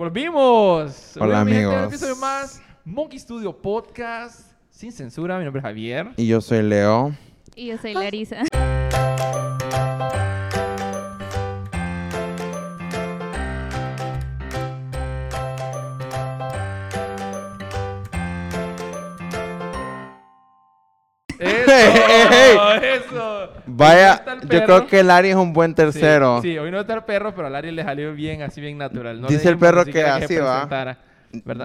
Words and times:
Volvimos. 0.00 1.14
Hola, 1.20 1.44
Volvimos, 1.44 1.52
gente, 1.52 1.66
un 1.66 1.74
amigos. 1.74 1.92
episodio 1.92 2.16
más. 2.16 2.62
Monkey 2.86 3.18
Studio 3.18 3.52
Podcast. 3.54 4.50
Sin 4.70 4.92
censura. 4.92 5.36
Mi 5.36 5.44
nombre 5.44 5.60
es 5.60 5.62
Javier. 5.62 6.12
Y 6.16 6.26
yo 6.26 6.40
soy 6.40 6.62
Leo. 6.62 7.14
Y 7.54 7.66
yo 7.66 7.76
soy 7.76 7.92
Larisa. 7.92 8.44
Eso. 21.94 23.48
Vaya, 23.66 24.22
no 24.26 24.48
yo 24.48 24.64
creo 24.64 24.86
que 24.86 25.02
Larry 25.02 25.30
es 25.30 25.36
un 25.36 25.52
buen 25.52 25.74
tercero. 25.74 26.40
Sí, 26.42 26.56
hoy 26.58 26.70
no 26.70 26.80
está 26.80 26.94
el 26.94 27.02
perro, 27.04 27.34
pero 27.34 27.46
a 27.46 27.50
Larry 27.50 27.70
le 27.72 27.82
salió 27.84 28.12
bien, 28.14 28.42
así 28.42 28.60
bien 28.60 28.78
natural. 28.78 29.20
No 29.20 29.28
Dice 29.28 29.48
el 29.48 29.58
perro 29.58 29.84
que 29.84 30.02
así 30.04 30.36
va. 30.36 30.96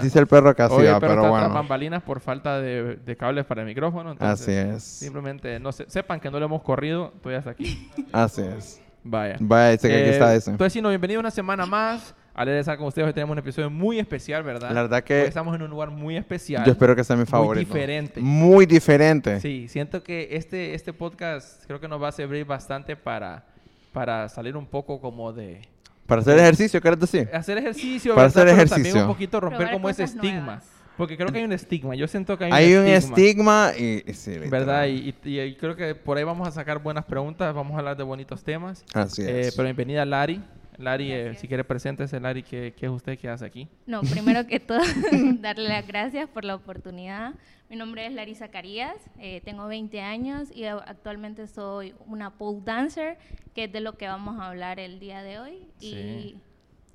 Dice 0.02 0.20
el 0.20 0.28
perro 0.28 0.56
que 0.56 0.61
así 0.61 0.75
Hoy 0.75 0.86
el 0.86 0.93
va, 0.93 1.00
pero 1.00 1.14
está 1.14 1.21
tras 1.24 1.32
bueno. 1.32 1.50
bambalinas 1.54 2.04
por 2.04 2.20
falta 2.20 2.60
de, 2.61 2.98
de 2.98 3.15
cables 3.18 3.46
para 3.46 3.61
el 3.61 3.68
micrófono. 3.68 4.11
entonces, 4.11 4.42
Así 4.42 4.51
es. 4.51 4.84
Simplemente 4.84 5.60
no 5.60 5.71
se- 5.71 5.89
sepan 5.89 6.20
que 6.20 6.29
no 6.29 6.37
le 6.37 6.46
hemos 6.46 6.62
corrido, 6.62 7.12
todavía 7.21 7.39
está 7.39 7.50
aquí. 7.51 7.89
Así 8.12 8.42
es. 8.42 8.79
Vaya. 9.04 9.37
Vaya, 9.39 9.71
dice 9.71 9.87
que 9.87 9.96
aquí 9.96 10.04
Eh, 10.10 10.12
está 10.12 10.36
ese. 10.36 10.51
Entonces, 10.51 10.73
sí, 10.73 10.82
no, 10.82 10.89
bienvenido 10.89 11.20
una 11.20 11.32
semana 11.32 11.65
más. 11.65 12.14
A 12.38 12.44
leer 12.44 12.57
estar 12.60 12.78
con 12.78 12.88
ustedes. 12.88 13.07
Hoy 13.07 13.14
tenemos 13.14 13.32
un 13.34 13.39
episodio 13.39 13.70
muy 13.70 13.98
especial, 13.98 14.43
¿verdad? 14.43 14.70
La 14.71 14.82
verdad 14.82 14.98
Hoy 15.00 15.04
que 15.06 15.26
estamos 15.26 15.56
en 15.56 15.62
un 15.62 15.70
lugar 15.70 15.89
muy 15.89 16.18
especial. 16.18 16.66
yo 16.66 16.74
espero 16.74 16.93
que 16.96 17.04
sea 17.04 17.16
mi 17.16 17.26
favorito. 17.26 17.66
diferente. 17.74 18.20
Muy 18.20 18.66
diferente. 18.66 19.39
Sí, 19.39 19.68
siento 19.70 20.04
que 20.04 20.28
este, 20.32 20.74
este 20.74 20.92
podcast 20.92 21.64
creo 21.66 21.79
que 21.79 21.88
nos 21.88 22.02
va 22.02 22.10
a 22.10 22.12
servir 22.12 22.43
bastante 22.46 22.98
para, 22.98 23.46
para 23.93 24.28
salir 24.28 24.57
un 24.57 24.66
poco 24.66 25.00
como 25.00 25.32
de... 25.32 25.62
Para 26.06 26.21
hacer 26.21 26.38
ejercicio, 26.38 26.82
¿quieres 26.82 27.00
decir? 27.00 27.29
Hacer 27.34 27.57
ejercicio, 27.57 28.14
Para 28.14 28.28
¿verdad? 28.28 28.43
hacer 28.43 28.56
Pero 28.57 28.70
también 28.70 28.86
ejercicio. 28.88 29.02
un 29.02 29.07
poquito 29.14 29.40
romper 29.40 29.57
Probar 29.60 29.74
como 29.74 29.90
ese 29.90 30.04
estigma. 30.04 30.40
nuevas. 30.42 30.65
Porque 30.98 31.18
creo 31.18 31.29
que 31.29 31.38
hay 31.40 31.43
un 31.46 31.52
estigma. 31.54 31.96
Yo 31.96 32.08
siento 32.08 32.38
que 32.38 32.46
hay 32.46 32.52
un 32.52 32.56
Hay 32.58 32.74
un 32.76 32.86
estigma. 32.86 33.72
estigma 33.72 33.72
y, 33.78 34.04
y 34.09 34.14
sí. 34.14 34.38
¿Verdad? 34.50 34.86
Y, 34.88 35.16
y- 35.24 35.40
y 35.40 35.56
creo 35.56 35.76
que 35.76 35.96
por 35.96 36.18
ahí 36.18 36.24
vamos 36.26 36.48
a 36.48 36.52
sacar 36.52 36.80
buenas 36.80 37.06
preguntas, 37.06 37.54
vamos 37.56 37.76
a 37.76 37.80
hablar 37.80 37.98
de 37.98 38.04
bonitos 38.04 38.44
temas. 38.44 38.84
Así 38.94 39.22
Eh, 39.24 39.42
es. 39.48 39.56
pero 39.56 39.66
bienvenida 39.66 40.04
Lari. 40.06 40.42
Lari, 40.78 41.12
eh, 41.12 41.36
si 41.36 41.48
quiere 41.48 41.64
preséntese, 41.64 42.20
Lari, 42.20 42.44
¿qué, 42.44 42.73
qué 42.78 42.86
es 42.86 42.92
usted 42.92 43.18
que 43.18 43.30
hace 43.30 43.45
aquí? 43.45 43.68
No, 43.86 44.02
primero 44.02 44.45
que 44.48 44.59
todo, 44.59 44.80
darle 45.40 45.70
las 45.70 45.88
gracias 45.88 46.30
por 46.30 46.45
la 46.45 46.56
oportunidad. 46.56 47.34
Mi 47.70 47.76
nombre 47.76 48.06
es 48.06 48.14
Larisa 48.14 48.50
Carías, 48.50 48.96
eh, 49.20 49.42
tengo 49.44 49.68
20 49.68 50.00
años 50.02 50.50
y 50.53 50.66
actualmente 50.66 51.48
soy 51.48 51.96
una 52.06 52.31
pole 52.31 52.62
dancer, 52.64 53.18
que 53.53 53.66
es 53.66 53.72
de 53.72 53.80
lo 53.80 53.94
que 53.98 54.08
vamos 54.08 54.40
a 54.40 54.50
hablar 54.50 54.80
el 54.80 55.00
día 55.00 55.23
de 55.23 55.40
hoy. 55.40 55.68
Sí. 55.80 55.88
Y 55.88 56.42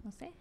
no 0.05 0.13
sé. 0.13 0.33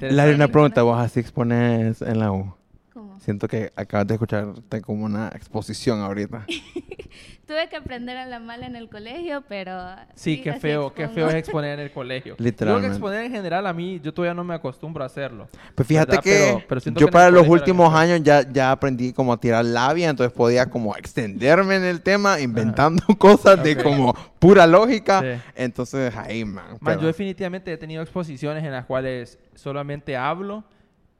Larry, 0.00 0.34
una 0.34 0.48
pregunta. 0.48 0.82
¿Vos 0.82 0.98
así 0.98 1.20
expones 1.20 2.02
en 2.02 2.18
la 2.18 2.32
U? 2.32 2.54
¿cómo? 2.92 3.20
Siento 3.20 3.46
que 3.46 3.72
acabas 3.76 4.06
de 4.06 4.14
escucharte 4.14 4.80
como 4.80 5.04
una 5.04 5.28
exposición 5.28 6.00
ahorita. 6.00 6.46
Tuve 7.46 7.68
que 7.68 7.76
aprender 7.76 8.16
a 8.16 8.24
la 8.24 8.38
mala 8.40 8.64
en 8.66 8.74
el 8.74 8.88
colegio, 8.88 9.42
pero... 9.46 9.78
Sí, 10.14 10.40
qué 10.40 10.54
feo, 10.54 10.94
qué 10.94 11.08
feo 11.08 11.28
es 11.28 11.34
exponer 11.34 11.74
en 11.74 11.80
el 11.80 11.90
colegio. 11.92 12.36
Literalmente. 12.38 12.86
Yo 12.86 12.90
que 12.90 12.96
exponer 12.96 13.24
en 13.26 13.32
general 13.32 13.66
a 13.66 13.72
mí, 13.74 14.00
yo 14.02 14.14
todavía 14.14 14.32
no 14.32 14.44
me 14.44 14.54
acostumbro 14.54 15.02
a 15.02 15.06
hacerlo. 15.06 15.48
Pues 15.74 15.86
fíjate 15.86 16.12
¿Verdad? 16.12 16.22
que 16.24 16.30
Pero- 16.30 16.62
pero 16.66 16.80
yo 17.00 17.06
que 17.06 17.12
para 17.12 17.30
los 17.30 17.46
últimos 17.46 17.92
años 17.94 18.22
ya, 18.22 18.50
ya 18.50 18.70
aprendí 18.72 19.12
como 19.12 19.30
a 19.32 19.38
tirar 19.38 19.62
labia, 19.64 20.08
entonces 20.08 20.32
podía 20.34 20.70
como 20.70 20.96
extenderme 20.96 21.76
en 21.76 21.84
el 21.84 22.00
tema, 22.00 22.40
inventando 22.40 23.04
cosas 23.18 23.62
de 23.62 23.74
Ok. 23.74 23.82
como 23.82 24.14
pura 24.38 24.66
lógica. 24.66 25.20
Sí. 25.20 25.42
Entonces 25.54 26.16
ahí, 26.16 26.46
man. 26.46 26.64
Man, 26.70 26.78
pero- 26.82 27.00
yo 27.02 27.06
definitivamente 27.08 27.70
he 27.70 27.76
tenido 27.76 28.00
exposiciones 28.02 28.64
en 28.64 28.72
las 28.72 28.86
cuales 28.86 29.38
solamente 29.54 30.16
hablo 30.16 30.64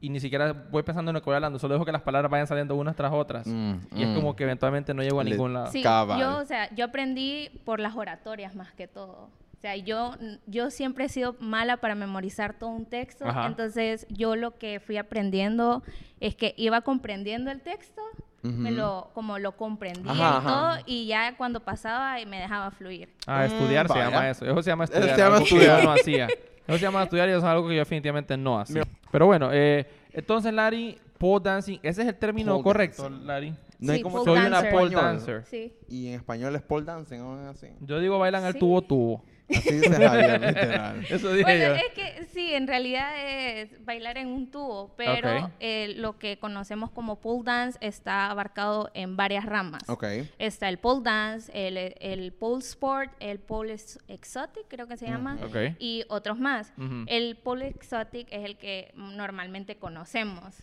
y 0.07 0.11
ni 0.11 0.21
siquiera 0.21 0.53
voy 0.53 0.83
pensando 0.83 1.11
en 1.11 1.15
lo 1.15 1.21
que 1.21 1.27
voy 1.27 1.35
hablando, 1.37 1.59
solo 1.59 1.75
dejo 1.75 1.85
que 1.85 1.93
las 1.93 2.03
palabras 2.03 2.31
vayan 2.31 2.47
saliendo 2.47 2.75
unas 2.77 2.95
tras 2.97 3.13
otras. 3.13 3.47
Mm, 3.47 3.75
Y 3.95 4.03
es 4.03 4.09
mm. 4.09 4.15
como 4.15 4.37
que 4.37 4.45
eventualmente 4.45 4.93
no 4.95 5.03
llego 5.03 5.21
a 5.21 5.25
Le- 5.25 5.31
ningún 5.31 5.53
lado. 5.55 5.67
Sí, 5.71 5.83
Cabal. 5.83 6.21
yo, 6.21 6.39
o 6.39 6.45
sea, 6.45 6.73
yo 6.75 6.85
aprendí 6.87 7.51
por 7.65 7.81
las 7.81 7.95
oratorias 7.97 8.55
más 8.55 8.73
que 8.73 8.87
todo. 8.89 9.31
O 9.57 9.61
sea, 9.65 9.77
yo, 9.77 10.15
yo 10.47 10.71
siempre 10.71 11.07
he 11.07 11.09
sido 11.09 11.37
mala 11.41 11.79
para 11.79 11.95
memorizar 11.95 12.53
todo 12.59 12.69
un 12.71 12.85
texto, 12.85 13.27
Ajá. 13.27 13.47
entonces 13.47 14.07
yo 14.11 14.37
lo 14.37 14.59
que 14.59 14.79
fui 14.79 14.99
aprendiendo 14.99 15.83
es 16.21 16.35
que 16.35 16.55
iba 16.59 16.83
comprendiendo 16.83 17.51
el 17.51 17.61
texto, 17.63 18.03
me 18.43 18.71
lo, 18.73 19.11
como 19.15 19.39
lo 19.39 19.57
comprendía 19.57 20.13
Ajá, 20.13 20.23
y 20.23 20.37
ajá. 20.37 20.51
todo, 20.77 20.83
y 20.85 21.07
ya 21.07 21.35
cuando 21.39 21.61
pasaba 21.61 22.17
me 22.27 22.39
dejaba 22.41 22.71
fluir. 22.73 23.09
Ah, 23.27 23.47
estudiar 23.47 23.87
Mm, 23.87 23.89
se 23.89 23.95
vaya. 23.99 24.11
llama 24.11 24.29
eso. 24.29 24.45
Eso 24.45 24.63
se 24.63 24.71
llama 24.71 24.85
Eso 24.85 24.93
estudiar. 24.93 25.17
se 25.17 25.23
llama 25.23 25.37
algo 25.37 25.47
que 25.47 25.51
yo 25.55 25.57
estudiar. 25.63 25.85
no 25.85 25.93
hacía. 25.93 26.27
Eso 26.67 26.79
se 26.79 26.83
llama 26.85 27.03
estudiar 27.05 27.29
y 27.29 27.33
eso 27.33 27.39
es 27.41 27.45
algo 27.45 27.69
que 27.69 27.75
yo 27.75 27.81
definitivamente 27.81 28.37
no 28.39 28.59
hacía. 28.61 28.83
Pero 29.15 29.27
bueno, 29.27 29.51
eh, 29.53 29.87
entonces, 30.13 30.53
Larry, 30.53 30.99
pole 31.19 31.41
dancing, 31.45 31.79
ese 31.85 32.03
es 32.03 32.09
el 32.09 32.17
término 32.17 32.55
Pole 32.55 32.65
correcto, 32.65 33.05
dancing. 33.05 33.27
Larry. 33.29 33.55
No 33.79 33.93
hay 33.93 33.99
Sí, 33.99 34.03
como 34.03 34.25
pole 34.25 34.25
Soy 34.41 34.41
una 34.49 34.57
dancer. 34.57 34.73
pole 34.73 34.85
español. 34.87 35.05
dancer. 35.05 35.45
Sí. 35.47 35.73
Y 35.89 36.09
en 36.09 36.15
español 36.15 36.57
es 36.57 36.63
pole 36.63 36.85
dancing 36.85 37.21
o 37.21 37.49
así. 37.49 37.69
Yo 37.83 38.01
digo 38.01 38.19
bailan 38.19 38.43
al 38.43 38.55
Sí. 38.55 38.59
tubo 38.59 38.83
tubo. 38.83 39.23
Así 39.51 39.75
dice 39.75 39.95
Javier, 39.95 40.41
literal. 40.47 41.05
Eso 41.11 41.31
dije 41.33 41.43
Bueno, 41.43 41.65
yo. 41.67 41.75
es 41.75 41.93
que 41.95 42.25
sí, 42.33 42.55
en 42.55 42.67
realidad 42.67 43.13
es 43.17 43.85
bailar 43.85 44.17
en 44.19 44.29
un 44.29 44.51
tubo, 44.51 44.95
pero 44.97 45.51
eh, 45.61 45.95
lo 45.97 46.19
que 46.19 46.39
conocemos 46.39 46.91
como 46.91 47.21
pole 47.21 47.43
dance 47.45 47.79
está 47.83 48.31
abarcado 48.31 48.91
en 48.95 49.17
varias 49.17 49.45
ramas. 49.45 49.83
Ok. 49.89 50.05
Está 50.39 50.69
el 50.69 50.79
pole 50.79 51.03
dance, 51.05 51.51
el, 51.55 51.77
el 51.77 52.33
pole 52.33 52.61
sport, 52.61 53.13
el 53.21 53.39
pole 53.39 53.75
ex- 53.75 53.99
exotic, 54.09 54.65
creo 54.69 54.87
que 54.89 54.97
se 54.97 55.07
llama, 55.07 55.37
Ok. 55.45 55.57
y 55.79 56.05
otros 56.09 56.39
más. 56.39 56.73
El 57.07 57.37
pole 57.37 57.69
exotic 57.69 58.29
es 58.31 58.45
el 58.45 58.57
que 58.57 58.93
normalmente 58.95 59.77
conocemos. 59.77 60.57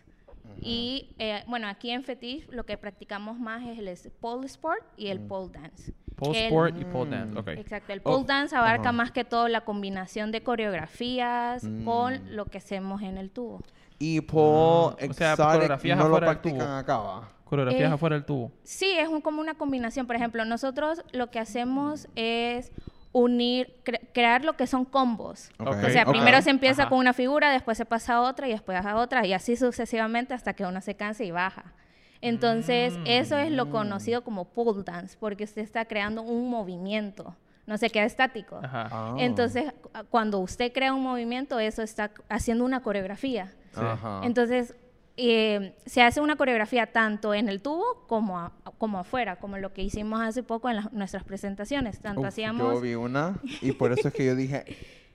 Y 0.59 1.13
eh, 1.18 1.44
bueno, 1.48 1.68
aquí 1.68 1.92
en 1.92 2.03
Fetish 2.03 2.48
lo 2.50 2.66
que 2.66 2.78
practicamos 2.78 3.40
más 3.40 3.63
es 3.66 3.78
el 4.06 4.12
pole 4.19 4.48
sport 4.48 4.84
y 4.98 5.08
el 5.08 5.19
pole 5.19 5.52
dance. 5.53 5.94
Pole 6.26 6.46
sport 6.48 6.76
y 6.80 6.86
pole 6.86 7.12
dance. 7.12 7.34
Mm. 7.34 7.38
Ok. 7.38 7.48
Exacto, 7.50 7.94
el 7.94 8.00
Oh, 8.04 8.12
pole 8.14 8.26
dance 8.26 8.56
abarca 8.56 8.92
más 8.92 9.12
que 9.12 9.24
todo 9.26 9.48
la 9.48 9.62
combinación 9.62 10.32
de 10.32 10.44
coreografías 10.44 11.64
Mm. 11.64 11.84
con 11.86 12.36
lo 12.36 12.46
que 12.46 12.59
hacemos 12.59 13.02
en 13.02 13.18
el 13.18 13.30
tubo. 13.32 13.62
Y 14.00 14.22
pole 14.22 14.96
Ah, 15.02 15.08
o 15.10 15.14
sea, 15.14 15.36
coreografías 15.36 15.98
no 15.98 16.04
lo 16.08 16.16
afuera 16.16 16.28
del 16.28 16.36
practican 16.40 16.60
tubo. 16.68 16.78
acá, 16.78 16.98
¿va? 16.98 17.30
Coreografías 17.46 17.92
Eh, 17.92 17.94
afuera 17.94 18.16
del 18.16 18.26
tubo. 18.26 18.52
Sí, 18.64 18.92
es 18.98 19.08
un- 19.10 19.22
como 19.22 19.42
una 19.42 19.56
combinación. 19.56 20.08
Por 20.08 20.16
ejemplo, 20.16 20.46
nosotros 20.46 21.04
lo 21.12 21.30
que 21.31 21.40
hacemos 21.40 22.08
es 22.16 22.72
unir, 23.14 23.76
cre- 23.84 24.00
crear 24.14 24.46
lo 24.46 24.54
que 24.56 24.68
son 24.68 24.86
combos. 24.86 25.50
O 25.60 25.74
sea, 25.90 26.06
primero 26.06 26.42
se 26.42 26.50
empieza 26.50 26.84
Ajá. 26.84 26.90
con 26.90 27.00
una 27.00 27.12
figura, 27.14 27.52
después 27.52 27.78
se 27.78 27.86
pasa 27.86 28.16
a 28.16 28.22
otra 28.22 28.48
y 28.48 28.52
después 28.52 28.84
a 28.86 28.96
otra 28.96 29.26
y 29.28 29.34
así 29.34 29.58
sucesivamente 29.58 30.34
hasta 30.34 30.54
que 30.54 30.66
uno 30.66 30.80
se 30.81 30.96
cansa 30.96 31.24
y 31.26 31.31
baja. 31.31 31.74
Entonces, 32.22 32.94
eso 33.06 33.38
es 33.38 33.52
lo 33.52 33.66
Mm. 33.66 33.72
conocido 33.72 34.24
como 34.24 34.46
pole 34.46 34.84
dance, 34.84 35.18
porque 35.20 35.44
usted 35.44 35.62
está 35.64 35.86
creando 35.86 36.22
un 36.22 36.50
movimiento, 36.50 37.36
no 37.66 37.78
se 37.78 37.90
queda 37.90 38.06
estático. 38.06 38.59
Ajá. 38.62 38.88
Ah. 38.92 39.16
Entonces, 39.18 39.72
cu- 39.82 39.90
cuando 40.09 40.40
usted 40.40 40.72
crea 40.72 40.94
un 40.94 41.02
movimiento, 41.04 41.60
eso 41.60 41.81
está 41.81 42.12
haciendo 42.30 42.64
una 42.66 42.81
coreografía. 42.81 43.54
Sí. 43.74 43.81
Entonces, 44.24 44.76
eh, 45.18 45.76
se 45.86 46.02
hace 46.02 46.22
una 46.22 46.36
coreografía 46.36 46.92
tanto 46.92 47.34
en 47.34 47.50
el 47.50 47.62
tubo 47.62 48.06
como, 48.08 48.40
a- 48.40 48.52
como 48.78 49.00
afuera, 49.00 49.36
como 49.38 49.58
lo 49.58 49.74
que 49.74 49.81
hicimos 49.84 50.22
hace 50.22 50.42
poco 50.44 50.70
en 50.70 50.78
las- 50.78 50.94
nuestras 50.94 51.24
presentaciones. 51.24 52.00
Tanto 52.00 52.22
Uf, 52.22 52.28
hacíamos... 52.28 52.74
Yo 52.76 52.81
vi 52.81 52.96
una 52.96 53.40
y 53.62 53.72
por 53.74 53.92
eso 53.92 54.08
es 54.08 54.14
que 54.14 54.26
yo 54.26 54.36
dije 54.36 54.64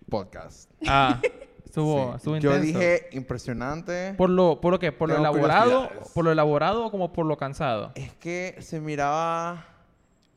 podcast. 0.08 0.70
Ah, 0.86 1.20
estuvo, 1.76 2.10
Sí. 2.10 2.16
estuvo 2.16 2.36
Yo 2.38 2.56
intenso. 2.56 2.78
dije 2.78 3.08
impresionante. 3.12 4.14
¿Por 4.16 4.30
lo, 4.30 4.60
por 4.60 4.72
lo 4.72 4.78
que? 4.78 4.92
¿Por 4.92 5.08
lo 5.08 5.16
elaborado? 5.18 5.90
¿Por 6.14 6.24
lo 6.24 6.32
elaborado 6.32 6.86
o 6.86 6.90
como 6.90 7.12
por 7.12 7.26
lo 7.26 7.36
cansado? 7.36 7.92
Es 7.94 8.12
que 8.14 8.56
se 8.60 8.80
miraba. 8.80 9.64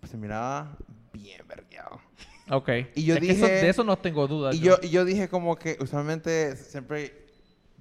Se 0.09 0.17
miraba 0.17 0.78
bien 1.13 1.41
vergueado. 1.47 1.99
Ok. 2.51 2.69
Y 2.95 3.03
yo 3.05 3.16
Es 3.16 3.19
que 3.22 3.31
eso- 3.31 3.45
dije- 3.45 3.61
de 3.61 3.69
eso 3.69 3.83
no 3.83 3.97
tengo 3.97 4.28
dudas. 4.28 4.55
Y 4.55 4.59
yo, 4.59 4.78
y 4.81 4.89
yo 4.89 5.05
dije 5.05 5.28
como 5.29 5.55
que 5.55 5.78
usualmente 5.79 6.55
siempre 6.55 7.25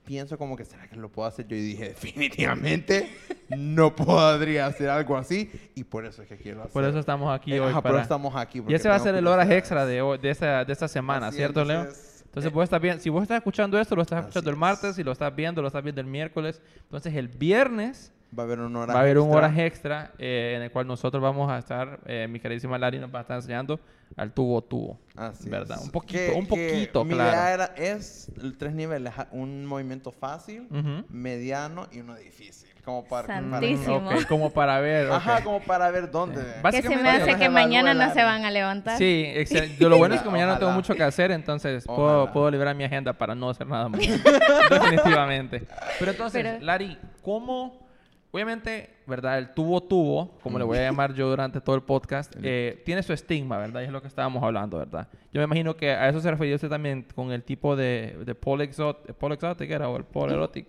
pienso 0.04 0.38
como 0.38 0.56
que 0.56 0.64
será 0.64 0.88
que 0.88 0.97
lo 0.97 1.10
puedo 1.12 1.28
hacer 1.28 1.47
yo 1.47 1.54
y 1.54 1.60
dije 1.60 1.88
definitivamente 1.91 3.10
no 3.50 3.94
podría 3.94 4.65
hacer 4.66 4.88
algo 4.88 5.16
así 5.18 5.50
y 5.74 5.84
por 5.84 6.06
eso 6.06 6.22
es 6.22 6.28
que 6.28 6.36
quiero 6.38 6.60
hacer. 6.60 6.72
Por 6.72 6.84
eso 6.84 6.98
estamos 6.98 7.34
aquí 7.34 7.53
Eh, 7.53 7.60
hoy. 7.60 7.71
ajá, 7.71 7.83
para... 7.83 7.92
por 7.92 7.98
eso 8.00 8.03
estamos 8.04 8.34
aquí. 8.34 8.62
Y 8.66 8.74
ese 8.74 8.88
va 8.88 8.94
a 8.94 9.00
ser 9.00 9.15
el 9.15 9.27
horas 9.27 9.50
extra 9.50 9.84
de, 9.86 10.00
hoy- 10.03 10.18
de, 10.18 10.30
esta, 10.30 10.65
de 10.65 10.72
esta 10.72 10.88
semana, 10.88 11.28
Así 11.28 11.36
¿cierto, 11.36 11.62
Leo? 11.65 11.86
Entonces 12.38 12.52
eh, 12.52 12.54
vos 12.54 12.64
estás 12.64 12.80
bien, 12.80 13.00
si 13.00 13.10
vos 13.10 13.22
estás 13.22 13.38
escuchando 13.38 13.78
esto, 13.80 13.96
lo 13.96 14.02
estás 14.02 14.20
Así 14.20 14.28
escuchando 14.28 14.50
el 14.50 14.54
es. 14.54 14.60
martes, 14.60 14.96
si 14.96 15.02
lo 15.02 15.12
estás 15.12 15.34
viendo, 15.34 15.60
lo 15.60 15.68
estás 15.68 15.82
viendo 15.82 16.00
el 16.00 16.06
miércoles. 16.06 16.62
Entonces 16.82 17.14
el 17.14 17.28
viernes 17.28 18.12
Va 18.36 18.42
a 18.42 18.47
haber 18.47 18.60
un 18.60 18.77
hora 18.77 18.92
Va 18.92 18.98
a 19.01 19.03
haber 19.03 19.19
un 19.19 19.34
horas 19.34 19.57
extra 19.57 20.13
eh, 20.19 20.54
en 20.57 20.63
el 20.63 20.71
cual 20.71 20.86
nosotros 20.86 21.22
vamos 21.22 21.51
a 21.51 21.59
estar, 21.59 22.01
eh, 22.07 22.27
mi 22.28 22.41
queridísima 22.41 22.77
Lari 22.78 22.98
nos 22.98 23.13
va 23.15 23.21
a 23.21 23.22
estar 23.22 23.36
enseñando 23.36 23.80
al 24.16 24.33
tubo 24.33 24.60
tubo. 24.63 24.98
Así 25.16 25.48
¿Verdad? 25.48 25.78
es. 25.78 25.84
Un 25.84 25.91
poquito, 25.91 26.19
Que- 26.19 26.33
un 26.39 26.47
que 26.47 26.48
poquito, 26.48 27.04
mi 27.04 27.15
claro. 27.15 27.30
idea 27.30 27.54
era, 27.54 27.65
es 27.77 28.30
el 28.42 28.57
tres 28.59 28.75
niveles, 28.75 29.13
un 29.33 29.65
movimiento 29.65 30.13
fácil, 30.13 30.66
Ujú. 30.71 31.04
mediano 31.09 31.86
y 31.92 32.01
uno 32.01 32.16
difícil. 32.16 32.69
Como 32.84 33.04
para, 33.04 33.27
para- 33.28 33.41
Santísimo. 33.51 34.01
Mm, 34.01 34.07
ok, 34.16 34.27
como 34.27 34.51
para 34.51 34.81
ver. 34.81 35.10
Ajá, 35.13 35.39
ok. 35.39 35.45
como 35.45 35.60
para 35.60 35.91
ver 35.91 36.10
dónde. 36.10 36.41
Sí. 36.42 36.71
Que 36.71 36.83
se 36.83 36.97
me 36.97 37.09
hace 37.10 37.27
Para 37.27 37.39
que 37.39 37.48
mañana 37.51 37.92
no 37.92 38.13
se 38.15 38.22
van 38.22 38.45
a 38.47 38.51
levantar. 38.51 38.97
Sí, 38.97 39.24
excel- 39.36 39.77
yo 39.78 39.89
lo 39.91 39.98
bueno 39.98 40.15
es 40.15 40.22
que 40.22 40.31
mañana 40.31 40.54
no 40.54 40.59
tengo 40.59 40.72
mucho 40.72 40.95
que 40.95 41.03
hacer, 41.03 41.31
entonces 41.31 41.84
puedo, 41.84 42.33
puedo 42.33 42.51
liberar 42.51 42.74
mi 42.74 42.84
agenda 42.84 43.13
para 43.13 43.34
no 43.34 43.51
hacer 43.51 43.66
nada 43.66 43.89
más. 43.91 44.01
Definitivamente. 44.71 45.66
Pero 45.98 46.10
entonces, 46.13 46.42
Pero- 46.42 46.65
Lari, 46.65 46.98
¿cómo? 47.22 47.87
Obviamente, 48.30 48.91
¿verdad? 49.07 49.39
El 49.39 49.54
tubo 49.54 49.83
tubo, 49.83 50.39
como 50.42 50.59
le 50.59 50.65
voy 50.65 50.77
a 50.78 50.83
llamar 50.83 51.15
yo 51.15 51.28
durante 51.30 51.60
todo 51.63 51.77
el 51.77 51.83
podcast, 51.83 52.34
eh, 52.42 52.83
tiene 52.84 53.03
su 53.03 53.13
estigma, 53.15 53.57
¿verdad? 53.57 53.80
Y 53.80 53.84
es 53.84 53.91
lo 53.91 54.03
que 54.03 54.09
estábamos 54.09 54.42
hablando, 54.42 54.77
¿verdad? 54.78 55.09
Yo 55.33 55.41
me 55.41 55.45
imagino 55.45 55.75
que 55.77 55.91
a 55.92 56.09
eso 56.10 56.21
se 56.21 56.30
refería 56.30 56.54
usted 56.54 56.69
también 56.69 57.07
con 57.15 57.33
el 57.33 57.42
tipo 57.42 57.75
de, 57.75 58.19
de 58.27 58.34
pole, 58.34 58.65
exot, 58.65 59.13
pole 59.15 59.36
exotic, 59.36 59.71
¿era? 59.71 59.89
O 59.89 59.97
el 59.97 60.04
pole 60.04 60.34
erotic. 60.34 60.66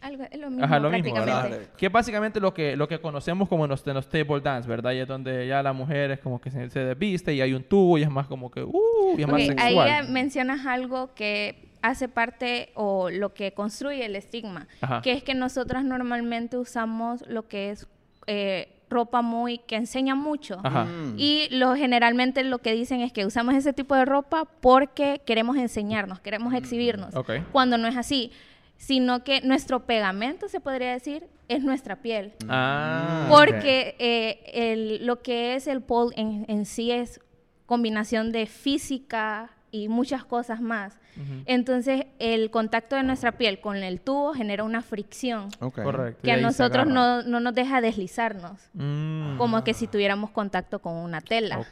Algo, 0.00 0.24
es 0.30 0.40
lo 0.40 0.48
mismo 0.50 0.64
Ajá, 0.64 0.80
lo 0.80 0.90
mismo. 0.90 1.12
¿verdad? 1.14 1.50
Que 1.76 1.86
es 1.86 1.92
básicamente 1.92 2.40
lo 2.40 2.52
que, 2.54 2.74
lo 2.74 2.88
que 2.88 2.98
conocemos 3.00 3.48
como 3.48 3.64
en 3.66 3.70
los, 3.70 3.86
en 3.86 3.94
los 3.94 4.08
table 4.08 4.40
dance, 4.40 4.68
¿verdad? 4.68 4.92
Y 4.92 4.98
es 4.98 5.06
donde 5.06 5.46
ya 5.46 5.62
la 5.62 5.72
mujer 5.74 6.10
es 6.10 6.18
como 6.20 6.40
que 6.40 6.50
se, 6.50 6.70
se 6.70 6.80
desviste 6.80 7.34
y 7.34 7.40
hay 7.40 7.52
un 7.52 7.62
tubo 7.62 7.98
y 7.98 8.02
es 8.02 8.10
más 8.10 8.26
como 8.26 8.50
que, 8.50 8.62
uh, 8.64 9.14
y 9.16 9.20
es 9.20 9.28
más 9.28 9.34
Ok, 9.42 9.50
ahí 9.58 9.74
sexual. 9.74 9.88
ya 9.88 10.02
mencionas 10.10 10.64
algo 10.66 11.14
que 11.14 11.69
hace 11.82 12.08
parte 12.08 12.70
o 12.74 13.10
lo 13.10 13.32
que 13.34 13.52
construye 13.52 14.04
el 14.06 14.16
estigma, 14.16 14.68
Ajá. 14.80 15.00
que 15.02 15.12
es 15.12 15.22
que 15.22 15.34
nosotras 15.34 15.84
normalmente 15.84 16.58
usamos 16.58 17.26
lo 17.28 17.48
que 17.48 17.70
es 17.70 17.86
eh, 18.26 18.76
ropa 18.90 19.22
muy 19.22 19.58
que 19.58 19.76
enseña 19.76 20.14
mucho. 20.14 20.58
Ajá. 20.64 20.84
Mm. 20.84 21.14
Y 21.16 21.48
lo 21.50 21.74
generalmente 21.76 22.42
lo 22.44 22.58
que 22.58 22.72
dicen 22.72 23.00
es 23.00 23.12
que 23.12 23.24
usamos 23.24 23.54
ese 23.54 23.72
tipo 23.72 23.94
de 23.94 24.04
ropa 24.04 24.44
porque 24.60 25.22
queremos 25.24 25.56
enseñarnos, 25.56 26.20
queremos 26.20 26.52
exhibirnos. 26.54 27.14
Ok. 27.14 27.30
Cuando 27.52 27.78
no 27.78 27.86
es 27.88 27.96
así, 27.96 28.32
sino 28.76 29.22
que 29.24 29.42
nuestro 29.42 29.86
pegamento, 29.86 30.48
se 30.48 30.58
podría 30.60 30.92
decir, 30.92 31.26
es 31.48 31.62
nuestra 31.62 31.96
piel. 31.96 32.32
Ah, 32.48 33.26
Porque 33.28 33.94
eh, 33.98 34.40
el- 34.54 35.06
lo 35.06 35.20
que 35.22 35.54
es 35.54 35.66
el 35.66 35.82
pole 35.82 36.14
en, 36.16 36.44
en 36.48 36.64
sí 36.64 36.90
es 36.90 37.20
combinación 37.66 38.32
de 38.32 38.46
física 38.46 39.50
y 39.72 39.88
muchas 39.88 40.24
cosas 40.24 40.60
más. 40.60 40.98
Entonces, 41.46 42.06
el 42.18 42.50
contacto 42.50 42.96
de 42.96 43.02
nuestra 43.02 43.32
piel 43.32 43.60
con 43.60 43.76
el 43.76 44.00
tubo 44.00 44.32
genera 44.32 44.64
una 44.64 44.80
fricción 44.82 45.48
que 46.22 46.32
a 46.32 46.36
nosotros 46.38 46.86
no, 46.86 47.22
no 47.22 47.40
nos 47.40 47.54
deja 47.54 47.80
deslizarnos, 47.80 48.58
Mm. 48.74 49.36
como 49.36 49.62
que 49.64 49.74
si 49.74 49.86
tuviéramos 49.86 50.30
contacto 50.30 50.78
con 50.80 50.94
una 50.94 51.20
tela. 51.20 51.64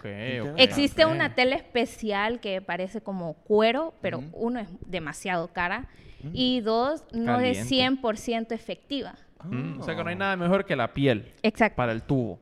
Existe 0.56 1.06
una 1.06 1.34
tela 1.34 1.56
especial 1.56 2.40
que 2.40 2.60
parece 2.60 3.00
como 3.00 3.34
cuero, 3.34 3.94
pero 4.00 4.22
uno 4.32 4.60
es 4.60 4.68
demasiado 4.86 5.48
cara 5.48 5.86
y 6.32 6.60
dos, 6.60 7.04
no 7.12 7.38
es 7.40 7.58
Caliente. 7.68 8.00
100% 8.02 8.52
efectiva. 8.52 9.14
Mm, 9.44 9.80
O 9.80 9.84
sea 9.84 9.94
que 9.94 10.02
no 10.02 10.10
hay 10.10 10.16
nada 10.16 10.36
mejor 10.36 10.64
que 10.66 10.74
la 10.74 10.92
piel 10.92 11.32
Exacto, 11.42 11.76
para 11.76 11.92
el 11.92 12.02
tubo. 12.02 12.40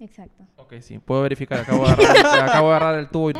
Exacto. 0.00 0.44
Ok, 0.56 0.74
sí, 0.80 0.98
puedo 0.98 1.22
verificar. 1.22 1.60
Acabo 1.60 1.86
de 1.86 1.92
agarrar, 1.92 2.48
acabo 2.48 2.68
de 2.70 2.76
agarrar 2.76 2.98
el 2.98 3.08
tubo 3.08 3.30
y 3.30 3.34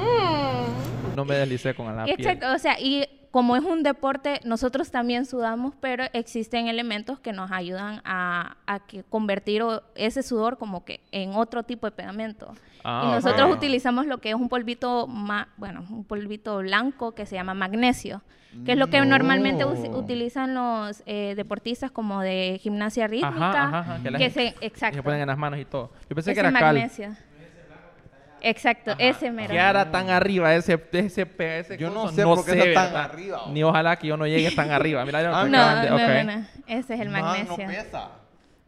no 1.16 1.24
me 1.24 1.36
deslicé 1.36 1.74
con 1.74 1.94
la 1.94 2.04
piel. 2.04 2.16
Exacto, 2.18 2.52
o 2.52 2.58
sea, 2.58 2.78
y 2.80 3.06
como 3.36 3.54
es 3.54 3.62
un 3.64 3.82
deporte, 3.82 4.40
nosotros 4.46 4.90
también 4.90 5.26
sudamos, 5.26 5.74
pero 5.78 6.04
existen 6.14 6.68
elementos 6.68 7.20
que 7.20 7.34
nos 7.34 7.52
ayudan 7.52 8.00
a, 8.06 8.56
a 8.66 8.78
que 8.86 9.02
convertir 9.04 9.62
ese 9.94 10.22
sudor 10.22 10.56
como 10.56 10.86
que 10.86 11.00
en 11.12 11.34
otro 11.34 11.62
tipo 11.62 11.86
de 11.86 11.90
pegamento. 11.90 12.54
Ah, 12.82 13.02
y 13.06 13.10
nosotros 13.14 13.52
utilizamos 13.52 14.06
lo 14.06 14.22
que 14.22 14.30
es 14.30 14.34
un 14.34 14.48
polvito, 14.48 15.06
ma- 15.06 15.48
bueno, 15.58 15.84
un 15.90 16.04
polvito 16.04 16.56
blanco 16.60 17.14
que 17.14 17.26
se 17.26 17.34
llama 17.36 17.52
magnesio, 17.52 18.22
que 18.64 18.72
es 18.72 18.78
lo 18.78 18.86
que 18.86 19.04
normalmente 19.04 19.66
utilizan 19.66 20.54
los 20.54 21.02
eh, 21.04 21.34
deportistas 21.36 21.90
como 21.90 22.22
de 22.22 22.58
gimnasia 22.62 23.06
rítmica. 23.06 23.64
ajá, 23.64 23.78
ajá, 23.80 24.02
que 24.02 24.10
la 24.12 24.16
que 24.18 24.30
se, 24.30 24.44
Y 24.44 24.64
exacto. 24.64 24.96
se 24.96 25.02
ponen 25.02 25.20
en 25.20 25.26
las 25.26 25.36
manos 25.36 25.60
y 25.60 25.66
todo. 25.66 25.90
Yo 26.08 26.14
pensé 26.14 26.32
que 26.32 26.40
ese 26.40 26.48
era 26.48 26.58
cal. 26.58 26.74
Exacto, 28.48 28.94
ese 28.98 29.30
mero. 29.32 29.50
¿Qué 29.52 29.58
hará 29.58 29.90
tan 29.90 30.08
arriba 30.08 30.54
ese, 30.54 30.80
ese, 30.92 31.26
ese 31.38 31.76
Yo 31.76 31.90
no 31.90 32.08
sé 32.12 32.22
por 32.22 32.44
qué 32.44 32.68
está 32.68 32.92
tan 32.92 33.04
arriba, 33.10 33.42
Ni 33.50 33.62
ojalá 33.64 33.96
que 33.96 34.06
yo 34.06 34.16
no 34.16 34.26
llegue 34.26 34.50
tan 34.52 34.70
arriba. 34.70 35.04
Mira, 35.04 35.22
yo 35.22 35.30
Ah, 35.34 35.44
No, 35.44 35.88
no, 35.88 35.94
Ok. 35.96 36.00
no, 36.24 36.24
no, 36.38 36.46
ese 36.66 36.94
es 36.94 37.00
el 37.00 37.08
Man, 37.10 37.22
magnesio. 37.22 37.50
no 37.50 37.72
pesa. 37.72 38.10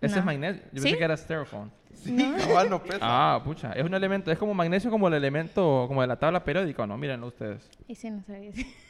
Ese 0.01 0.15
No. 0.15 0.19
es 0.21 0.25
magnesio. 0.25 0.63
Yo 0.65 0.71
pensé 0.73 0.89
¿Sí? 0.91 0.97
que 0.99 1.05
era 1.05 1.17
styrofoam. 1.17 1.71
Sí, 1.95 2.15
igual 2.49 2.71
no 2.71 2.83
pesa. 2.83 2.99
Ah, 3.03 3.41
pucha. 3.45 3.73
Es 3.73 3.85
un 3.85 3.95
elemento, 3.95 4.31
es 4.33 4.39
como 4.39 4.53
magnesio 4.55 4.91
como 4.91 5.07
el 5.09 5.15
elemento, 5.15 5.85
como 5.89 6.01
de 6.01 6.07
la 6.09 6.17
tabla 6.17 6.43
periódica, 6.43 6.83
¿o 6.83 6.87
¿no? 6.87 6.97
Mírenlo 6.97 7.29
ustedes. 7.29 7.69
Ese 7.89 8.11
no 8.11 8.23
sabía. 8.25 8.51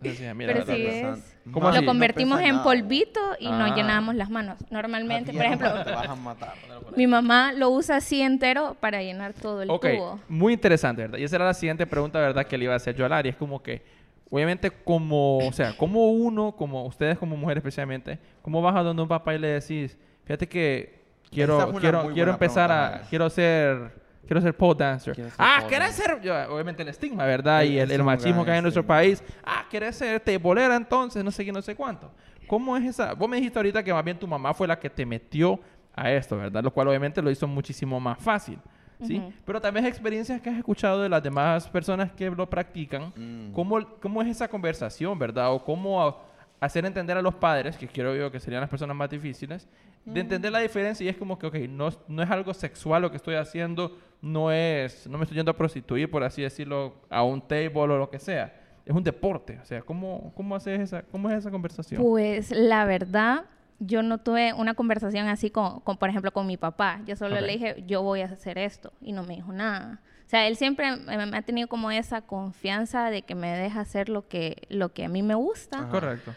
Mira, 0.00 0.34
Pero 0.36 0.64
la- 0.66 0.74
es. 0.74 1.36
Lo 1.46 1.84
convertimos 1.86 2.38
no 2.40 2.44
en 2.46 2.52
nada. 2.52 2.64
polvito 2.64 3.20
y 3.40 3.46
Ah. 3.46 3.58
nos 3.58 3.76
llenamos 3.76 4.14
las 4.14 4.28
manos. 4.30 4.58
Normalmente, 4.70 5.32
por 5.32 5.42
ejemplo, 5.44 5.72
Te 5.84 5.90
vas 5.92 6.08
a 6.08 6.14
matar. 6.14 6.54
mi 6.96 7.06
mamá 7.06 7.52
lo 7.52 7.70
usa 7.70 7.96
así 7.96 8.20
entero 8.20 8.76
para 8.78 9.02
llenar 9.02 9.32
todo 9.32 9.62
el 9.62 9.70
Ok, 9.70 9.86
tubo. 9.96 10.20
muy 10.28 10.52
interesante, 10.52 11.02
¿verdad? 11.02 11.18
Y 11.18 11.24
esa 11.24 11.36
era 11.36 11.46
la 11.46 11.54
siguiente 11.54 11.86
pregunta, 11.86 12.18
¿verdad? 12.20 12.46
Que 12.46 12.58
le 12.58 12.64
iba 12.64 12.74
a 12.74 12.76
hacer 12.76 12.94
yo 12.94 13.06
a 13.06 13.08
Lari. 13.08 13.30
Es 13.30 13.36
como 13.36 13.62
que, 13.62 13.82
obviamente, 14.30 14.70
como, 14.70 15.38
o 15.38 15.52
sea, 15.52 15.76
como 15.76 16.10
uno, 16.10 16.52
como 16.52 16.84
ustedes 16.84 17.16
como 17.18 17.36
mujer 17.36 17.56
especialmente, 17.56 18.18
¿cómo 18.42 18.60
vas 18.60 18.76
a 18.76 18.82
donde 18.82 19.02
un 19.02 19.08
papá 19.08 19.34
y 19.34 19.38
le 19.38 19.48
decís, 19.48 19.96
fíjate 20.24 20.46
que 20.48 21.00
quiero, 21.30 21.72
quiero, 21.80 22.10
quiero 22.12 22.32
empezar 22.32 22.68
pregunta, 22.68 23.06
a, 23.06 23.08
quiero 23.08 23.30
ser, 23.30 23.92
quiero 24.26 24.40
ser 24.40 24.56
pole 24.56 24.76
dancer. 24.78 25.14
Quiero 25.14 25.30
ser 25.30 25.36
ah, 25.40 25.56
pole 25.60 25.68
¿quieres 25.68 25.96
dancer. 25.98 26.14
ser? 26.16 26.22
yo, 26.22 26.54
obviamente 26.54 26.82
el 26.82 26.88
estigma, 26.88 27.24
¿verdad? 27.24 27.62
Y 27.62 27.78
el, 27.78 27.90
el 27.90 28.02
machismo 28.02 28.44
que 28.44 28.50
hay 28.50 28.58
en 28.58 28.64
nuestro 28.64 28.84
país. 28.86 29.22
Ah, 29.44 29.64
¿quieres 29.70 29.96
ser 29.96 30.20
tebolera 30.20 30.76
entonces? 30.76 31.24
No 31.24 31.30
sé 31.30 31.44
qué, 31.44 31.52
no 31.52 31.62
sé 31.62 31.74
cuánto. 31.74 32.10
¿Cómo 32.46 32.76
es 32.76 32.84
esa? 32.84 33.12
Vos 33.14 33.28
me 33.28 33.36
dijiste 33.36 33.58
ahorita 33.58 33.82
que 33.82 33.92
más 33.92 34.04
bien 34.04 34.18
tu 34.18 34.26
mamá 34.26 34.54
fue 34.54 34.68
la 34.68 34.78
que 34.78 34.88
te 34.90 35.04
metió 35.04 35.58
a 35.94 36.10
esto, 36.12 36.36
¿verdad? 36.36 36.62
Lo 36.62 36.70
cual 36.72 36.88
obviamente 36.88 37.20
lo 37.22 37.30
hizo 37.30 37.46
muchísimo 37.46 37.98
más 37.98 38.18
fácil. 38.18 38.58
¿sí? 39.02 39.18
Ujú. 39.18 39.32
Pero 39.44 39.60
también 39.60 39.84
experiencias 39.86 40.40
que 40.40 40.48
has 40.50 40.56
escuchado 40.56 41.02
de 41.02 41.08
las 41.08 41.22
demás 41.22 41.68
personas 41.68 42.12
que 42.12 42.30
lo 42.30 42.48
practican. 42.48 43.12
Mm. 43.16 43.52
¿Cómo, 43.52 43.84
¿Cómo 44.00 44.22
es 44.22 44.28
esa 44.28 44.48
conversación, 44.48 45.18
verdad? 45.18 45.52
O 45.52 45.64
cómo 45.64 46.02
a- 46.06 46.16
hacer 46.60 46.86
entender 46.86 47.16
a 47.16 47.22
los 47.22 47.34
padres, 47.34 47.76
que 47.76 47.86
quiero 47.88 48.14
yo 48.14 48.30
que 48.30 48.40
serían 48.40 48.60
las 48.60 48.70
personas 48.70 48.96
más 48.96 49.10
difíciles, 49.10 49.68
de 50.06 50.20
entender 50.20 50.52
la 50.52 50.60
diferencia 50.60 51.04
y 51.04 51.08
es 51.08 51.16
como 51.16 51.38
que, 51.38 51.46
ok, 51.46 51.54
no, 51.68 51.90
no 52.06 52.22
es 52.22 52.30
algo 52.30 52.54
sexual 52.54 53.02
lo 53.02 53.10
que 53.10 53.16
estoy 53.16 53.34
haciendo, 53.34 53.98
no 54.22 54.52
es, 54.52 55.06
no 55.08 55.18
me 55.18 55.24
estoy 55.24 55.36
yendo 55.36 55.50
a 55.50 55.56
prostituir, 55.56 56.10
por 56.10 56.22
así 56.22 56.42
decirlo, 56.42 56.94
a 57.10 57.22
un 57.24 57.40
table 57.40 57.80
o 57.80 57.86
lo 57.86 58.08
que 58.08 58.18
sea. 58.18 58.54
Es 58.84 58.94
un 58.94 59.02
deporte. 59.02 59.58
O 59.60 59.64
sea, 59.64 59.82
¿cómo, 59.82 60.32
cómo, 60.36 60.54
haces 60.54 60.80
esa, 60.80 61.02
cómo 61.02 61.28
es 61.28 61.38
esa 61.38 61.50
conversación? 61.50 62.00
Pues 62.00 62.52
la 62.52 62.84
verdad, 62.84 63.46
yo 63.80 64.02
no 64.04 64.18
tuve 64.18 64.52
una 64.54 64.74
conversación 64.74 65.26
así 65.26 65.50
con, 65.50 65.80
con, 65.80 65.96
por 65.96 66.08
ejemplo, 66.08 66.32
con 66.32 66.46
mi 66.46 66.56
papá. 66.56 67.00
Yo 67.04 67.16
solo 67.16 67.34
Ok. 67.34 67.40
le 67.42 67.52
dije, 67.52 67.84
yo 67.88 68.02
voy 68.02 68.20
a 68.20 68.26
hacer 68.26 68.58
esto. 68.58 68.92
Y 69.00 69.10
no 69.12 69.24
me 69.24 69.34
dijo 69.34 69.52
nada. 69.52 70.00
O 70.24 70.28
sea, 70.28 70.46
él 70.46 70.56
siempre 70.56 70.96
me, 70.96 71.26
me 71.26 71.36
ha 71.36 71.42
tenido 71.42 71.66
como 71.66 71.90
esa 71.90 72.20
confianza 72.22 73.10
de 73.10 73.22
que 73.22 73.34
me 73.34 73.48
deja 73.48 73.80
hacer 73.80 74.08
lo 74.08 74.28
que, 74.28 74.62
lo 74.68 74.92
que 74.92 75.04
a 75.04 75.08
mí 75.08 75.22
me 75.22 75.34
gusta. 75.34 75.78
Ajá. 75.80 75.88
Correcto. 75.90 76.32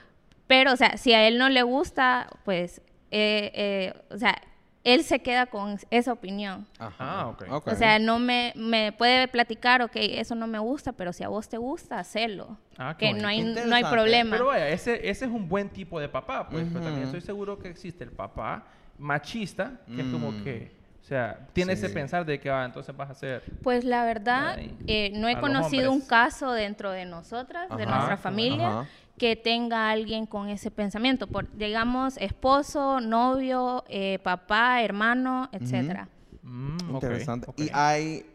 Pero, 0.48 0.74
o 0.74 0.76
sea, 0.76 0.98
si 0.98 1.14
a 1.14 1.28
él 1.28 1.38
no 1.38 1.50
le 1.50 1.62
gusta, 1.62 2.28
pues, 2.44 2.82
eh, 3.12 3.52
eh, 3.54 3.94
o 4.10 4.18
sea, 4.18 4.36
él 4.84 5.04
se 5.04 5.20
queda 5.20 5.46
con 5.48 5.78
esa 5.92 6.14
opinión. 6.14 6.66
Ajá. 6.80 7.22
Ah, 7.22 7.28
ok. 7.28 7.68
O 7.68 7.76
sea, 7.76 8.00
no 8.00 8.18
me, 8.18 8.54
me 8.56 8.92
puede 8.94 9.28
platicar, 9.28 9.82
ok, 9.82 9.92
eso 9.96 10.36
no 10.36 10.48
me 10.48 10.58
gusta, 10.58 10.94
pero 10.94 11.12
si 11.12 11.24
a 11.24 11.28
vos 11.28 11.50
te 11.50 11.58
gusta, 11.58 12.00
hacelo. 12.00 12.58
Ah, 12.78 12.96
que 12.98 13.14
no 13.14 13.28
hay, 13.28 13.42
no 13.42 13.76
hay 13.76 13.84
problema. 13.84 14.32
Pero 14.38 14.48
vaya, 14.48 14.70
ese, 14.70 15.10
ese 15.10 15.26
es 15.26 15.32
un 15.32 15.50
buen 15.50 15.70
tipo 15.70 16.00
de 16.00 16.08
papá, 16.08 16.48
pues. 16.50 16.66
Pero 16.72 16.84
también 16.86 17.06
estoy 17.06 17.22
seguro 17.22 17.60
que 17.60 17.68
existe 17.70 18.04
el 18.06 18.12
papá 18.12 18.66
machista, 18.98 19.82
que 19.96 20.02
es 20.02 20.08
como 20.08 20.32
Mm. 20.32 20.44
que, 20.44 20.80
o 21.02 21.04
sea, 21.04 21.48
tiene 21.54 21.74
ese 21.74 21.88
Sí. 21.88 21.94
pensar 21.94 22.26
de 22.26 22.40
que, 22.40 22.50
ah, 22.50 22.64
entonces 22.66 22.96
vas 22.96 23.10
a 23.10 23.12
hacer... 23.14 23.44
Pues 23.64 23.84
la 23.84 24.06
verdad, 24.06 24.58
eh, 24.88 25.12
no 25.16 25.28
he 25.28 25.40
conocido 25.40 25.92
un 25.92 26.02
caso 26.02 26.52
dentro 26.52 26.92
de 26.92 27.06
nosotras, 27.06 27.68
de 27.76 27.84
Ajá. 27.84 27.92
nuestra 27.92 28.14
Ajá. 28.14 28.18
familia, 28.18 28.68
Ajá. 28.68 28.86
Que 29.20 29.36
tenga 29.36 29.92
alguien 29.92 30.26
con 30.26 30.50
ese 30.50 30.72
pensamiento. 30.72 31.28
Por, 31.28 31.52
digamos, 31.56 32.18
esposo, 32.18 33.00
novio, 33.02 33.84
eh, 33.90 34.18
papá, 34.24 34.82
hermano, 34.82 35.50
etcétera. 35.52 36.08
Mm, 36.42 36.78
Interesante. 36.96 37.48
¿Y 37.58 37.70
hay, 37.74 38.26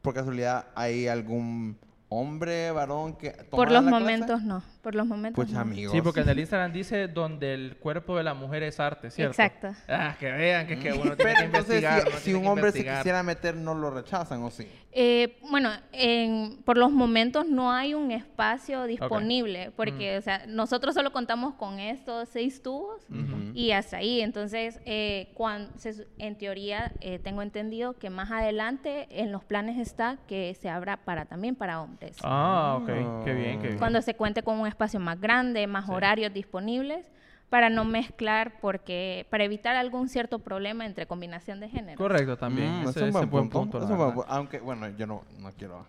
por 0.00 0.14
casualidad, 0.14 0.66
hay 0.74 1.08
algún 1.08 1.76
hombre, 2.14 2.70
varón 2.72 3.16
que 3.16 3.30
Por 3.30 3.70
los 3.72 3.82
la 3.82 3.88
clase? 3.88 4.00
momentos 4.04 4.42
no. 4.42 4.62
Por 4.82 4.94
los 4.94 5.06
momentos 5.06 5.34
Pues 5.44 5.50
no. 5.50 5.60
amigos. 5.60 5.92
Sí, 5.94 6.02
porque 6.02 6.20
en 6.20 6.28
el 6.28 6.40
Instagram 6.40 6.70
dice 6.72 7.08
donde 7.08 7.54
el 7.54 7.76
cuerpo 7.78 8.16
de 8.18 8.22
la 8.22 8.34
mujer 8.34 8.62
es 8.64 8.78
arte, 8.80 9.10
¿cierto? 9.10 9.30
Exacto. 9.42 9.68
Ah, 9.88 10.14
que 10.20 10.30
vean 10.30 10.66
que 10.66 10.74
es 10.74 10.80
que 10.80 10.92
uno 10.92 11.02
tiene 11.16 11.16
Pero 11.16 11.38
que 11.38 11.44
entonces, 11.44 11.82
investigar. 11.82 12.02
si, 12.02 12.08
uno 12.08 12.18
si 12.18 12.24
tiene 12.24 12.38
un 12.38 12.44
que 12.44 12.50
hombre 12.50 12.72
se 12.72 12.84
quisiera 12.84 13.22
meter, 13.22 13.56
¿no 13.56 13.74
lo 13.74 13.90
rechazan 13.90 14.42
o 14.42 14.50
sí? 14.50 14.68
Eh, 14.94 15.38
bueno, 15.50 15.70
en- 15.92 16.58
por 16.64 16.76
los 16.76 16.90
momentos 16.92 17.46
no 17.48 17.72
hay 17.72 17.94
un 17.94 18.10
espacio 18.10 18.84
disponible, 18.84 19.70
porque 19.74 20.18
o 20.18 20.20
sea, 20.20 20.44
nosotros 20.46 20.94
solo 20.94 21.12
contamos 21.12 21.54
con 21.54 21.80
estos 21.80 22.28
seis 22.28 22.62
tubos 22.62 23.06
y 23.54 23.70
hasta 23.70 23.96
ahí. 23.96 24.20
Entonces, 24.20 24.80
eh, 24.84 25.30
cuan- 25.34 25.70
se 25.78 26.06
en 26.18 26.36
teoría, 26.36 26.92
eh, 27.00 27.18
tengo 27.18 27.40
entendido 27.40 27.94
que 27.94 28.10
más 28.10 28.30
adelante 28.30 29.06
en 29.10 29.32
los 29.32 29.42
planes 29.44 29.78
está 29.78 30.18
que 30.28 30.54
se 30.60 30.68
abra 30.68 30.98
para 30.98 31.24
también 31.24 31.54
para 31.56 31.80
hombres. 31.80 32.18
Ah, 32.22 32.78
ok. 32.82 33.24
Qué 33.24 33.32
bien, 33.34 33.60
qué 33.60 33.66
bien. 33.68 33.78
Cuando 33.78 34.02
se 34.02 34.14
cuente 34.14 34.42
con 34.42 34.60
un 34.60 34.66
espacio 34.66 35.00
más 35.00 35.18
grande, 35.18 35.66
más 35.66 35.86
Sí. 35.86 35.92
horarios 35.92 36.34
disponibles, 36.34 37.10
para 37.52 37.68
no 37.68 37.84
mezclar, 37.84 38.54
porque 38.62 39.26
para 39.28 39.44
evitar 39.44 39.76
algún 39.76 40.08
cierto 40.08 40.38
problema 40.38 40.86
entre 40.86 41.06
combinación 41.06 41.60
de 41.60 41.68
género. 41.68 41.98
Correcto, 41.98 42.38
también. 42.38 42.80
Mm, 42.80 42.88
ese, 42.88 43.06
es 43.06 43.14
un 43.14 43.28
buen 43.28 43.50
punto. 43.50 43.78
la 43.78 43.84
es 43.84 43.90
un 43.90 43.98
buen 43.98 44.26
Aunque, 44.26 44.58
bueno, 44.58 44.88
yo 44.96 45.06
no, 45.06 45.22
no 45.38 45.52
quiero... 45.52 45.86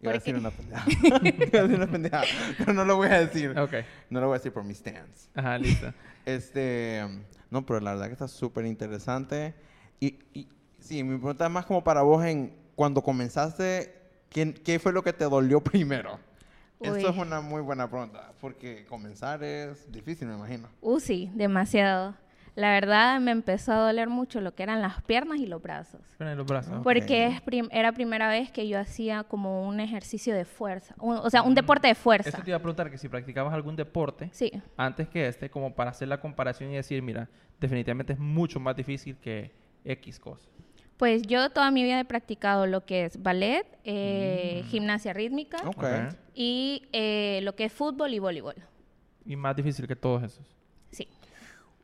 ¿Por 0.00 0.08
a 0.10 0.12
decir 0.14 0.34
una 0.34 0.50
pendejada. 0.50 0.84
Iba 1.22 1.60
a 1.60 1.62
decir 1.62 1.76
una 1.76 1.86
pendejada, 1.86 2.24
pero 2.58 2.72
no 2.72 2.84
lo 2.84 2.96
voy 2.96 3.06
a 3.06 3.20
decir. 3.20 3.56
Ok. 3.56 3.72
No 4.10 4.18
lo 4.18 4.26
voy 4.26 4.34
a 4.34 4.38
decir 4.38 4.52
por 4.52 4.64
mis 4.64 4.78
stands. 4.78 5.30
Ajá, 5.36 5.56
listo. 5.58 5.94
Este, 6.26 7.06
no, 7.52 7.64
pero 7.64 7.78
la 7.78 7.92
verdad 7.92 8.06
que 8.08 8.14
está 8.14 8.26
súper 8.26 8.66
interesante. 8.66 9.54
Y, 10.00 10.18
y 10.34 10.48
sí, 10.80 11.04
mi 11.04 11.18
pregunta 11.18 11.44
es 11.46 11.52
más 11.52 11.66
como 11.66 11.84
para 11.84 12.02
vos 12.02 12.24
en 12.24 12.52
cuando 12.74 13.00
comenzaste, 13.00 13.94
¿qué, 14.28 14.52
qué 14.54 14.80
fue 14.80 14.92
lo 14.92 15.04
que 15.04 15.12
te 15.12 15.24
dolió 15.26 15.60
primero? 15.62 16.18
Esto 16.80 16.94
Uy. 16.94 17.04
es 17.04 17.16
una 17.16 17.40
muy 17.40 17.62
buena 17.62 17.88
pregunta, 17.88 18.32
porque 18.40 18.84
comenzar 18.86 19.42
es 19.42 19.90
difícil, 19.90 20.28
me 20.28 20.34
imagino. 20.34 20.68
Uh, 20.82 21.00
sí, 21.00 21.30
demasiado. 21.34 22.14
La 22.54 22.70
verdad 22.70 23.20
me 23.20 23.32
empezó 23.32 23.72
a 23.72 23.76
doler 23.86 24.08
mucho 24.08 24.40
lo 24.40 24.54
que 24.54 24.62
eran 24.62 24.80
las 24.80 25.02
piernas 25.02 25.38
y 25.40 25.46
los 25.46 25.60
brazos. 25.62 26.00
Ponen 26.16 26.38
los 26.38 26.46
brazos. 26.46 26.80
Porque 26.82 27.26
es 27.26 27.40
prim- 27.42 27.68
era 27.70 27.92
primera 27.92 28.28
vez 28.28 28.50
que 28.50 28.66
yo 28.66 28.78
hacía 28.78 29.24
como 29.24 29.66
un 29.68 29.78
ejercicio 29.78 30.34
de 30.34 30.46
fuerza. 30.46 30.94
un- 30.98 31.16
o 31.18 31.28
sea, 31.28 31.42
un 31.42 31.54
deporte 31.54 31.88
de 31.88 31.94
fuerza. 31.94 32.30
Eso 32.30 32.38
te 32.42 32.50
iba 32.50 32.56
a 32.56 32.60
preguntar 32.60 32.90
que 32.90 32.96
si 32.96 33.08
practicabas 33.10 33.52
algún 33.52 33.76
deporte 33.76 34.30
Sí. 34.32 34.50
antes 34.78 35.06
que 35.08 35.26
este, 35.28 35.50
como 35.50 35.74
para 35.74 35.90
hacer 35.90 36.08
la 36.08 36.18
comparación 36.20 36.70
y 36.70 36.76
decir, 36.76 37.02
mira, 37.02 37.28
definitivamente 37.60 38.14
es 38.14 38.18
mucho 38.18 38.58
más 38.58 38.74
difícil 38.74 39.16
que 39.18 39.52
X 39.84 40.18
cosa. 40.18 40.48
Pues 40.96 41.22
yo 41.22 41.50
toda 41.50 41.70
mi 41.70 41.82
vida 41.82 42.00
he 42.00 42.04
practicado 42.04 42.66
lo 42.66 42.84
que 42.86 43.04
es 43.04 43.22
ballet, 43.22 43.66
eh, 43.84 44.62
Mm. 44.64 44.68
gimnasia 44.68 45.12
rítmica 45.12 45.58
y 46.34 46.82
eh, 46.92 47.40
lo 47.42 47.54
que 47.54 47.64
es 47.66 47.72
fútbol 47.72 48.14
y 48.14 48.18
voleibol. 48.18 48.54
Y 49.26 49.36
más 49.36 49.54
difícil 49.56 49.86
que 49.86 49.96
todos 49.96 50.22
esos. 50.22 50.46
Sí. 50.90 51.08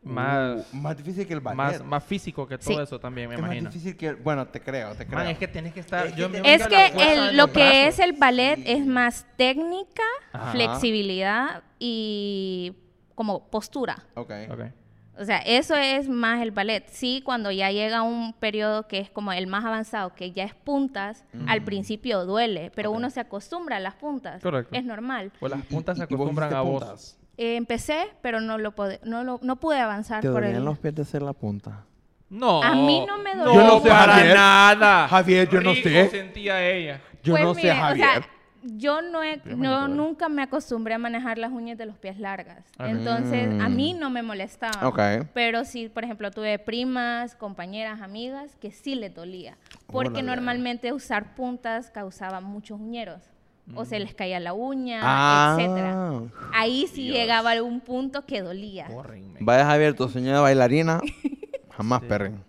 Más, 0.02 0.66
Uh, 0.72 0.76
más 0.76 0.96
difícil 0.96 1.26
que 1.26 1.34
el 1.34 1.40
ballet. 1.40 1.56
más, 1.56 1.84
más 1.84 2.02
físico 2.04 2.46
que 2.48 2.56
todo 2.58 2.74
Sí. 2.74 2.82
eso 2.82 2.98
también, 2.98 3.28
me 3.28 3.34
es 3.36 3.40
más 3.40 3.48
imagino. 3.50 3.70
difícil 3.70 3.96
que... 3.96 4.14
Bueno, 4.14 4.46
te 4.48 4.60
creo, 4.60 4.94
te 4.96 5.06
creo. 5.06 5.18
Man, 5.18 5.28
es 5.28 5.38
que 5.38 5.46
tienes 5.46 5.72
que 5.74 5.80
estar... 5.80 6.06
Es 6.06 6.12
que 6.14 6.18
yo 6.20 6.26
Es 6.26 6.62
el- 6.62 7.36
lo 7.36 7.48
que 7.52 7.60
brazos. 7.60 7.76
es 7.88 7.98
el 8.00 8.12
ballet 8.14 8.56
Sí. 8.56 8.64
es 8.66 8.86
más 8.86 9.26
técnica, 9.36 10.02
Ajá. 10.32 10.52
flexibilidad 10.52 11.62
y 11.78 12.74
como 13.14 13.48
postura. 13.48 14.02
Ok. 14.14 14.32
Ok. 14.50 14.60
O 15.18 15.24
sea, 15.24 15.38
eso 15.38 15.74
es 15.76 16.08
más 16.08 16.40
el 16.40 16.52
ballet. 16.52 16.84
Sí, 16.88 17.20
cuando 17.24 17.50
ya 17.50 17.70
llega 17.70 18.02
un 18.02 18.32
periodo 18.32 18.88
que 18.88 18.98
es 18.98 19.10
como 19.10 19.32
el 19.32 19.46
más 19.46 19.64
avanzado, 19.64 20.14
que 20.14 20.32
ya 20.32 20.44
es 20.44 20.54
puntas, 20.54 21.24
al 21.46 21.62
principio 21.62 22.24
duele, 22.24 22.72
pero 22.74 22.90
uno 22.90 23.10
se 23.10 23.20
acostumbra 23.20 23.76
a 23.76 23.80
las 23.80 23.94
puntas. 23.94 24.42
Correcto. 24.42 24.74
Es 24.74 24.84
normal. 24.84 25.30
Pues 25.38 25.52
las 25.52 25.62
puntas 25.66 25.98
se 25.98 26.04
¿Y- 26.04 26.06
y 26.08 26.16
vos 26.16 26.24
acostumbran 26.26 26.54
a 26.54 26.60
vos. 26.62 26.82
puntas? 26.82 27.18
Eh, 27.36 27.56
empecé, 27.56 28.08
pero 28.22 28.40
no 28.40 28.56
lo, 28.58 28.72
pude, 28.72 29.00
no, 29.04 29.22
lo, 29.24 29.38
no 29.42 29.56
pude 29.56 29.78
avanzar 29.80 30.20
¿Te 30.22 30.28
por 30.28 30.40
dolían 30.42 30.56
el... 30.56 30.64
los 30.64 30.78
pies 30.78 30.94
de 30.94 31.02
hacer 31.02 31.22
la 31.22 31.32
punta? 31.34 31.84
No. 32.30 32.62
A 32.62 32.74
mí 32.74 33.04
no 33.06 33.18
me 33.18 33.34
No, 33.34 33.44
dolió. 33.44 33.60
Yo 33.60 33.66
no 33.66 33.80
sé, 33.82 33.88
para 33.90 34.12
Javier. 34.14 34.34
nada. 34.34 35.08
Javier, 35.08 35.48
yo 35.50 35.60
no 35.60 35.74
sé. 35.74 36.08
sentía 36.10 36.66
ella. 36.66 37.00
Yo 37.22 37.34
Pues 37.34 37.44
no 37.44 37.54
mire, 37.54 37.68
sé, 37.70 37.74
Javier. 37.74 38.08
O 38.08 38.12
sea, 38.12 38.26
yo 38.64 39.02
no, 39.02 39.22
he- 39.22 39.40
no 39.56 39.88
nunca 39.88 40.28
me 40.28 40.42
acostumbré 40.42 40.94
a 40.94 40.98
manejar 40.98 41.38
las 41.38 41.50
uñas 41.52 41.76
de 41.78 41.86
los 41.86 41.96
pies 41.98 42.18
largas. 42.18 42.64
Ok. 42.78 42.86
Entonces, 42.86 43.48
a 43.60 43.68
Mm. 43.68 43.76
mí 43.76 43.94
no 43.94 44.10
me 44.10 44.22
molestaba. 44.22 44.86
Ok. 44.88 45.00
Pero 45.34 45.64
sí, 45.64 45.88
por 45.88 46.04
ejemplo, 46.04 46.30
tuve 46.30 46.58
primas, 46.58 47.34
compañeras, 47.34 48.00
amigas 48.00 48.56
que 48.60 48.70
sí 48.70 48.94
les 48.94 49.14
dolía. 49.14 49.56
Porque 49.86 50.22
normalmente 50.22 50.92
usar 50.92 51.34
puntas 51.34 51.90
causaba 51.90 52.40
muchos 52.40 52.80
uñeros. 52.80 53.22
O 53.74 53.82
Mm. 53.82 53.86
se 53.86 53.98
les 54.00 54.14
caía 54.14 54.40
la 54.40 54.52
uña, 54.54 55.00
Ah. 55.02 55.56
etcétera. 55.58 56.20
Ahí 56.52 56.86
sí 56.88 57.04
Dios. 57.04 57.16
llegaba 57.16 57.52
a 57.52 57.62
un 57.62 57.80
punto 57.80 58.26
que 58.26 58.42
dolía. 58.42 58.86
Córrenme. 58.86 59.38
Vaya 59.40 59.64
Javier, 59.66 59.94
tu 59.94 60.08
sueño 60.08 60.34
de 60.34 60.40
bailarina, 60.40 61.00
jamás 61.70 62.00
Sí. 62.00 62.06
perren. 62.08 62.44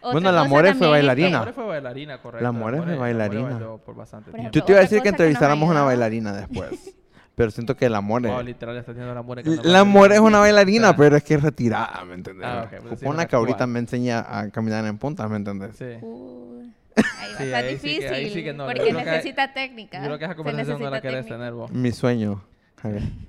Otra 0.00 0.12
Bueno, 0.12 0.32
la 0.32 0.44
More 0.44 0.74
fue 0.74 0.86
bailarina. 0.88 1.38
More 1.40 1.52
fue 1.52 1.64
bailarina, 1.66 2.18
correcto. 2.22 2.44
La 2.44 2.52
More 2.52 2.78
fue 2.82 2.92
la 2.92 2.96
bailarina. 2.96 3.58
por 3.84 3.94
bastante 3.96 4.30
Por 4.30 4.38
ejemplo, 4.40 4.60
Yo 4.60 4.64
te 4.64 4.72
iba 4.72 4.78
a 4.78 4.82
decir 4.82 5.02
que 5.02 5.08
entrevistáramos 5.08 5.64
una 5.68 5.80
ayudaba- 5.80 5.86
bailarina 5.86 6.32
después. 6.34 6.94
pero 7.34 7.50
siento 7.50 7.76
que 7.76 7.88
la 7.88 8.00
More... 8.00 8.28
Wow, 8.30 8.42
literal, 8.42 8.76
está 8.76 8.92
haciendo 8.92 9.12
la 9.14 9.22
More. 9.22 9.42
La 9.64 9.84
More 9.84 10.14
es 10.14 10.20
una 10.20 10.38
bailarina, 10.38 10.96
pero 10.96 11.16
es 11.16 11.22
que 11.24 11.34
es 11.34 11.42
retirada, 11.42 12.04
¿me 12.04 12.14
entiendes? 12.14 12.46
Ah, 12.46 12.68
ok, 12.72 12.80
pues 12.88 13.02
una 13.02 13.10
una 13.10 13.26
que 13.26 13.36
ahorita 13.36 13.66
me 13.66 13.78
enseña 13.80 14.24
a 14.28 14.50
caminar 14.50 14.84
en 14.86 14.98
puntas, 14.98 15.28
¿me 15.30 15.36
entiendes? 15.36 15.76
Sí. 15.76 15.84
Uy, 16.04 16.72
ahí 16.96 17.32
va 17.32 17.38
Sí, 17.38 17.44
estar 17.44 17.64
ahí 17.64 17.76
sí 17.76 17.80
que- 17.82 17.88
difícil. 17.88 18.12
ahí 18.14 18.30
sí 18.30 18.44
que 18.44 18.52
no, 18.52 18.66
porque 18.66 18.80
creo 18.82 18.98
que- 18.98 19.04
necesita 19.04 19.52
técnica. 19.52 19.98
Yo 20.00 20.06
creo 20.06 20.18
que 20.18 20.24
esa 20.24 20.32
se 20.32 20.36
conversación 20.36 20.78
no 20.78 20.84
la 20.84 20.90
necesita 20.90 21.10
querés 21.10 21.26
tener 21.26 21.52
vos. 21.52 21.70
Mi 21.72 21.90
sueño. 21.92 22.42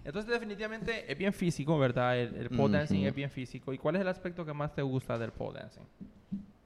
Entonces, 0.05 0.29
definitivamente 0.31 1.11
es 1.11 1.17
bien 1.17 1.33
físico, 1.33 1.77
¿verdad? 1.79 2.17
El, 2.19 2.35
el 2.35 2.49
pole 2.51 2.77
dancing 2.77 3.05
es 3.05 3.15
bien 3.15 3.31
físico. 3.31 3.73
¿Y 3.73 3.79
cuál 3.79 3.95
es 3.95 4.01
el 4.01 4.07
aspecto 4.07 4.45
que 4.45 4.53
más 4.53 4.75
te 4.75 4.83
gusta 4.83 5.17
del 5.17 5.31
pole 5.31 5.59
dancing? 5.59 5.81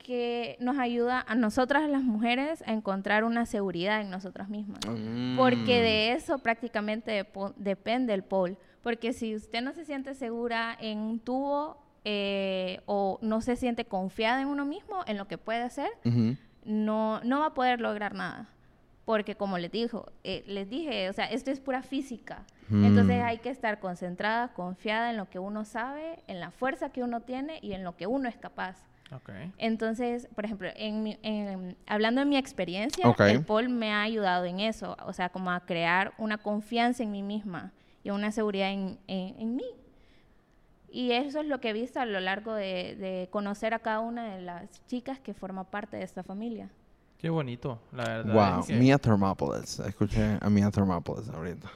Que 0.04 0.58
nos 0.60 0.78
ayuda 0.78 1.24
a 1.28 1.34
nosotras 1.36 1.90
las 1.90 2.04
mujeres 2.04 2.62
a 2.68 2.74
encontrar 2.74 3.24
una 3.24 3.46
seguridad 3.46 4.02
en 4.02 4.10
nosotras 4.10 4.50
mismas. 4.50 4.80
Mm. 4.88 5.38
Porque 5.38 5.82
de 5.82 6.12
eso 6.12 6.38
prácticamente 6.40 7.26
depende 7.56 8.14
el 8.14 8.24
pole. 8.24 8.58
Porque 8.84 9.14
si 9.14 9.34
usted 9.36 9.62
no 9.62 9.74
se 9.74 9.86
siente 9.86 10.14
segura 10.14 10.78
en 10.80 11.00
un 11.00 11.20
tubo 11.20 11.78
eh, 12.06 12.82
o 12.86 13.18
no 13.22 13.40
se 13.42 13.56
siente 13.56 13.86
confiada 13.86 14.42
en 14.42 14.50
uno 14.50 14.66
mismo, 14.66 15.04
en 15.08 15.18
lo 15.18 15.28
que 15.28 15.38
puede 15.38 15.62
hacer, 15.62 15.90
no, 16.66 17.22
no 17.24 17.40
va 17.40 17.48
a 17.48 17.54
poder 17.54 17.80
lograr 17.80 18.14
nada. 18.14 18.50
Porque 19.06 19.36
como 19.36 19.58
les 19.58 19.72
dijo, 19.72 20.12
eh, 20.24 20.44
les 20.48 20.70
dije, 20.70 21.10
o 21.10 21.14
sea, 21.14 21.26
esto 21.26 21.52
es 21.52 21.60
pura 21.60 21.82
física. 21.82 22.46
Entonces 22.72 23.20
Mm. 23.20 23.26
hay 23.26 23.38
que 23.40 23.50
estar 23.50 23.80
concentrada, 23.80 24.54
confiada 24.54 25.10
en 25.12 25.18
lo 25.18 25.30
que 25.30 25.38
uno 25.40 25.66
sabe, 25.66 26.24
en 26.28 26.40
la 26.40 26.52
fuerza 26.52 26.90
que 26.90 27.04
uno 27.04 27.20
tiene 27.22 27.60
y 27.62 27.74
en 27.74 27.84
lo 27.84 27.96
que 27.98 28.08
uno 28.08 28.30
es 28.30 28.38
capaz. 28.38 28.78
Ok. 29.12 29.30
Entonces, 29.58 30.28
por 30.36 30.46
ejemplo, 30.46 30.70
en 30.76 31.04
mi- 31.04 31.18
en- 31.22 31.76
hablando 31.88 32.22
de 32.22 32.26
mi 32.26 32.38
experiencia, 32.38 33.08
Ok. 33.08 33.20
el 33.22 33.44
pole 33.46 33.70
me 33.70 33.92
ha 33.92 34.02
ayudado 34.02 34.46
en 34.46 34.60
eso, 34.60 34.98
o 35.06 35.14
sea, 35.14 35.30
como 35.30 35.52
a 35.52 35.60
crear 35.66 36.14
una 36.18 36.38
confianza 36.38 37.04
en 37.04 37.12
mí 37.12 37.22
misma 37.22 37.72
y 38.04 38.10
una 38.10 38.32
seguridad 38.32 38.72
en, 38.72 38.98
en- 39.08 39.40
en 39.40 39.56
mí. 39.56 39.66
Y 40.92 41.12
eso 41.12 41.40
es 41.42 41.48
lo 41.48 41.60
que 41.60 41.70
he 41.70 41.74
visto 41.74 42.00
a 42.00 42.06
lo 42.06 42.20
largo 42.20 42.54
de, 42.54 42.96
de 42.96 43.28
conocer 43.32 43.74
a 43.74 43.80
cada 43.80 44.00
una 44.00 44.36
de 44.36 44.42
las 44.42 44.86
chicas 44.88 45.20
que 45.20 45.34
forma 45.34 45.64
parte 45.64 45.98
de 45.98 46.04
esta 46.04 46.24
familia. 46.24 46.70
Qué 47.18 47.30
bonito, 47.30 47.80
la 47.92 48.04
verdad. 48.04 48.34
Wow, 48.54 48.60
es 48.62 48.68
que- 48.68 48.74
Mia 48.76 48.98
Thermopolis. 48.98 49.80
Escuché 49.80 50.38
a 50.42 50.50
Mia 50.50 50.70
Thermopolis 50.70 51.30
ahorita. 51.30 51.70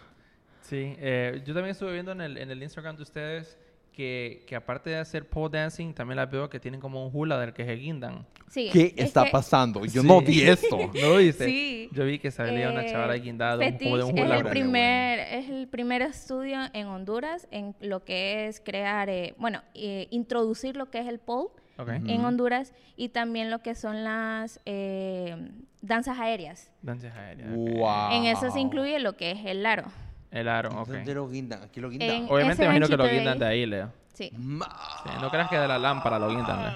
Sí, 0.62 0.96
eh, 1.00 1.41
yo 1.46 1.53
también 1.53 1.72
estuve 1.72 1.93
viendo 1.93 2.12
en 2.12 2.22
el, 2.22 2.38
en 2.38 2.51
el 2.51 2.62
Instagram 2.62 2.98
de 2.98 3.03
ustedes 3.03 3.57
que, 3.98 4.44
que 4.46 4.56
aparte 4.56 4.92
de 4.92 4.98
hacer 4.98 5.27
pole 5.27 5.58
dancing, 5.58 5.92
también 5.92 6.18
las 6.18 6.30
veo 6.30 6.48
que 6.51 6.60
tienen 6.60 6.80
como 6.80 7.04
un 7.04 7.10
hula 7.12 7.39
del 7.39 7.51
que 7.51 7.66
se 7.66 7.74
guindan. 7.74 8.27
Sí, 8.48 8.70
¿Qué 8.72 8.94
es 8.96 9.06
está 9.06 9.25
que 9.25 9.32
pasando? 9.32 9.84
Yo 9.86 10.04
Sí. 10.04 10.08
no 10.08 10.22
vi 10.22 10.44
esto. 10.44 10.77
¿No 11.01 11.10
lo 11.10 11.18
viste? 11.18 11.46
Sí. 11.46 11.89
Yo 11.92 12.06
vi 12.06 12.20
que 12.20 12.30
salía 12.30 12.70
una 12.70 12.84
Eh, 12.86 12.92
chavala 12.92 13.16
guindada 13.16 13.58
un, 13.66 13.77
como 13.80 13.98
de 13.98 14.04
un 14.04 14.12
hula. 14.20 14.36
es 14.36 14.42
el, 14.44 14.50
primer, 14.51 15.20
es 15.20 15.50
el 15.50 15.68
primer 15.68 16.04
estudio 16.04 16.60
en 16.74 16.86
Honduras 16.86 17.48
en 17.50 17.74
lo 17.82 18.06
que 18.06 18.46
es 18.48 18.60
crear, 18.63 19.10
eh, 19.10 19.34
bueno, 19.39 19.63
eh, 19.74 20.08
introducir 20.12 20.77
lo 20.77 20.92
que 20.92 21.00
es 21.00 21.08
el 21.08 21.18
pole 21.18 21.50
Ok. 21.80 21.89
en 21.89 22.24
Honduras 22.24 22.74
y 22.96 23.10
también 23.10 23.50
lo 23.50 23.63
que 23.63 23.74
son 23.74 24.04
las 24.04 24.60
eh, 24.68 25.36
danzas 25.82 26.20
aéreas. 26.20 26.72
Danzas 26.84 27.16
aéreas. 27.16 27.50
ok. 27.50 27.70
Wow. 27.77 28.12
En 28.12 28.25
eso 28.25 28.51
se 28.51 28.60
incluye 28.60 29.00
lo 29.00 29.18
que 29.18 29.32
es 29.32 29.39
el 29.44 29.66
aro. 29.66 29.86
El 30.31 30.48
aro, 30.48 30.69
ok. 30.81 30.88
¿Dónde 30.89 31.13
lo 31.13 31.29
guindan? 31.29 31.63
Aquí 31.63 31.79
lo 31.79 31.89
guindan. 31.89 32.10
En- 32.10 32.24
Obviamente 32.25 32.53
ese 32.53 32.63
imagino 32.65 32.88
que 32.88 32.98
lo 32.98 33.03
ganchito 33.03 33.13
de 33.13 33.13
guindan 33.19 33.39
de 33.39 33.46
ahí, 33.46 33.65
Leo. 33.65 33.91
Sí. 34.13 34.31
Ma- 34.38 34.75
Sí, 35.03 35.10
no 35.22 35.29
creas 35.29 35.50
que 35.50 35.57
de 35.57 35.67
la 35.67 35.77
lámpara 35.79 36.19
lo 36.19 36.29
guindan, 36.29 36.62
Leo. 36.63 36.74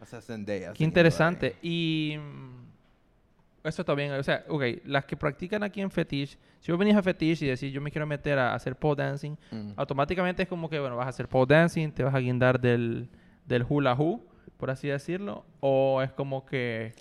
O 0.00 0.06
sea, 0.06 0.20
Zendaya, 0.20 0.72
Qué 0.72 0.84
interesante. 0.84 1.56
Y 1.60 2.16
mm, 2.18 3.66
eso 3.68 3.82
está 3.82 3.94
bien. 3.94 4.12
O 4.12 4.22
sea, 4.22 4.44
ok, 4.48 4.62
las 4.84 5.04
que 5.04 5.16
practican 5.16 5.62
aquí 5.62 5.80
en 5.80 5.90
Fetish, 5.90 6.38
si 6.60 6.70
vos 6.72 6.78
venís 6.78 6.94
a 6.94 7.02
Fetish 7.02 7.42
y 7.42 7.46
decís 7.48 7.72
yo 7.72 7.80
me 7.80 7.90
quiero 7.90 8.06
meter 8.06 8.38
a 8.38 8.54
hacer 8.54 8.76
pole 8.76 9.02
dancing, 9.02 9.36
Mm. 9.50 9.72
automáticamente 9.76 10.42
es 10.44 10.48
como 10.48 10.70
que, 10.70 10.78
bueno, 10.78 10.96
vas 10.96 11.06
a 11.06 11.10
hacer 11.10 11.28
pole 11.28 11.46
dancing, 11.48 11.90
te 11.90 12.02
vas 12.04 12.14
a 12.14 12.18
guindar 12.20 12.60
del, 12.60 13.08
del 13.44 13.66
hula 13.68 13.94
hoop, 13.94 14.22
por 14.56 14.70
así 14.70 14.88
decirlo, 14.88 15.44
o 15.60 16.00
es 16.02 16.12
como 16.12 16.46
que 16.46 16.92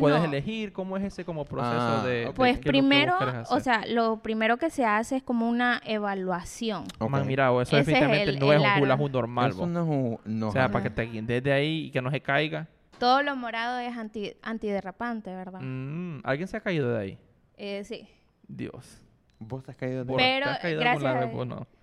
¿Puedes 0.00 0.18
No. 0.20 0.24
elegir 0.24 0.72
cómo 0.72 0.96
es 0.96 1.04
ese 1.04 1.24
como 1.24 1.44
proceso 1.44 1.76
Ah, 1.78 2.02
de... 2.06 2.26
de 2.26 2.32
Pues 2.32 2.58
qué 2.58 2.68
primero, 2.70 3.14
o 3.50 3.60
sea, 3.60 3.84
lo 3.86 4.18
primero 4.22 4.56
que 4.56 4.70
se 4.70 4.84
hace 4.84 5.16
es 5.16 5.22
como 5.22 5.48
una 5.48 5.80
evaluación. 5.84 6.84
Ok. 6.98 7.10
Man, 7.10 7.26
mira, 7.26 7.52
o 7.52 7.60
eso 7.60 7.76
Ese 7.76 7.80
es 7.80 7.86
definitivamente 7.86 8.30
el- 8.30 8.38
no 8.38 8.52
es 8.52 8.60
un 8.60 8.82
hula 8.82 8.96
normal, 8.96 9.50
Eso 9.50 9.66
no 9.66 9.82
es 9.82 9.88
un... 9.88 10.18
No, 10.38 10.48
O 10.48 10.52
sea, 10.52 10.70
para 10.70 10.84
que 10.84 10.90
te 10.90 11.02
guíen 11.02 11.26
desde 11.26 11.52
ahí 11.52 11.86
y 11.86 11.90
que 11.90 12.00
no 12.00 12.10
se 12.10 12.20
caiga. 12.20 12.68
Todo 12.98 13.22
lo 13.22 13.36
morado 13.36 13.78
es 13.80 13.94
anti, 13.96 14.32
antiderrapante, 14.42 15.34
¿verdad? 15.34 15.60
Mm, 15.62 16.20
¿Alguien 16.24 16.48
se 16.48 16.56
ha 16.56 16.60
caído 16.60 16.90
de 16.92 16.98
ahí? 16.98 17.18
Eh, 17.56 17.82
sí. 17.84 18.08
Dios. 18.48 19.02
Vos 19.38 19.62
te 19.62 19.72
has 19.72 19.76
caído 19.76 19.98
de... 19.98 20.04
Vos, 20.04 20.16
Pero, 20.16 20.46
¿te 20.46 20.50
has 20.52 20.58
caído 20.60 20.78
de 20.78 20.84
gracias? 20.84 21.02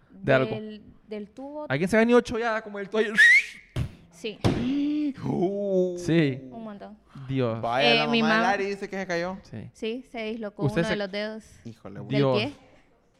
De 0.10 0.34
algo. 0.34 0.56
Del, 0.56 0.82
del 1.08 1.30
tubo, 1.30 1.66
¿Alguien 1.70 1.88
se 1.90 1.98
ha 1.98 2.00
venido 2.00 2.20
chollada 2.22 2.62
como 2.63 2.80
el 2.80 2.90
tuyo? 2.90 3.13
Sí, 4.32 5.13
Uh. 5.25 5.98
Sí. 5.98 6.39
un 6.51 6.63
montón. 6.63 6.98
Dios. 7.27 7.62
Vaya, 7.62 7.92
Eh, 7.94 7.98
la 8.00 8.08
mi 8.08 8.22
mamá 8.22 8.34
de 8.34 8.39
mamá- 8.39 8.51
Lari 8.51 8.65
dice 8.65 8.89
que 8.89 8.98
se 8.98 9.08
cayó. 9.08 9.38
Sí. 9.44 9.70
Sí, 9.74 10.06
se 10.12 10.24
dislocó 10.24 10.63
Usted 10.63 10.80
uno 10.82 10.88
se- 10.88 10.94
de 10.94 10.98
los 10.98 11.12
dedos 11.12 11.44
Híjole, 11.65 11.96
del 11.96 12.03
güey. 12.03 12.18
Dios. 12.18 12.38
pie. 12.38 12.53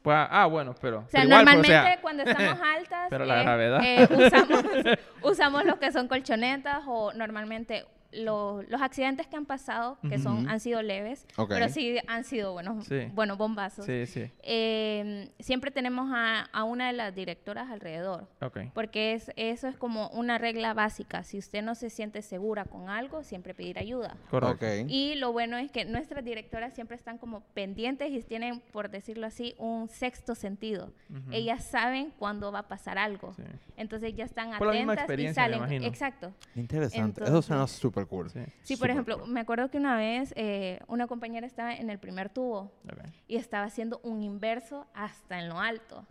Pues, 0.02 0.18
ah, 0.30 0.46
bueno, 0.48 0.76
pero... 0.82 1.00
O 1.00 1.02
sea, 1.08 1.22
pero 1.22 1.26
igual, 1.26 1.44
pues, 1.46 1.56
o 1.56 1.62
normalmente 1.62 1.90
sea, 1.90 2.02
cuando 2.02 2.24
estamos 2.24 2.60
altas, 2.78 3.08
Pero 3.10 3.26
la 3.26 3.40
eh, 3.40 3.44
gravedad. 3.44 3.80
eh, 3.84 4.08
usamos, 4.28 4.64
usamos 5.24 5.66
lo 5.66 5.80
que 5.80 5.92
son 5.94 6.08
colchonetas 6.10 6.84
o 6.88 7.14
normalmente 7.14 7.86
lo- 8.16 8.62
los 8.64 8.82
accidentes 8.82 9.28
que 9.28 9.36
han 9.36 9.46
pasado, 9.46 9.98
que 10.08 10.20
son 10.20 10.48
han 10.50 10.60
sido 10.60 10.82
leves, 10.82 11.26
pero 11.50 11.70
sí 11.70 11.98
han 12.08 12.24
sido 12.24 12.54
buenos, 12.54 12.86
Sí. 12.86 13.08
buenos 13.14 13.38
bombazos. 13.38 13.86
Sí, 13.86 14.06
sí. 14.06 14.30
Eh, 14.42 15.30
siempre 15.40 15.72
tenemos 15.72 16.10
a, 16.14 16.42
a 16.54 16.64
una 16.64 16.88
de 16.88 16.94
las 16.94 17.14
directoras 17.16 17.70
alrededor. 17.72 18.28
Porque 18.74 19.14
es, 19.14 19.32
eso 19.36 19.68
es 19.68 19.76
como 19.78 20.10
una 20.10 20.38
regla 20.38 20.74
básica. 20.74 21.24
Si 21.24 21.38
usted 21.38 21.62
no 21.64 21.76
se 21.76 21.90
siente 21.90 22.22
segura 22.22 22.66
con 22.66 22.90
algo, 22.90 23.24
siempre 23.24 23.54
pedir 23.54 23.80
ayuda. 23.80 24.16
Correcto. 24.30 24.66
Y 24.88 25.16
lo 25.16 25.32
bueno 25.32 25.58
es 25.58 25.72
que 25.72 25.86
nuestras 25.86 26.24
directoras 26.24 26.74
siempre 26.74 26.96
están 26.96 27.18
como 27.18 27.42
pendientes 27.54 28.12
y 28.12 28.22
tienen, 28.22 28.62
por 28.72 28.90
decirlo 28.90 29.28
así, 29.28 29.56
un 29.58 29.90
sexto 29.90 30.36
sentido. 30.36 30.92
Ellas 31.32 31.64
saben 31.66 32.12
cuándo 32.18 32.52
va 32.52 32.60
a 32.60 32.68
pasar 32.68 32.98
algo. 32.98 33.34
Sí. 33.36 33.44
Entonces 33.78 34.16
ya 34.16 34.26
están 34.26 34.58
Por 34.58 34.68
la 34.68 34.74
misma 34.74 34.94
atentas 34.94 35.20
y 35.20 35.24
me 35.24 35.34
salen. 35.34 35.58
imagino. 35.60 35.86
Exacto. 35.86 36.34
Interesante. 36.56 37.24
Eso 37.24 37.42
suena 37.42 37.62
Entonces- 37.64 37.78
súper 38.04 38.08
cool. 38.08 38.30
Sí. 38.30 38.40
Sí, 38.64 38.78
por 38.78 38.90
ejemplo, 38.90 39.20
cool. 39.20 39.30
me 39.30 39.40
acuerdo 39.42 39.70
que 39.70 39.78
una 39.78 39.96
vez 39.96 40.34
eh, 40.36 40.80
una 40.88 41.08
compañera 41.08 41.46
estaba 41.48 41.74
en 41.74 41.90
el 41.90 42.00
primer 42.00 42.30
tubo 42.30 42.72
Ok. 42.86 43.00
y 43.28 43.36
estaba 43.38 43.66
haciendo 43.66 44.00
un 44.04 44.22
inverso 44.24 44.86
hasta 44.94 45.40
en 45.40 45.50
lo 45.50 45.60
alto. 45.60 46.06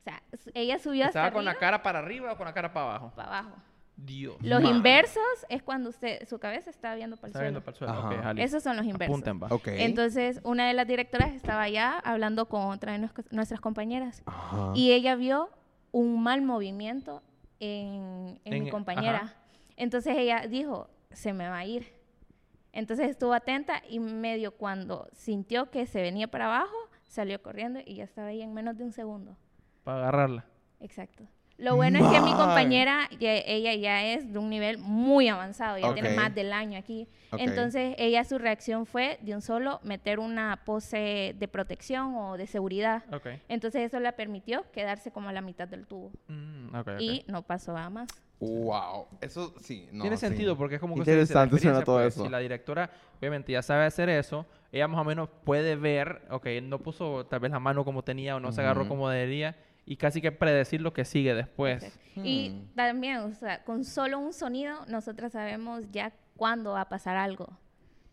O 0.00 0.04
sea, 0.04 0.22
ella 0.54 0.78
subió 0.78 1.04
hasta 1.04 1.18
¿Estaba 1.20 1.32
con 1.32 1.44
la 1.44 1.50
arriba, 1.52 1.60
cara 1.60 1.82
para 1.82 1.98
arriba 1.98 2.32
o 2.32 2.36
con 2.36 2.46
la 2.46 2.52
cara 2.54 2.72
para 2.72 2.86
abajo? 2.90 3.12
para 3.16 3.28
abajo. 3.38 3.56
Dios. 3.96 4.36
Los 4.42 4.62
Man. 4.62 4.76
inversos 4.76 5.22
es 5.48 5.62
cuando 5.62 5.88
usted, 5.88 6.28
su 6.28 6.38
cabeza 6.38 6.68
está 6.68 6.94
viendo 6.94 7.16
para 7.16 7.28
el 7.28 7.30
Está 7.32 7.40
viendo 7.42 7.60
suelo. 7.62 7.64
para 7.64 7.72
el 7.72 7.78
suelo. 7.78 7.92
Ajá. 8.08 8.18
Ok, 8.18 8.22
Jali. 8.24 8.42
Esos 8.42 8.62
son 8.62 8.76
los 8.76 8.84
inversos. 8.84 9.12
Apunten, 9.14 9.42
va. 9.42 9.46
Ok. 9.54 9.68
Entonces, 9.68 10.40
una 10.44 10.68
de 10.68 10.74
las 10.74 10.86
directoras 10.86 11.32
estaba 11.32 11.62
allá 11.62 11.98
hablando 12.04 12.46
con 12.46 12.60
otra 12.70 12.92
de 12.92 13.08
nuestras 13.30 13.60
compañeras 13.60 14.22
Ajá. 14.26 14.72
y 14.74 14.92
ella 14.92 15.16
vio 15.16 15.48
un 15.92 16.22
mal 16.22 16.42
movimiento 16.42 17.22
en, 17.58 18.38
en 18.44 18.52
mi 18.62 18.68
En- 18.68 18.70
compañera. 18.70 19.16
ajá. 19.24 19.34
Entonces 19.76 20.16
ella 20.16 20.46
dijo, 20.48 20.88
se 21.10 21.32
me 21.32 21.48
va 21.48 21.58
a 21.58 21.64
ir. 21.66 21.92
Entonces 22.72 23.08
estuvo 23.08 23.32
atenta 23.32 23.82
y 23.88 24.00
medio 24.00 24.52
cuando 24.52 25.08
sintió 25.12 25.70
que 25.70 25.86
se 25.86 26.02
venía 26.02 26.28
para 26.28 26.46
abajo, 26.46 26.76
salió 27.04 27.40
corriendo 27.42 27.80
y 27.84 27.96
ya 27.96 28.04
estaba 28.04 28.28
ahí 28.28 28.42
en 28.42 28.52
menos 28.52 28.76
de 28.76 28.84
un 28.84 28.92
segundo. 28.92 29.36
Para 29.84 29.98
agarrarla. 30.00 30.44
Exacto. 30.80 31.24
Lo 31.58 31.74
bueno 31.74 31.98
es 31.98 32.04
que 32.12 32.20
mi 32.20 32.32
compañera, 32.34 33.08
ya- 33.18 33.32
ella 33.32 33.74
ya 33.74 34.04
es 34.04 34.30
de 34.30 34.38
un 34.38 34.50
nivel 34.50 34.76
muy 34.76 35.28
avanzado, 35.28 35.78
ya 35.78 35.94
tiene 35.94 36.10
más 36.14 36.34
del 36.34 36.52
año 36.52 36.78
aquí. 36.78 37.08
Entonces, 37.38 37.94
ella 37.96 38.24
su 38.24 38.36
reacción 38.36 38.84
fue 38.84 39.18
de 39.22 39.34
un 39.34 39.40
solo 39.40 39.80
meter 39.82 40.18
una 40.18 40.60
pose 40.66 41.34
de 41.38 41.48
protección 41.48 42.14
o 42.14 42.36
de 42.36 42.46
seguridad. 42.46 43.04
Ok. 43.10 43.28
Entonces, 43.48 43.84
eso 43.84 44.00
le 44.00 44.12
permitió 44.12 44.70
quedarse 44.70 45.10
como 45.10 45.30
a 45.30 45.32
la 45.32 45.40
mitad 45.40 45.66
del 45.66 45.86
tubo. 45.86 46.12
Mm. 46.28 46.76
Y 47.00 47.24
no 47.26 47.40
pasó 47.42 47.74
a 47.74 47.88
más. 47.88 48.08
Wow. 48.40 49.06
Eso 49.20 49.54
sí. 49.62 49.88
No, 49.92 50.02
Tiene 50.02 50.16
sí. 50.16 50.26
sentido 50.26 50.56
porque 50.56 50.74
es 50.74 50.80
como 50.80 50.94
que 50.94 51.00
Interesante 51.00 51.58
suena 51.58 51.82
todo 51.82 51.96
pues, 51.96 52.14
eso. 52.14 52.24
Si 52.24 52.30
la 52.30 52.38
directora 52.38 52.90
obviamente 53.18 53.52
ya 53.52 53.62
sabe 53.62 53.84
hacer 53.86 54.08
eso, 54.10 54.44
ella 54.72 54.88
más 54.88 55.00
o 55.00 55.04
menos 55.04 55.28
puede 55.44 55.74
ver, 55.76 56.22
ok, 56.30 56.46
no 56.62 56.78
puso 56.80 57.24
tal 57.26 57.40
vez 57.40 57.50
la 57.50 57.58
mano 57.60 57.84
como 57.84 58.02
tenía 58.04 58.36
o 58.36 58.40
no 58.40 58.52
se 58.52 58.60
agarró 58.60 58.86
como 58.88 59.08
debería 59.08 59.56
y 59.86 59.96
casi 59.96 60.20
que 60.20 60.32
predecir 60.32 60.80
lo 60.82 60.92
que 60.92 61.04
sigue 61.04 61.34
después. 61.34 61.98
Y 62.16 62.50
Hmm. 62.50 62.74
también, 62.74 63.16
o 63.18 63.32
sea, 63.34 63.62
con 63.64 63.84
solo 63.84 64.18
un 64.18 64.32
sonido, 64.32 64.84
nosotras 64.86 65.32
sabemos 65.32 65.84
ya 65.92 66.12
cuándo 66.36 66.72
va 66.72 66.82
a 66.82 66.88
pasar 66.88 67.16
algo. 67.16 67.48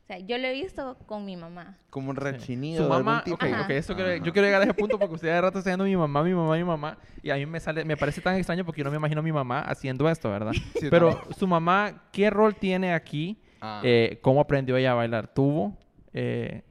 O 0.03 0.05
sea, 0.05 0.19
yo 0.19 0.37
lo 0.37 0.47
he 0.47 0.53
visto 0.53 0.97
con 1.05 1.23
mi 1.23 1.37
mamá. 1.37 1.77
Como 1.89 2.09
un 2.09 2.17
rechinido 2.17 2.83
Su 2.83 2.89
de 2.89 2.95
algún 2.95 3.05
mamá, 3.05 3.23
tipo. 3.23 3.35
ok, 3.35 3.43
Ajá. 3.43 3.61
ok, 3.63 3.69
eso 3.69 3.95
quiero- 3.95 4.15
yo 4.23 4.33
quiero 4.33 4.45
llegar 4.47 4.61
a 4.61 4.65
ese 4.65 4.73
punto 4.73 4.99
porque 4.99 5.15
usted 5.15 5.29
de 5.29 5.39
rato 5.41 5.59
está 5.59 5.69
diciendo 5.69 5.85
mi 5.85 5.95
mamá, 5.95 6.23
mi 6.23 6.33
mamá, 6.33 6.55
mi 6.57 6.63
mamá, 6.65 6.97
y 7.21 7.29
a 7.29 7.35
mí 7.35 7.45
me 7.45 7.59
sale, 7.61 7.85
me 7.85 7.95
parece 7.95 8.19
tan 8.19 8.35
extraño 8.35 8.65
porque 8.65 8.79
yo 8.79 8.83
no 8.85 8.91
me 8.91 8.97
imagino 8.97 9.21
a 9.21 9.23
mi 9.23 9.31
mamá 9.31 9.61
haciendo 9.61 10.09
esto, 10.09 10.29
¿verdad? 10.29 10.51
Sí, 10.77 10.87
Pero 10.89 11.13
también. 11.15 11.33
su 11.39 11.47
mamá, 11.47 12.03
¿qué 12.11 12.29
rol 12.29 12.53
tiene 12.55 12.93
aquí? 12.93 13.41
Ah. 13.61 13.79
Eh, 13.83 14.19
¿Cómo 14.21 14.41
aprendió 14.41 14.75
ella 14.75 14.91
a 14.91 14.95
bailar? 14.95 15.33
¿Tuvo? 15.33 15.77
Eh, 16.11 16.63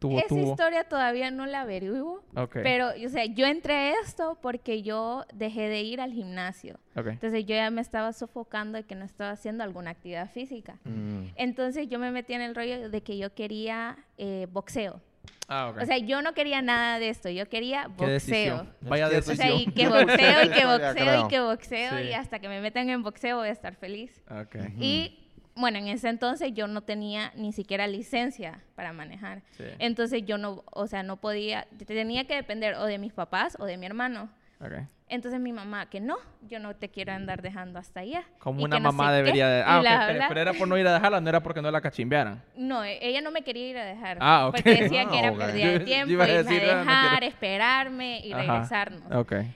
¿Tuvo, 0.00 0.18
Esa 0.18 0.28
tuvo? 0.28 0.50
historia 0.50 0.84
todavía 0.84 1.30
no 1.30 1.44
la 1.46 1.60
averiguo. 1.60 2.24
Ok, 2.34 2.56
Pero, 2.62 2.88
o 2.88 3.08
sea, 3.10 3.26
yo 3.26 3.46
entré 3.46 3.74
a 3.74 4.00
esto 4.00 4.38
porque 4.40 4.82
yo 4.82 5.26
dejé 5.34 5.68
de 5.68 5.82
ir 5.82 6.00
al 6.00 6.12
gimnasio. 6.12 6.80
ok. 6.96 7.08
Entonces 7.08 7.44
yo 7.44 7.54
ya 7.54 7.70
me 7.70 7.82
estaba 7.82 8.12
sofocando 8.14 8.78
de 8.78 8.84
que 8.84 8.94
no 8.94 9.04
estaba 9.04 9.30
haciendo 9.32 9.62
alguna 9.62 9.90
actividad 9.90 10.30
física. 10.30 10.78
Mm. 10.84 11.26
Entonces 11.36 11.86
yo 11.88 11.98
me 11.98 12.10
metí 12.10 12.32
en 12.32 12.40
el 12.40 12.54
rollo 12.54 12.88
de 12.88 13.02
que 13.02 13.18
yo 13.18 13.34
quería 13.34 13.98
eh, 14.16 14.46
boxeo. 14.50 15.02
Ah, 15.48 15.68
ok. 15.70 15.82
O 15.82 15.84
sea, 15.84 15.98
yo 15.98 16.22
no 16.22 16.32
quería 16.32 16.62
nada 16.62 16.98
de 16.98 17.08
esto, 17.10 17.28
yo 17.28 17.46
quería 17.48 17.82
¿Qué 17.82 17.88
boxeo. 17.88 18.08
decisión? 18.08 18.72
Vaya 18.80 19.10
que- 19.10 19.16
O 19.18 19.22
sea, 19.22 19.34
decisión. 19.34 19.60
y 19.60 19.66
que 19.66 19.88
boxeo, 19.88 20.44
y 20.44 20.48
que 20.48 20.64
boxeo, 20.64 21.24
y 21.24 21.28
que 21.28 21.40
boxeo, 21.40 21.98
Sí. 21.98 22.04
y 22.04 22.12
hasta 22.14 22.38
que 22.38 22.48
me 22.48 22.60
metan 22.62 22.88
en 22.88 23.02
boxeo 23.02 23.36
voy 23.36 23.48
a 23.48 23.52
estar 23.52 23.74
feliz. 23.74 24.22
Ok. 24.30 24.56
Y 24.78 25.19
bueno, 25.60 25.78
en 25.78 25.88
ese 25.88 26.08
entonces 26.08 26.52
yo 26.54 26.66
no 26.66 26.82
tenía 26.82 27.32
ni 27.36 27.52
siquiera 27.52 27.86
licencia 27.86 28.60
para 28.74 28.92
manejar. 28.92 29.42
Sí. 29.52 29.64
Entonces 29.78 30.24
yo 30.24 30.38
no, 30.38 30.64
o 30.72 30.86
sea, 30.86 31.02
no 31.02 31.18
podía, 31.18 31.66
tenía 31.86 32.26
que 32.26 32.34
depender 32.34 32.74
o 32.74 32.84
de 32.84 32.98
mis 32.98 33.12
papás 33.12 33.56
o 33.60 33.64
de 33.64 33.76
mi 33.76 33.86
hermano. 33.86 34.30
ok. 34.60 34.72
Entonces 35.10 35.40
mi 35.40 35.52
mamá, 35.52 35.90
que 35.90 35.98
no, 35.98 36.18
yo 36.48 36.60
no 36.60 36.76
te 36.76 36.88
quiero 36.88 37.12
andar 37.12 37.42
dejando 37.42 37.80
hasta 37.80 37.98
allá. 37.98 38.22
Como 38.38 38.62
una 38.62 38.78
no 38.78 38.92
mamá 38.92 39.08
sé 39.08 39.16
debería 39.16 39.48
de... 39.48 39.62
Ah, 39.66 39.78
ok, 39.78 39.80
bla, 39.80 40.04
pero, 40.06 40.24
pero 40.28 40.40
era 40.40 40.52
por 40.52 40.68
no 40.68 40.78
ir 40.78 40.86
a 40.86 40.94
dejarla, 40.94 41.20
no 41.20 41.28
era 41.28 41.42
porque 41.42 41.60
no 41.60 41.68
la 41.68 41.80
cachimbearan. 41.80 42.40
No, 42.56 42.84
e- 42.84 43.00
ella 43.02 43.20
no 43.20 43.32
me 43.32 43.42
quería 43.42 43.70
ir 43.70 43.76
a 43.76 43.84
dejar. 43.84 44.18
Ah, 44.20 44.46
ok. 44.46 44.54
Porque 44.54 44.82
decía 44.82 45.08
que 45.08 45.18
era 45.18 45.32
pérdida 45.32 45.66
de 45.72 45.80
tiempo, 45.84 46.12
iba 46.12 46.24
a 46.26 46.28
irme 46.28 46.70
a 46.70 46.80
ah, 46.80 46.84
no 46.84 46.90
dejar, 46.92 47.24
esperarme 47.24 48.20
y 48.24 48.32
Ajá. 48.32 48.40
regresarnos. 48.40 49.02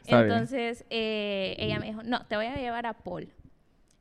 Entonces 0.07 0.85
eh, 0.91 1.55
ella 1.61 1.79
me 1.79 1.87
dijo, 1.87 2.03
no, 2.03 2.27
te 2.27 2.35
voy 2.35 2.47
a 2.47 2.57
llevar 2.57 2.87
a 2.87 2.95
Paul. 2.95 3.29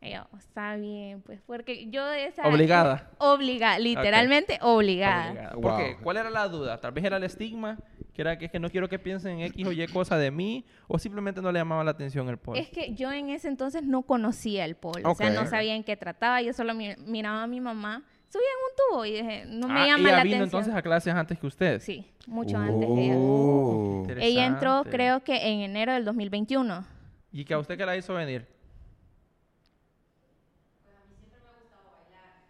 Y 0.03 0.11
yo, 0.13 0.27
está 0.37 0.75
bien, 0.75 1.21
pues, 1.21 1.39
porque 1.45 1.89
yo 1.89 2.05
de 2.05 2.25
esa... 2.25 2.47
Obligada. 2.47 3.09
Obligada, 3.19 3.79
literalmente 3.79 4.59
obligada. 4.61 5.29
Obligada. 5.31 5.51
¿Por 5.61 5.77
qué? 5.77 5.97
¿Cuál 6.03 6.17
era 6.17 6.29
la 6.29 6.47
duda? 6.49 6.79
Tal 6.81 6.91
vez 6.91 7.03
era 7.05 7.17
el 7.17 7.23
estigma, 7.23 7.77
que 8.13 8.21
era 8.21 8.37
que 8.37 8.45
es 8.45 8.51
que 8.51 8.59
no 8.59 8.69
quiero 8.69 8.89
que 8.89 8.99
piensen 8.99 9.39
en 9.39 9.45
X 9.47 9.65
o 9.67 9.71
Y 9.71 9.87
cosa 9.87 10.17
de 10.17 10.29
mí, 10.31 10.65
o 10.87 10.99
simplemente 10.99 11.41
no 11.41 11.51
le 11.51 11.59
llamaba 11.59 11.83
la 11.83 11.91
atención 11.91 12.27
el 12.29 12.37
polo. 12.37 12.59
Es 12.59 12.69
que 12.69 12.93
yo 12.93 13.11
en 13.11 13.29
ese 13.29 13.47
entonces 13.47 13.83
no 13.83 14.01
conocía 14.03 14.65
el 14.65 14.75
polo, 14.75 15.11
o 15.11 15.15
sea, 15.15 15.29
no 15.29 15.45
sabía 15.47 15.73
en 15.75 15.83
qué 15.83 15.95
trataba, 15.95 16.41
yo 16.41 16.53
solo 16.53 16.73
mi- 16.73 16.95
miraba 17.05 17.43
a 17.43 17.47
mi 17.47 17.61
mamá, 17.61 18.03
subía 18.29 18.45
en 18.47 18.63
un 18.65 18.75
tubo 18.97 19.05
y 19.05 19.11
dije, 19.13 19.45
no 19.47 19.67
me 19.67 19.79
Ah, 19.81 19.85
llama 19.87 20.09
ella 20.09 20.17
la 20.17 20.23
vino 20.23 20.35
atención. 20.37 20.43
entonces 20.43 20.75
a 20.75 20.81
clases 20.81 21.13
antes 21.13 21.39
que 21.39 21.47
usted. 21.47 21.79
Sí, 21.81 22.05
mucho 22.27 22.57
antes 22.57 22.89
de 22.89 23.05
ella. 23.05 23.15
Oh. 23.17 24.05
Ella 24.19 24.45
entró 24.47 24.83
creo 24.89 25.23
que 25.23 25.35
en 25.49 25.61
enero 25.61 25.93
del 25.93 26.03
2021. 26.03 26.85
¿Y 27.31 27.45
que 27.45 27.53
a 27.53 27.59
usted 27.59 27.77
qué 27.77 27.85
la 27.85 27.95
hizo 27.97 28.13
venir? 28.13 28.47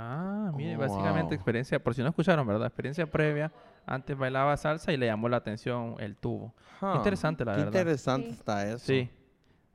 Ah, 0.00 0.52
mire, 0.54 0.76
básicamente 0.76 1.30
Wow. 1.30 1.34
experiencia, 1.34 1.82
por 1.82 1.92
si 1.94 2.02
no 2.02 2.08
escucharon, 2.08 2.46
¿verdad? 2.46 2.68
Experiencia 2.68 3.06
previa, 3.10 3.50
antes 3.84 4.16
bailaba 4.16 4.56
salsa 4.56 4.92
y 4.92 4.96
le 4.96 5.06
llamó 5.06 5.28
la 5.28 5.38
atención 5.38 5.96
el 5.98 6.14
tubo. 6.16 6.54
Huh. 6.80 6.94
Interesante, 6.96 7.44
la 7.44 7.52
Qué 7.54 7.58
verdad. 7.64 7.80
interesante 7.80 8.26
Sí. 8.28 8.32
está 8.34 8.68
eso. 8.68 8.78
Sí. 8.86 9.10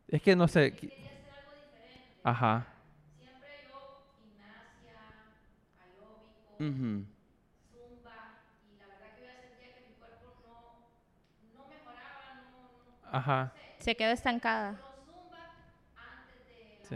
Es 0.08 0.22
que 0.22 0.36
no 0.36 0.48
sé. 0.48 0.74
qui- 0.76 0.94
Ajá. 2.24 2.66
Ujú. 6.60 7.06
Ajá. 13.12 13.52
Se 13.80 13.96
quedó 13.96 14.12
estancada. 14.12 14.80
Sí. 16.90 16.96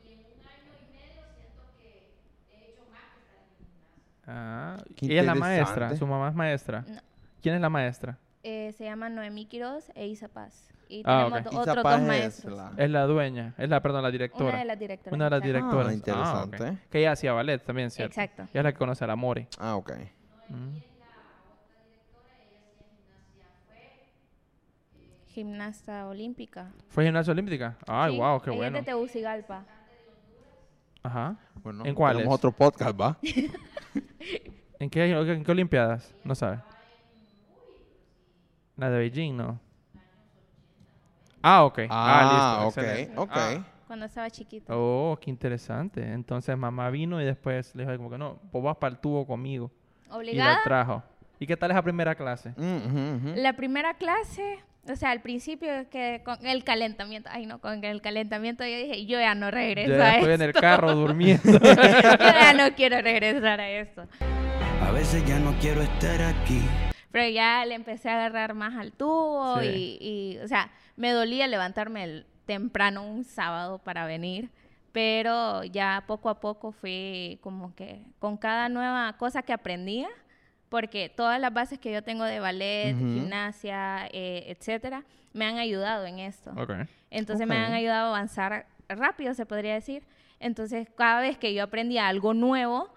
Ah, 4.33 4.77
Qué 4.95 5.07
ella 5.07 5.21
es 5.21 5.25
la 5.25 5.35
maestra, 5.35 5.95
su 5.97 6.07
mamá 6.07 6.29
es 6.29 6.35
maestra. 6.35 6.85
No. 6.87 7.01
¿Quién 7.41 7.55
es 7.55 7.61
la 7.61 7.69
maestra? 7.69 8.17
Eh, 8.43 8.71
se 8.77 8.85
llama 8.85 9.09
Noemí 9.09 9.45
Quiroz 9.45 9.91
e 9.93 10.07
Isa 10.07 10.27
Paz. 10.29 10.69
Y 10.87 11.03
Ah, 11.05 11.25
tenemos 11.29 11.39
ok. 11.39 11.43
do- 11.45 11.51
Isa 11.61 11.71
otros 11.71 11.83
Paz 11.83 11.93
dos 11.93 12.01
es 12.01 12.07
maestros. 12.07 12.57
la- 12.57 12.71
Es 12.83 12.89
la 12.89 13.03
dueña, 13.05 13.53
es 13.57 13.69
la, 13.69 13.81
perdón, 13.81 14.03
la 14.03 14.11
directora. 14.11 14.49
Una 14.49 14.59
de 14.59 14.65
las 14.65 14.79
directoras. 14.79 15.13
Una 15.13 15.25
de 15.25 15.29
las 15.31 15.41
directoras. 15.43 15.87
Ah, 15.87 15.93
interesante. 15.93 16.63
ok. 16.69 16.77
Que 16.89 16.99
ella 16.99 17.11
hacía 17.11 17.33
ballet 17.33 17.61
también, 17.63 17.91
¿cierto? 17.91 18.11
Exacto. 18.19 18.43
Ella 18.43 18.59
es 18.61 18.63
la 18.63 18.71
que 18.71 18.77
conoce 18.77 19.03
a 19.03 19.07
la 19.07 19.15
More. 19.15 19.47
Ah, 19.59 19.75
ok. 19.75 19.91
Mm. 20.49 20.77
Gimnasta 25.27 26.07
olímpica. 26.07 26.71
¿Fue 26.89 27.05
gimnasia 27.05 27.31
olímpica? 27.31 27.77
Ay, 27.87 28.11
Sí, 28.13 28.17
wow, 28.19 28.41
qué 28.41 28.49
ella 28.49 28.57
bueno. 28.57 28.77
es 28.79 28.85
de 28.85 28.91
Tegucigalpa. 28.91 29.63
Ajá. 31.03 31.35
Bueno, 31.63 31.85
¿En 31.85 31.95
cuáles? 31.95 32.17
tenemos 32.19 32.35
otro 32.37 32.51
podcast, 32.51 32.99
¿va? 32.99 33.17
¿En 34.79 34.89
qué, 34.89 35.11
en 35.11 35.43
qué 35.43 35.51
olimpiadas? 35.51 36.13
No 36.23 36.33
sabe. 36.35 36.59
La 38.77 38.89
de 38.89 38.97
Beijing, 38.99 39.35
¿no? 39.37 39.59
Ah, 41.41 41.63
ok. 41.65 41.79
Ah, 41.89 42.61
listo. 42.63 42.67
ok, 42.81 42.87
excelente. 42.87 43.19
ok. 43.19 43.31
Ah. 43.33 43.63
Cuando 43.87 44.05
estaba 44.05 44.29
chiquita. 44.29 44.73
Oh, 44.75 45.17
qué 45.21 45.29
interesante. 45.29 46.01
Entonces 46.13 46.57
mamá 46.57 46.89
vino 46.89 47.21
y 47.21 47.25
después 47.25 47.75
le 47.75 47.83
dijo 47.83 47.97
como 47.97 48.09
que 48.09 48.17
no, 48.17 48.39
pues 48.51 48.63
vas 48.63 48.77
para 48.77 48.93
el 48.93 48.99
tubo 48.99 49.25
conmigo. 49.27 49.69
Y 50.05 50.09
la 50.09 50.17
Obligada. 50.17 50.63
trajo. 50.63 51.03
¿Y 51.39 51.47
qué 51.47 51.57
tal 51.57 51.71
esa 51.71 51.81
primera 51.81 52.15
clase? 52.15 52.53
Mm, 52.55 52.75
ujú, 52.77 53.15
ujú. 53.29 53.33
La 53.41 53.53
primera 53.53 53.93
clase, 53.95 54.59
o 54.89 54.95
sea, 54.95 55.11
al 55.11 55.21
principio 55.21 55.69
que 55.89 56.21
con 56.25 56.45
el 56.45 56.63
calentamiento, 56.63 57.29
ay 57.31 57.45
no, 57.45 57.59
con 57.59 57.83
el 57.83 58.01
calentamiento 58.01 58.63
yo 58.65 58.77
dije, 58.77 59.05
yo 59.05 59.19
ya 59.19 59.35
no 59.35 59.51
regreso 59.51 59.89
Yo 59.91 59.95
a 59.95 59.97
ya 59.97 60.09
estoy 60.15 60.31
esto. 60.31 60.43
en 60.43 60.49
el 60.49 60.53
carro 60.53 60.95
durmiendo. 60.95 61.43
yo 61.59 62.17
ya 62.17 62.53
no 62.53 62.75
quiero 62.75 63.01
regresar 63.01 63.59
a 63.61 63.69
esto. 63.69 64.07
A 64.81 64.91
veces 64.91 65.23
ya 65.25 65.37
no 65.39 65.53
quiero 65.59 65.81
estar 65.83 66.21
aquí. 66.21 66.61
Pero 67.11 67.29
ya 67.29 67.65
le 67.65 67.75
empecé 67.75 68.09
a 68.09 68.13
agarrar 68.15 68.53
más 68.55 68.75
al 68.75 68.91
tubo 68.93 69.59
Sí. 69.59 69.97
y, 70.01 70.37
y, 70.37 70.37
o 70.39 70.47
sea, 70.47 70.71
me 70.95 71.11
dolía 71.11 71.47
levantarme 71.47 72.03
el- 72.03 72.25
temprano 72.45 73.03
un 73.05 73.23
sábado 73.23 73.77
para 73.77 74.05
venir, 74.05 74.49
pero 74.91 75.63
ya 75.63 76.03
poco 76.07 76.27
a 76.27 76.39
poco 76.41 76.71
fui 76.73 77.39
como 77.41 77.73
que 77.75 78.01
con 78.19 78.35
cada 78.35 78.67
nueva 78.67 79.13
cosa 79.17 79.41
que 79.43 79.53
aprendía, 79.53 80.09
porque 80.71 81.09
todas 81.09 81.37
las 81.41 81.53
bases 81.53 81.79
que 81.79 81.91
yo 81.91 82.01
tengo 82.01 82.23
de 82.23 82.39
ballet, 82.39 82.95
gimnasia, 82.97 84.07
eh, 84.13 84.45
etcétera, 84.47 85.03
me 85.33 85.43
han 85.45 85.57
ayudado 85.57 86.05
en 86.05 86.19
esto. 86.19 86.51
ok. 86.55 86.71
Entonces 87.09 87.45
me 87.45 87.57
han 87.57 87.73
ayudado 87.73 88.05
a 88.05 88.17
avanzar 88.17 88.65
rápido, 88.87 89.33
se 89.33 89.45
podría 89.45 89.73
decir. 89.73 90.01
Entonces, 90.39 90.87
cada 90.95 91.19
vez 91.19 91.37
que 91.37 91.53
yo 91.53 91.61
aprendía 91.63 92.07
algo 92.07 92.33
nuevo, 92.33 92.89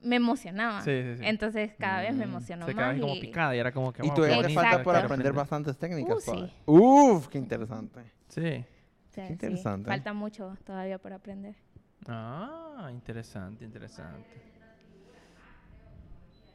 me 0.00 0.16
emocionaba. 0.16 0.82
Sí, 0.82 1.00
sí, 1.00 1.16
sí. 1.18 1.22
Entonces, 1.24 1.72
cada 1.78 2.00
vez 2.02 2.12
me 2.16 2.26
Mm. 2.26 2.30
emocionó 2.30 2.66
Se 2.66 2.74
más. 2.74 2.76
quedaba 2.76 2.92
ahí 2.92 3.00
como 3.00 3.14
y- 3.14 3.20
picada 3.20 3.54
y 3.54 3.58
era 3.60 3.70
como 3.70 3.92
que... 3.92 4.04
Y 4.04 4.10
todavía 4.10 4.42
te 4.42 4.48
falta 4.52 4.82
por 4.82 4.96
aprender 4.96 5.32
bastantes 5.32 5.78
técnicas. 5.78 6.16
Uh, 6.16 6.20
sí. 6.46 6.52
Uf, 6.66 7.28
qué 7.28 7.38
interesante. 7.38 8.00
Sí. 8.28 8.40
Qué 9.14 9.26
sí, 9.26 9.32
interesante. 9.32 9.88
falta 9.88 10.12
mucho 10.12 10.56
todavía 10.64 10.98
por 10.98 11.12
aprender. 11.12 11.54
Ah, 12.08 12.88
interesante, 12.90 13.64
interesante. 13.64 14.51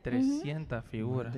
300 0.09 0.85
figuras. 0.85 1.35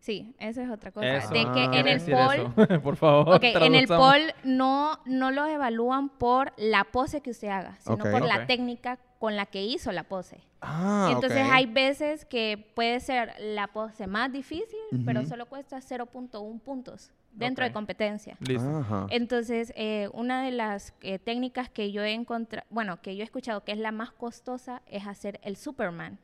Sí, 0.00 0.34
esa 0.38 0.62
es 0.62 0.70
otra 0.70 0.90
cosa. 0.92 1.16
Eso. 1.16 1.32
De 1.32 1.40
que 1.52 1.60
Ah. 1.60 1.64
en 1.64 1.70
¿Quiere 1.70 1.92
el 1.92 1.96
eso? 1.96 2.52
Por 2.82 2.96
favor. 2.96 3.36
ok, 3.36 3.42
en 3.42 3.74
el 3.74 3.86
pole 3.86 4.34
no, 4.44 4.98
no 5.06 5.30
lo 5.30 5.46
evalúan 5.46 6.10
por 6.10 6.52
la 6.58 6.84
pose 6.84 7.22
que 7.22 7.30
usted 7.30 7.48
haga, 7.48 7.78
sino 7.80 8.04
Ok. 8.04 8.10
por 8.10 8.22
Ok. 8.22 8.28
la 8.28 8.46
técnica 8.46 8.98
con 9.18 9.34
la 9.34 9.46
que 9.46 9.64
hizo 9.64 9.92
la 9.92 10.04
pose. 10.04 10.42
Ah, 10.60 11.08
Entonces 11.14 11.46
hay 11.50 11.64
veces 11.64 12.26
que 12.26 12.70
puede 12.74 13.00
ser 13.00 13.32
la 13.40 13.68
pose 13.68 14.06
más 14.06 14.30
difícil, 14.30 14.78
pero 15.06 15.20
Ujú. 15.20 15.28
solo 15.30 15.46
cuesta 15.46 15.80
0.1 15.80 16.58
puntos 16.60 17.10
dentro 17.34 17.64
de 17.64 17.72
competencia. 17.72 18.36
Listo. 18.40 19.06
Entonces, 19.10 19.72
eh, 19.76 20.08
una 20.12 20.42
de 20.44 20.50
las 20.52 20.94
eh, 21.02 21.18
técnicas 21.18 21.68
que 21.68 21.92
yo 21.92 22.02
he 22.02 22.12
encontrado, 22.12 22.66
bueno, 22.70 23.00
que 23.02 23.16
yo 23.16 23.22
he 23.22 23.24
escuchado 23.24 23.64
que 23.64 23.72
es 23.72 23.78
la 23.78 23.92
más 23.92 24.12
costosa 24.12 24.82
es 24.86 25.06
hacer 25.06 25.40
el 25.42 25.56
Superman, 25.56 26.18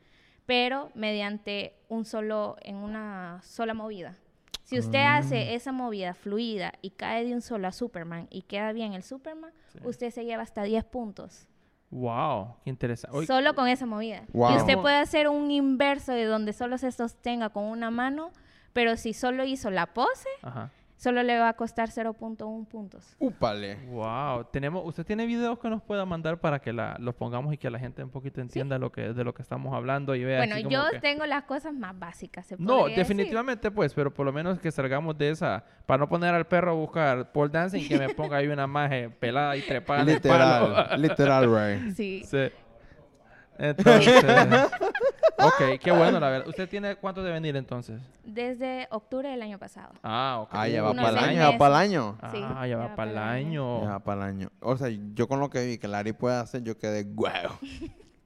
pero 0.46 0.90
mediante 0.94 1.74
un 1.88 2.04
solo, 2.04 2.56
en 2.62 2.76
una 2.76 3.40
sola 3.42 3.74
movida. 3.74 4.16
Si 4.64 4.78
usted 4.78 5.00
Ah. 5.00 5.16
hace 5.18 5.54
esa 5.54 5.72
movida 5.72 6.14
fluida 6.14 6.72
y 6.80 6.90
cae 6.90 7.24
de 7.24 7.34
un 7.34 7.40
solo 7.42 7.66
a 7.66 7.72
Superman 7.72 8.28
y 8.30 8.42
queda 8.42 8.72
bien 8.72 8.92
el 8.92 9.02
Superman, 9.02 9.52
Sí. 9.72 9.78
usted 9.84 10.10
se 10.10 10.24
lleva 10.24 10.42
hasta 10.44 10.62
10 10.62 10.84
puntos. 10.84 11.48
Wow, 11.90 12.54
qué 12.62 12.70
interesante. 12.70 13.26
Solo 13.26 13.54
con 13.56 13.66
esa 13.66 13.84
movida. 13.84 14.22
Wow. 14.32 14.52
Y 14.52 14.56
usted 14.58 14.78
puede 14.78 14.94
hacer 14.96 15.28
un 15.28 15.50
inverso 15.50 16.12
de 16.12 16.24
donde 16.24 16.52
solo 16.52 16.78
se 16.78 16.92
sostenga 16.92 17.48
con 17.50 17.64
una 17.64 17.90
mano, 17.90 18.30
pero 18.72 18.96
si 18.96 19.12
solo 19.12 19.42
hizo 19.44 19.70
la 19.72 19.86
pose, 19.86 20.28
Ajá. 20.42 20.70
Solo 21.00 21.22
le 21.22 21.38
va 21.38 21.48
a 21.48 21.54
costar 21.54 21.88
0.1 21.88 22.66
puntos. 22.68 23.16
Úpale. 23.18 23.76
Wow, 23.88 24.44
tenemos, 24.52 24.82
¿usted 24.84 25.06
tiene 25.06 25.24
videos 25.24 25.58
que 25.58 25.70
nos 25.70 25.80
pueda 25.82 26.04
mandar 26.04 26.38
para 26.40 26.58
que 26.60 26.74
la, 26.74 26.96
los 27.00 27.14
pongamos 27.14 27.54
y 27.54 27.56
que 27.56 27.70
la 27.70 27.78
gente 27.78 28.04
un 28.04 28.10
poquito 28.10 28.42
entienda 28.42 28.78
lo 28.78 28.92
que 28.92 29.14
de 29.14 29.24
lo 29.24 29.32
que 29.32 29.40
estamos 29.40 29.74
hablando 29.74 30.14
y 30.14 30.24
vea 30.24 30.40
Bueno, 30.40 30.56
así 30.56 30.64
como 30.64 30.76
yo 30.76 30.82
que- 30.90 31.00
tengo 31.00 31.24
las 31.24 31.44
cosas 31.44 31.72
más 31.72 31.98
básicas. 31.98 32.44
¿se 32.46 32.56
No, 32.58 32.82
decir? 32.84 32.98
definitivamente 32.98 33.70
pues, 33.70 33.94
pero 33.94 34.12
por 34.12 34.26
lo 34.26 34.32
menos 34.34 34.58
que 34.60 34.70
salgamos 34.70 35.16
de 35.16 35.30
esa, 35.30 35.64
para 35.86 35.98
no 36.00 36.08
poner 36.08 36.34
al 36.34 36.46
perro 36.46 36.72
a 36.72 36.74
buscar 36.74 37.32
pole 37.32 37.50
dancing 37.50 37.80
y 37.80 37.88
que 37.88 37.98
me 37.98 38.08
ponga 38.14 38.36
ahí 38.36 38.48
una 38.48 38.66
maje 38.66 39.08
pelada 39.08 39.56
y 39.56 39.62
trepada. 39.62 40.04
Literal, 40.04 41.00
literal, 41.00 41.50
Ray. 41.50 41.92
Sí. 41.92 42.22
Sí. 42.26 42.50
Entonces, 43.60 44.24
ok, 45.38 45.78
qué 45.82 45.92
bueno 45.92 46.18
la 46.18 46.30
verdad. 46.30 46.48
¿Usted 46.48 46.68
tiene 46.68 46.96
cuánto 46.96 47.22
de 47.22 47.30
venir 47.30 47.56
entonces? 47.56 48.00
Desde 48.24 48.88
octubre 48.90 49.28
del 49.28 49.42
año 49.42 49.58
pasado. 49.58 49.92
Ah, 50.02 50.38
ok. 50.42 50.48
Ah, 50.52 50.68
ya 50.68 50.82
va 50.82 50.90
Unos 50.92 51.04
para 51.04 51.18
el 51.20 51.24
año, 51.28 51.38
ya 51.40 51.50
va 51.50 51.58
para 51.58 51.74
el 51.74 51.80
año. 51.90 52.18
Ah, 52.22 52.30
Sí, 52.32 52.40
ya 52.40 52.66
ya 52.66 52.76
va 52.76 52.96
para 52.96 53.10
el 53.10 53.16
para 53.16 53.38
el 53.38 53.46
año. 53.46 53.82
Ya 53.82 53.88
va 53.90 53.98
para 53.98 54.22
el 54.22 54.28
año. 54.28 54.50
O 54.60 54.76
sea, 54.76 54.88
yo 55.14 55.28
con 55.28 55.40
lo 55.40 55.50
que 55.50 55.64
vi 55.66 55.78
que 55.78 55.88
Larry 55.88 56.12
puede 56.12 56.36
hacer, 56.36 56.62
yo 56.62 56.78
quedé 56.78 57.04
guau. 57.04 57.50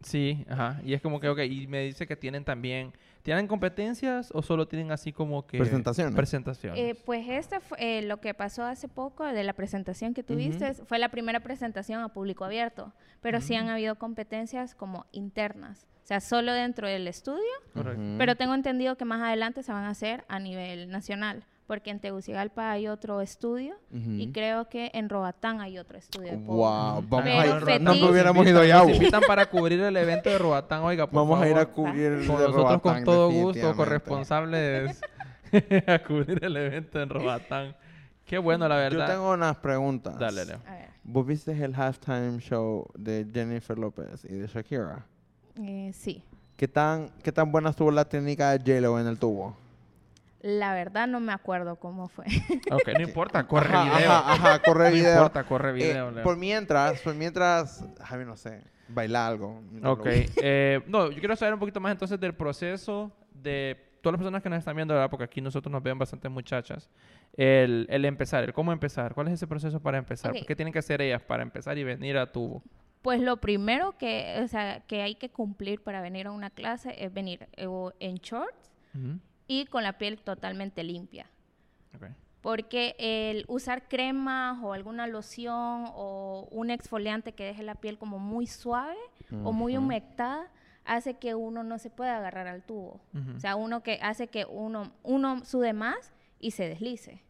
Sí, 0.02 0.44
ajá. 0.48 0.80
Y 0.84 0.92
es 0.94 1.00
como 1.00 1.18
que, 1.18 1.28
ok, 1.28 1.38
y 1.40 1.66
me 1.66 1.80
dice 1.80 2.06
que 2.06 2.14
tienen 2.14 2.44
también, 2.44 2.92
¿tienen 3.24 3.48
competencias 3.48 4.30
o 4.34 4.42
solo 4.42 4.68
tienen 4.68 4.92
así 4.92 5.10
como 5.12 5.46
que... 5.46 5.56
Presentaciones. 5.58 6.14
Presentaciones. 6.14 6.78
Eh, 6.78 6.94
pues 7.06 7.26
este 7.26 7.58
fue 7.58 7.78
eh, 7.80 8.02
lo 8.02 8.20
que 8.20 8.34
pasó 8.34 8.62
hace 8.64 8.86
poco 8.86 9.24
de 9.24 9.42
la 9.42 9.54
presentación 9.54 10.12
que 10.12 10.22
tuviste. 10.22 10.74
Fue 10.74 10.98
la 10.98 11.08
primera 11.08 11.40
presentación 11.40 12.02
a 12.02 12.10
público 12.10 12.44
abierto, 12.44 12.92
pero 13.22 13.40
sí 13.40 13.54
Mm. 13.54 13.56
han 13.56 13.68
habido 13.70 13.94
competencias 13.96 14.74
como 14.74 15.06
internas. 15.10 15.86
O 16.04 16.06
sea, 16.06 16.20
solo 16.20 16.52
dentro 16.52 16.86
del 16.86 17.08
estudio, 17.08 17.40
Correcto. 17.72 18.02
Pero 18.18 18.36
tengo 18.36 18.54
entendido 18.54 18.96
que 18.96 19.06
más 19.06 19.22
adelante 19.22 19.62
se 19.62 19.72
van 19.72 19.84
a 19.84 19.88
hacer 19.88 20.22
a 20.28 20.38
nivel 20.38 20.90
nacional, 20.90 21.46
porque 21.66 21.90
en 21.90 21.98
Tegucigalpa 22.00 22.70
hay 22.70 22.88
otro 22.88 23.20
estudio 23.20 23.74
y 23.90 24.24
Ujú. 24.24 24.32
creo 24.32 24.68
que 24.68 24.90
en 24.94 25.08
Roatán 25.08 25.60
hay 25.60 25.78
otro 25.78 25.96
estudio. 25.98 26.32
de. 26.32 26.36
Wow, 26.36 27.02
vamos 27.08 27.22
Pero 27.24 27.40
a 27.40 27.74
ir. 27.74 27.80
No 27.80 27.94
me 27.94 28.10
hubiéramos 28.10 28.46
ido 28.46 28.60
allá. 28.60 28.78
Nos 28.84 28.90
invitan 28.90 29.22
para 29.26 29.46
cubrir 29.46 29.80
el 29.80 29.96
evento 29.96 30.28
de 30.30 30.38
Roatán, 30.38 30.82
oiga, 30.82 31.06
por 31.06 31.14
Vamos 31.14 31.40
a 31.42 31.48
ir 31.48 31.54
a 31.56 31.60
favor. 31.66 31.72
cubrir 31.72 32.12
el 32.12 32.26
Con 32.26 32.36
de 32.38 32.42
nosotros 32.48 32.80
con 32.82 32.92
Roatán, 32.92 33.04
todo 33.04 33.30
gusto, 33.30 33.74
corresponsables 33.76 35.00
a 35.86 35.98
cubrir 36.00 36.44
el 36.44 36.56
evento 36.56 37.00
en 37.00 37.08
Roatán. 37.08 37.76
Qué 38.24 38.38
bueno, 38.38 38.66
la 38.68 38.76
verdad. 38.76 39.06
Yo 39.06 39.12
tengo 39.14 39.32
unas 39.32 39.56
preguntas. 39.56 40.18
Dale, 40.18 40.44
Leo. 40.46 40.58
A 40.66 40.72
ver, 40.74 40.88
¿Vos 41.04 41.26
viste 41.26 41.52
el 41.64 41.74
halftime 41.74 42.38
show 42.40 42.86
de 42.94 43.26
Jennifer 43.32 43.78
López 43.78 44.24
y 44.24 44.34
de 44.34 44.46
Shakira? 44.46 45.04
eh, 45.56 45.90
sí. 45.94 46.22
¿Qué 46.56 46.68
tan, 46.68 47.10
¿Qué 47.22 47.32
tan 47.32 47.50
buena 47.52 47.70
estuvo 47.70 47.90
la 47.90 48.04
técnica 48.08 48.50
de 48.56 48.58
J-Lo 48.58 48.98
en 49.00 49.06
el 49.08 49.18
tubo? 49.18 49.56
La 50.46 50.74
verdad 50.74 51.06
no 51.08 51.20
me 51.20 51.32
acuerdo 51.32 51.76
cómo 51.76 52.06
fue. 52.08 52.26
Ok, 52.70 52.88
no 52.98 53.02
importa, 53.02 53.46
corre 53.46 53.74
Ajá, 53.74 53.96
video. 53.96 54.12
Ajá, 54.12 54.32
ajá, 54.34 54.62
corre 54.62 54.84
No 54.90 54.94
video. 54.94 55.12
importa, 55.14 55.44
corre 55.44 55.70
Eh, 55.70 55.72
video, 55.72 56.10
Leo. 56.10 56.22
por 56.22 56.36
mientras, 56.36 57.00
por 57.00 57.14
mientras, 57.14 57.82
Javi, 58.04 58.26
no 58.26 58.36
sé, 58.36 58.62
baila 58.88 59.26
algo. 59.26 59.62
Ok. 59.84 60.06
eh, 60.42 60.82
no, 60.86 61.10
yo 61.10 61.18
quiero 61.18 61.34
saber 61.34 61.54
un 61.54 61.60
poquito 61.60 61.80
más 61.80 61.92
entonces 61.92 62.20
del 62.20 62.34
proceso 62.34 63.10
de 63.32 63.96
todas 64.02 64.12
las 64.14 64.18
personas 64.18 64.42
que 64.42 64.50
nos 64.50 64.58
están 64.58 64.76
viendo, 64.76 64.92
¿verdad? 64.92 65.08
Porque 65.08 65.24
aquí 65.24 65.40
nosotros 65.40 65.72
nos 65.72 65.82
ven 65.82 65.98
bastantes 65.98 66.30
muchachas. 66.30 66.90
El, 67.38 67.86
el 67.88 68.04
empezar, 68.04 68.44
el 68.44 68.52
cómo 68.52 68.70
empezar. 68.70 69.14
¿Cuál 69.14 69.28
es 69.28 69.32
ese 69.34 69.46
proceso 69.46 69.80
para 69.80 69.96
empezar? 69.96 70.32
Ok. 70.32 70.44
¿Qué 70.46 70.54
tienen 70.54 70.74
que 70.74 70.78
hacer 70.80 71.00
ellas 71.00 71.22
para 71.22 71.42
empezar 71.42 71.78
y 71.78 71.84
venir 71.84 72.18
a 72.18 72.30
tubo? 72.30 72.62
Pues 73.00 73.18
lo 73.22 73.38
primero 73.38 73.96
que, 73.96 74.40
o 74.44 74.48
sea, 74.48 74.80
que 74.80 75.00
hay 75.00 75.14
que 75.14 75.30
cumplir 75.30 75.82
para 75.82 76.02
venir 76.02 76.26
a 76.26 76.32
una 76.32 76.50
clase 76.50 76.94
es 77.02 77.12
venir 77.14 77.48
eh, 77.56 77.64
o 77.66 77.94
en 77.98 78.16
shorts 78.16 78.72
Ujú. 78.94 79.18
Y 79.46 79.66
con 79.66 79.82
la 79.82 79.98
piel 79.98 80.18
totalmente 80.18 80.82
limpia. 80.82 81.26
Ok. 81.94 82.04
Porque 82.40 82.94
el 82.98 83.44
usar 83.48 83.88
cremas 83.88 84.58
o 84.62 84.72
alguna 84.74 85.06
loción 85.06 85.86
o 85.94 86.46
un 86.50 86.70
exfoliante 86.70 87.32
que 87.32 87.44
deje 87.44 87.62
la 87.62 87.74
piel 87.74 87.96
como 87.98 88.18
muy 88.18 88.46
suave 88.46 88.96
o 89.42 89.52
muy 89.52 89.76
humectada 89.78 90.50
hace 90.84 91.14
que 91.14 91.34
uno 91.34 91.62
no 91.64 91.78
se 91.78 91.88
pueda 91.88 92.18
agarrar 92.18 92.46
al 92.46 92.62
tubo. 92.62 93.00
Ujú. 93.14 93.36
O 93.36 93.40
sea, 93.40 93.56
uno 93.56 93.82
que 93.82 93.98
hace 94.02 94.26
que 94.28 94.44
uno, 94.44 94.92
uno 95.02 95.42
sude 95.46 95.72
más 95.72 96.12
y 96.38 96.50
se 96.50 96.68
deslice. 96.68 97.22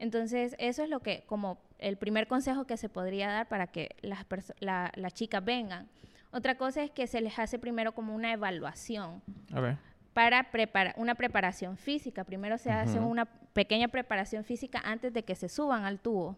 Entonces, 0.00 0.56
eso 0.58 0.82
es 0.82 0.88
lo 0.90 1.00
que, 1.00 1.22
como 1.26 1.58
el 1.78 1.96
primer 1.96 2.26
consejo 2.26 2.66
que 2.66 2.76
se 2.76 2.88
podría 2.88 3.28
dar 3.28 3.48
para 3.48 3.68
que 3.68 3.94
las, 4.02 4.26
la- 4.58 4.90
las 4.96 5.14
chicas 5.14 5.44
vengan. 5.44 5.88
Otra 6.32 6.56
cosa 6.56 6.82
es 6.82 6.90
que 6.90 7.06
se 7.06 7.20
les 7.20 7.38
hace 7.38 7.60
primero 7.60 7.92
como 7.92 8.12
una 8.14 8.32
evaluación 8.32 9.22
Ok. 9.52 9.76
Para 10.14 10.50
preparar 10.50 10.94
una 10.96 11.14
preparación 11.16 11.76
física. 11.76 12.24
Primero 12.24 12.56
se 12.56 12.70
hace 12.70 12.98
Ujú. 12.98 13.08
una 13.08 13.24
pequeña 13.26 13.88
preparación 13.88 14.44
física 14.44 14.80
antes 14.84 15.12
de 15.12 15.24
que 15.24 15.34
se 15.34 15.48
suban 15.48 15.84
al 15.84 15.98
tubo. 15.98 16.36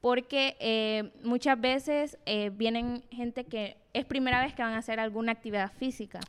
Porque 0.00 0.56
eh, 0.60 1.12
muchas 1.22 1.58
veces 1.60 2.18
eh, 2.26 2.50
vienen 2.50 3.02
gente 3.10 3.44
que 3.44 3.78
es 3.94 4.04
primera 4.04 4.42
vez 4.42 4.52
que 4.54 4.62
van 4.62 4.74
a 4.74 4.78
hacer 4.78 5.00
alguna 5.00 5.32
actividad 5.32 5.72
física. 5.72 6.20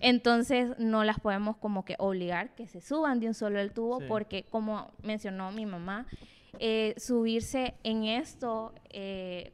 Entonces 0.00 0.78
no 0.78 1.02
las 1.04 1.18
podemos 1.20 1.56
como 1.56 1.84
que 1.84 1.96
obligar 1.98 2.54
que 2.54 2.66
se 2.68 2.80
suban 2.80 3.18
de 3.20 3.26
un 3.28 3.34
solo 3.34 3.58
el 3.58 3.72
tubo 3.72 3.98
Sí. 4.00 4.06
porque 4.08 4.44
como 4.44 4.92
mencionó 5.02 5.50
mi 5.50 5.66
mamá, 5.66 6.06
eh, 6.60 6.94
subirse 6.98 7.74
en 7.82 8.04
esto 8.04 8.72
eh, 8.90 9.52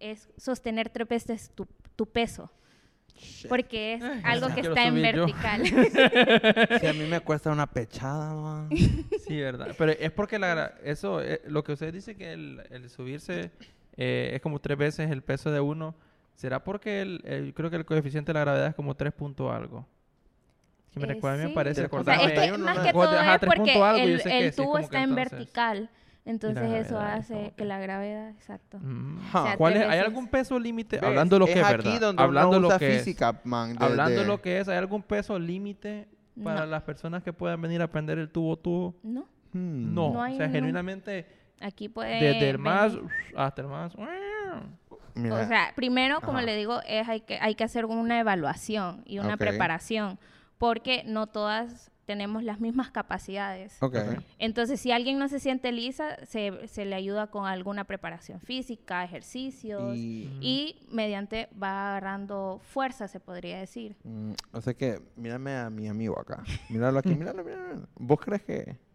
es 0.00 0.28
sostener 0.36 0.90
tres 0.90 1.08
veces 1.08 1.50
tu, 1.54 1.66
tu 1.96 2.06
peso. 2.06 2.50
Porque 3.48 3.94
es 3.94 4.02
algo 4.24 4.48
sí 4.48 4.54
que 4.54 4.60
está 4.62 4.84
en 4.84 4.94
vertical. 5.02 5.62
Si 6.80 6.86
a 6.86 6.92
mí 6.92 7.04
me 7.08 7.20
cuesta 7.20 7.50
una 7.50 7.66
pechada, 7.66 8.34
man. 8.34 8.68
Sí, 9.26 9.36
verdad. 9.40 9.74
Pero 9.76 9.92
es 9.92 10.10
porque 10.10 10.38
la, 10.38 10.54
gra- 10.54 10.74
eso, 10.84 11.20
eh, 11.22 11.40
lo 11.46 11.62
que 11.64 11.72
usted 11.72 11.92
dice 11.92 12.16
que 12.16 12.32
el, 12.32 12.62
el 12.70 12.88
subirse 12.90 13.50
eh, 13.96 14.30
es 14.34 14.40
como 14.40 14.58
tres 14.60 14.78
veces 14.78 15.10
el 15.10 15.22
peso 15.22 15.50
de 15.50 15.60
uno, 15.60 15.94
¿será 16.34 16.62
porque 16.64 17.02
el, 17.02 17.20
el- 17.24 17.54
creo 17.54 17.70
que 17.70 17.76
el 17.76 17.84
coeficiente 17.84 18.30
de 18.30 18.34
la 18.34 18.40
gravedad 18.40 18.66
es 18.68 18.74
como 18.74 18.94
tres 18.94 19.12
punto 19.12 19.52
algo? 19.52 19.86
Que 20.92 21.00
me 21.00 21.04
Eh, 21.06 21.14
recuerda, 21.14 21.34
a 21.34 21.38
mí 21.38 21.42
me 21.44 21.48
sí. 21.50 21.54
parece 21.54 21.84
O 21.90 22.04
sea, 22.04 22.14
es 22.14 22.20
que 22.20 22.34
41, 22.34 22.64
más 22.64 22.76
¿no? 22.76 22.82
que 22.82 22.88
Ajá, 22.88 22.92
todo 22.92 23.20
es 23.34 23.40
tres 23.40 23.52
porque 23.56 23.72
punto 23.72 23.84
algo, 23.84 23.98
yo 24.06 24.14
el, 24.14 24.20
sé 24.22 24.28
que 24.30 24.46
el 24.46 24.52
sí, 24.52 24.62
tubo 24.62 24.78
está 24.78 25.02
en 25.02 25.10
entonces- 25.10 25.30
vertical. 25.30 25.76
Entonces 25.76 25.98
eso 26.36 26.94
gravedad, 26.94 27.12
hace 27.14 27.52
que 27.56 27.64
la 27.64 27.78
gravedad, 27.78 28.30
exacto. 28.30 28.78
Mm. 28.80 29.18
Ja. 29.30 29.42
O 29.42 29.46
sea, 29.46 29.56
¿Cuál 29.56 29.76
es? 29.76 29.86
¿Hay 29.88 29.98
algún 29.98 30.28
peso 30.28 30.58
límite? 30.58 31.00
Hablando 31.02 31.36
de 31.36 31.40
lo 31.40 31.46
que 31.46 31.52
es, 31.60 31.64
aquí 31.64 31.76
¿verdad? 31.88 32.00
donde 32.00 32.22
Hablando 32.22 32.50
uno 32.50 32.60
lo 32.60 32.66
usa 32.68 32.78
que 32.78 32.96
es. 32.96 33.16
man. 33.44 33.76
de- 33.76 33.84
Hablando 33.84 34.20
de- 34.20 34.26
lo 34.26 34.40
que 34.42 34.60
es, 34.60 34.68
¿hay 34.68 34.76
algún 34.78 35.02
peso 35.02 35.38
límite 35.38 36.08
para 36.44 36.60
No. 36.60 36.66
las 36.66 36.82
personas 36.82 37.22
que 37.22 37.32
puedan 37.32 37.60
venir 37.62 37.80
a 37.80 37.84
aprender 37.84 38.18
el 38.18 38.28
tubo 38.30 38.56
tubo? 38.56 38.94
No, 39.02 39.26
Hmm. 39.52 39.94
No, 39.94 40.12
No 40.12 40.22
hay 40.22 40.34
o 40.34 40.36
sea, 40.36 40.46
un- 40.46 40.52
genuinamente, 40.52 41.26
aquí 41.60 41.88
puede 41.88 42.20
desde 42.20 42.50
el 42.50 42.58
más 42.58 42.92
hasta 43.34 43.62
el 43.62 43.68
más... 43.68 43.94
Mira, 45.14 45.34
O 45.34 45.48
sea, 45.48 45.72
primero, 45.74 46.20
como 46.20 46.38
Ajá. 46.38 46.46
le 46.46 46.54
digo, 46.54 46.80
es 46.86 47.08
hay 47.08 47.22
que 47.22 47.38
hay 47.40 47.54
que 47.56 47.64
hacer 47.64 47.86
una 47.86 48.20
evaluación 48.20 49.02
y 49.04 49.18
una 49.18 49.36
preparación, 49.36 50.18
porque 50.58 51.02
no 51.06 51.26
todas 51.26 51.90
tenemos 52.08 52.42
las 52.42 52.58
mismas 52.58 52.90
capacidades. 52.90 53.78
Entonces, 54.38 54.80
si 54.80 54.92
alguien 54.92 55.18
no 55.18 55.28
se 55.28 55.40
siente 55.40 55.72
lisa, 55.72 56.16
se, 56.24 56.66
se 56.66 56.86
le 56.86 56.94
ayuda 56.94 57.26
con 57.26 57.44
alguna 57.44 57.84
preparación 57.84 58.40
física, 58.40 59.04
ejercicios, 59.04 59.94
y, 59.94 60.30
Y, 60.40 60.80
mediante 60.90 61.50
va 61.62 61.90
agarrando 61.90 62.60
fuerza, 62.62 63.08
se 63.08 63.20
podría 63.20 63.58
decir. 63.60 63.94
mm, 64.04 64.32
o 64.52 64.60
sea 64.62 64.72
que, 64.72 65.02
mírame 65.16 65.54
a 65.54 65.68
mi 65.68 65.86
amigo 65.86 66.18
acá. 66.18 66.42
Míralo 66.70 66.98
aquí, 66.98 67.10
míralo, 67.14 67.44
míralo. 67.44 67.86
¿Vos 67.96 68.18
crees 68.20 68.42
que...? 68.42 68.87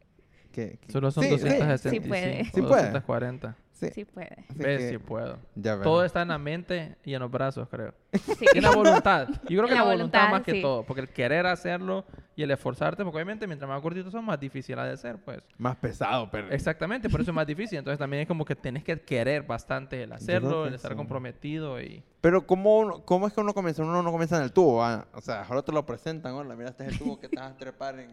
Que, 0.53 0.77
que- 0.77 0.91
Solo 0.91 1.11
son 1.11 1.23
Sí, 1.25 1.31
265 1.31 1.89
Sí 2.03 2.07
puede. 2.07 2.45
Sí 2.45 2.61
puede. 2.61 2.91
240. 2.91 3.57
Sí, 3.73 3.89
Sí 3.93 4.05
puede. 4.05 4.45
Ves, 4.55 4.91
sí 4.91 4.97
puedo. 4.97 5.39
Ya. 5.55 5.81
Todo 5.81 6.05
está 6.05 6.21
en 6.21 6.29
la 6.29 6.37
mente 6.37 6.95
y 7.03 7.15
en 7.15 7.19
los 7.19 7.29
brazos, 7.29 7.67
creo. 7.69 7.93
Sí. 8.13 8.45
Y 8.53 8.59
en 8.59 8.63
la 8.63 8.71
voluntad. 8.71 9.27
Yo 9.49 9.57
creo 9.57 9.63
que 9.67 9.73
la, 9.73 9.81
la 9.81 9.83
voluntad, 9.83 10.19
voluntad, 10.21 10.29
más 10.31 10.43
que 10.43 10.61
todo. 10.61 10.83
Porque 10.83 11.01
el 11.01 11.09
querer 11.09 11.45
hacerlo 11.47 12.05
y 12.35 12.43
el 12.43 12.51
esforzarte, 12.51 13.03
porque 13.03 13.17
obviamente 13.17 13.45
mientras 13.45 13.67
más 13.67 13.81
cortitos 13.81 14.11
son, 14.13 14.23
más 14.23 14.39
difícil 14.39 14.79
ha 14.79 14.85
de 14.85 14.95
ser, 14.95 15.17
pues. 15.17 15.41
Más 15.57 15.75
pesado, 15.75 16.29
pero... 16.31 16.49
Exactamente, 16.51 17.09
por 17.09 17.19
eso 17.19 17.31
es 17.31 17.35
más 17.35 17.47
difícil. 17.47 17.79
Entonces 17.79 17.99
también 17.99 18.21
es 18.21 18.27
como 18.27 18.45
que 18.45 18.55
tenés 18.55 18.83
que 18.85 19.01
querer 19.01 19.43
bastante 19.43 20.03
el 20.03 20.13
hacerlo, 20.13 20.65
el 20.65 20.75
estar 20.75 20.91
sí. 20.91 20.97
comprometido 20.97 21.81
y... 21.81 22.03
Pero 22.21 22.47
¿cómo, 22.47 22.79
uno- 22.79 23.03
¿cómo 23.03 23.27
es 23.27 23.33
que 23.33 23.41
uno 23.41 23.53
comienza? 23.53 23.83
Uno 23.83 24.01
no 24.01 24.11
comienza 24.13 24.37
en 24.37 24.43
el 24.43 24.53
tubo, 24.53 24.81
ah, 24.81 25.07
O 25.13 25.19
sea, 25.19 25.41
ahora 25.43 25.61
te 25.61 25.73
lo 25.73 25.85
presentan, 25.85 26.33
hola, 26.35 26.55
mira, 26.55 26.69
este 26.69 26.85
es 26.85 26.93
el 26.93 26.99
tubo 26.99 27.19
que 27.19 27.27
te 27.27 27.35
vas 27.37 27.51
a 27.51 27.57
trepar 27.57 27.99
en, 27.99 28.11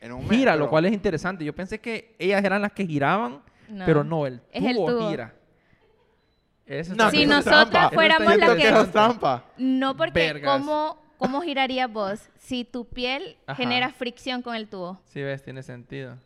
en 0.00 0.12
un 0.12 0.26
mes. 0.26 0.38
Gira, 0.38 0.56
lo 0.56 0.68
cual 0.68 0.84
es 0.86 0.92
interesante. 0.92 1.44
Yo 1.44 1.54
pensé 1.54 1.80
que 1.80 2.14
ellas 2.18 2.42
eran 2.44 2.62
las 2.62 2.72
que 2.72 2.86
giraban, 2.86 3.42
pero 3.84 4.04
no, 4.04 4.26
el 4.26 4.40
tubo, 4.40 4.48
Es 4.52 4.64
el 4.64 4.76
tubo. 4.76 5.10
gira. 5.10 5.34
Eso 6.66 6.94
No, 6.96 7.10
Si 7.10 7.26
nosotras 7.26 7.70
trampa. 7.70 7.90
fuéramos 7.94 8.36
las 8.36 8.56
que 8.56 8.72
trampa. 8.92 9.44
No, 9.56 9.96
porque 9.96 10.12
Vergas. 10.18 10.58
¿cómo, 10.60 10.98
¿cómo 11.16 11.40
girarías 11.40 11.90
vos 11.92 12.28
si 12.38 12.64
tu 12.64 12.84
piel 12.86 13.36
Ajá. 13.46 13.56
genera 13.56 13.90
fricción 13.92 14.42
con 14.42 14.54
el 14.56 14.68
tubo? 14.68 15.00
Sí, 15.04 15.22
ves, 15.22 15.42
tiene 15.42 15.62
sentido. 15.62 16.16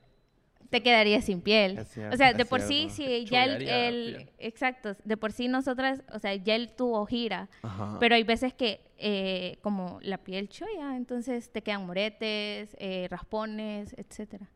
Te 0.70 0.82
quedarías 0.82 1.24
sin 1.24 1.40
piel. 1.40 1.84
Cierto, 1.84 2.14
o 2.14 2.16
sea, 2.16 2.32
de 2.32 2.44
por 2.44 2.60
sí, 2.60 2.88
cierto. 2.90 2.94
si 2.94 3.24
ya 3.26 3.44
el, 3.44 3.68
el- 3.68 4.30
exacto, 4.38 4.96
de 5.04 5.16
por 5.16 5.32
sí 5.32 5.48
nosotras, 5.48 6.02
o 6.12 6.18
sea, 6.20 6.34
ya 6.36 6.54
el 6.54 6.70
tubo 6.70 7.04
gira, 7.06 7.48
Ajá. 7.62 7.96
pero 7.98 8.14
hay 8.14 8.22
veces 8.22 8.54
que 8.54 8.80
eh, 8.96 9.58
como 9.62 9.98
la 10.02 10.18
piel 10.18 10.48
cholla, 10.48 10.96
entonces 10.96 11.50
te 11.50 11.62
quedan 11.62 11.86
moretes, 11.86 12.76
eh, 12.78 13.08
raspones, 13.10 13.94
etcétera. 13.98 14.48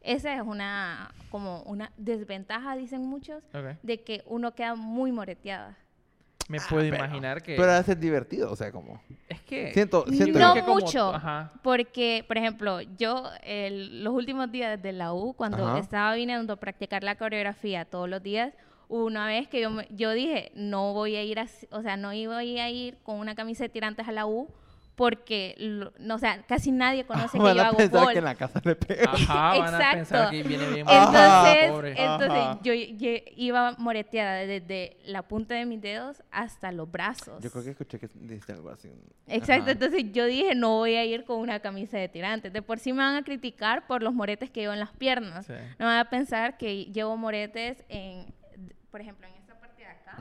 Esa 0.00 0.34
es 0.36 0.42
una 0.42 1.14
como 1.30 1.62
una 1.62 1.92
desventaja, 1.96 2.76
dicen 2.76 3.02
muchos, 3.06 3.42
Ok. 3.54 3.78
de 3.82 4.02
que 4.02 4.22
uno 4.26 4.54
queda 4.54 4.74
muy 4.74 5.12
moreteada. 5.12 5.76
Me 6.48 6.58
puedo 6.60 6.82
pero- 6.82 6.96
imaginar 6.96 7.42
que... 7.42 7.56
Pero 7.56 7.72
es 7.74 8.00
divertido, 8.00 8.52
o 8.52 8.56
sea, 8.56 8.70
como... 8.70 9.00
es 9.28 9.40
que... 9.42 9.72
Siento, 9.72 10.04
siento 10.08 10.38
No 10.38 10.54
que 10.54 10.60
como- 10.62 10.74
mucho, 10.74 11.14
Ajá. 11.14 11.52
porque, 11.62 12.24
por 12.28 12.36
ejemplo, 12.36 12.80
yo 12.98 13.30
el- 13.42 14.04
los 14.04 14.12
últimos 14.12 14.50
días 14.52 14.80
de 14.82 14.92
la 14.92 15.12
U, 15.14 15.32
cuando 15.32 15.66
Ajá. 15.66 15.78
estaba 15.78 16.14
viniendo 16.14 16.52
a 16.52 16.56
practicar 16.56 17.02
la 17.02 17.14
coreografía 17.16 17.84
todos 17.86 18.08
los 18.08 18.22
días, 18.22 18.52
hubo 18.88 19.06
una 19.06 19.26
vez 19.26 19.48
que 19.48 19.60
yo, 19.62 19.70
me- 19.70 19.88
yo 19.90 20.12
dije, 20.12 20.52
no 20.54 20.92
voy 20.92 21.16
a 21.16 21.22
ir, 21.22 21.38
así- 21.40 21.66
o 21.70 21.80
sea, 21.82 21.96
no 21.96 22.12
iba 22.12 22.36
a 22.36 22.44
ir 22.70 22.98
con 23.02 23.18
una 23.18 23.34
camisa 23.34 23.64
de 23.64 23.70
tirantes 23.70 24.06
a 24.06 24.12
la 24.12 24.26
U, 24.26 24.48
porque, 24.96 25.54
lo- 25.58 25.92
no, 25.98 26.14
o 26.14 26.18
sea, 26.18 26.42
casi 26.42 26.70
nadie 26.70 27.04
conoce 27.04 27.36
que 27.36 27.42
Van 27.42 27.56
yo 27.56 27.62
a 27.62 27.66
hago 27.68 27.76
pensar 27.76 28.00
bol. 28.04 28.12
que 28.12 28.18
en 28.20 28.24
la 28.24 28.34
casa 28.36 28.60
le 28.64 28.76
pego. 28.76 29.10
Ajá, 29.10 29.58
van 29.58 29.74
a 29.74 29.78
pensar 29.78 29.98
Exacto. 29.98 30.30
que 30.30 30.42
viene 30.44 30.66
bien 30.68 30.86
Ajá, 30.88 31.50
Entonces, 31.52 31.70
pobre. 31.72 31.90
entonces 31.90 32.30
Ajá. 32.30 32.60
yo, 32.62 32.72
yo 32.74 33.10
iba 33.36 33.72
moreteada 33.78 34.34
desde 34.46 34.96
la 35.06 35.22
punta 35.22 35.54
de 35.56 35.66
mis 35.66 35.80
dedos 35.80 36.22
hasta 36.30 36.70
los 36.70 36.90
brazos. 36.90 37.42
Yo 37.42 37.50
creo 37.50 37.64
que 37.64 37.70
escuché 37.70 37.98
que 37.98 38.08
dijiste 38.14 38.52
algo 38.52 38.70
así. 38.70 38.88
Exacto, 39.26 39.62
Ajá. 39.62 39.72
entonces 39.72 40.04
yo 40.12 40.26
dije, 40.26 40.54
no 40.54 40.76
voy 40.78 40.94
a 40.94 41.04
ir 41.04 41.24
con 41.24 41.38
una 41.40 41.58
camisa 41.60 41.98
de 41.98 42.08
tirantes. 42.08 42.52
De 42.52 42.62
por 42.62 42.78
sí 42.78 42.92
me 42.92 42.98
van 43.02 43.16
a 43.16 43.24
criticar 43.24 43.86
por 43.86 44.02
los 44.02 44.14
moretes 44.14 44.50
que 44.50 44.60
llevo 44.60 44.74
en 44.74 44.80
las 44.80 44.92
piernas. 44.92 45.46
Sí. 45.46 45.54
No 45.78 45.86
van 45.86 45.98
a 45.98 46.08
pensar 46.10 46.56
que 46.56 46.84
llevo 46.86 47.16
moretes 47.16 47.82
en, 47.88 48.32
por 48.90 49.00
ejemplo, 49.00 49.26
en 49.26 49.34
esta 49.34 49.58
parte 49.58 49.82
de 49.82 49.88
acá. 49.88 50.16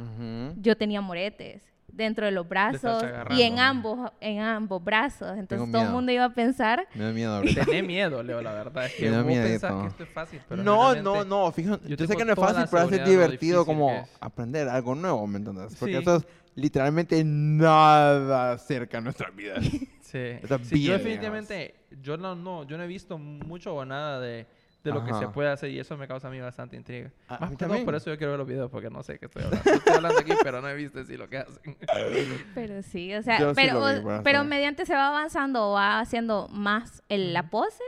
Yo 0.58 0.76
tenía 0.78 1.00
moretes 1.02 1.64
dentro 1.96 2.26
de 2.26 2.32
los 2.32 2.48
brazos 2.50 3.04
y 3.30 3.44
en 3.44 3.60
ambos, 3.60 4.12
en 4.20 4.40
ambos 4.42 4.84
brazos. 4.84 5.38
Entonces 5.38 5.70
todo 5.72 5.82
el 5.82 5.88
miedo. 5.88 5.92
mundo 5.92 6.12
iba 6.12 6.26
a 6.26 6.34
pensar, 6.34 6.88
Me 6.96 7.04
da 7.06 7.12
miedo. 7.12 7.42
Tenés 7.42 7.84
miedo, 7.88 8.24
Leo, 8.24 8.42
la 8.42 8.52
verdad. 8.54 8.86
Es 8.88 8.94
que 8.96 9.06
Me 9.10 9.16
da 9.18 9.24
miedito. 9.24 9.82
que 9.82 9.88
esto 9.88 10.04
es 10.04 10.10
fácil, 10.10 10.42
pero 10.50 10.64
No, 10.64 10.96
no, 10.96 11.24
no, 11.24 11.52
fíjate, 11.52 11.88
yo 11.88 11.96
yo, 11.96 12.08
sé 12.08 12.16
que 12.16 12.26
no 12.26 12.34
es 12.34 12.40
fácil, 12.40 12.66
pero 12.70 12.90
es 12.90 13.06
divertido 13.06 13.66
como 13.66 13.92
es. 13.92 14.10
aprender 14.20 14.68
algo 14.68 14.96
nuevo, 14.96 15.26
¿me 15.28 15.38
entiendes? 15.38 15.76
Porque 15.80 15.96
Sí. 15.96 16.02
eso 16.02 16.16
es 16.18 16.26
literalmente 16.56 17.24
nada 17.24 18.58
cerca 18.58 18.98
de 18.98 19.04
nuestra 19.04 19.30
vida. 19.32 19.56
Sí. 20.02 20.18
Está 20.20 20.60
Sí, 20.60 20.76
bien 20.76 20.88
yo 20.88 20.94
definitivamente, 20.98 21.76
yo 22.02 22.18
no, 22.18 22.36
no, 22.36 22.66
yo 22.68 22.78
no 22.78 22.84
he 22.84 22.88
visto 22.88 23.18
mucho 23.18 23.74
o 23.76 23.84
nada 23.86 24.20
de, 24.20 24.46
de 24.84 24.92
lo 24.92 25.04
que 25.06 25.14
se 25.14 25.24
Ajá. 25.24 25.32
puede 25.32 25.50
hacer 25.50 25.70
y 25.72 25.80
eso 25.80 25.96
me 25.98 26.08
causa 26.10 26.28
a 26.28 26.32
mí 26.32 26.40
bastante 26.42 26.76
intriga. 26.76 27.10
A- 27.30 27.36
a 27.36 27.40
Más 27.40 27.50
todo 27.52 27.58
también. 27.60 27.86
por 27.86 27.96
eso 27.96 28.10
yo 28.10 28.18
quiero 28.18 28.32
ver 28.34 28.40
los 28.40 28.48
videos 28.48 28.70
porque 28.70 28.90
no 28.90 29.02
sé 29.02 29.18
qué 29.18 29.28
estoy 29.28 29.44
hablando. 29.44 29.72
Estoy 29.72 29.94
hablando 29.96 30.20
aquí, 30.20 30.32
pero 30.44 30.62
no 30.62 30.68
he 30.68 30.76
visto 30.76 31.04
si 31.06 31.16
lo 31.16 31.30
que 31.30 31.38
hacen. 31.38 31.78
Pero 32.54 32.82
sí, 32.84 33.14
o 33.16 33.22
sea, 33.24 33.40
Yo 33.40 33.50
sí 33.52 33.56
pero, 33.56 33.80
lo 33.80 33.86
vi, 34.04 34.20
o- 34.20 34.24
pero 34.24 34.44
mediante 34.44 34.86
se 34.86 34.94
va 34.94 35.08
avanzando 35.08 35.70
o 35.70 35.74
va 35.74 36.00
haciendo 36.02 36.50
más 36.50 37.02
el, 37.08 37.32
la 37.34 37.50
pose, 37.50 37.82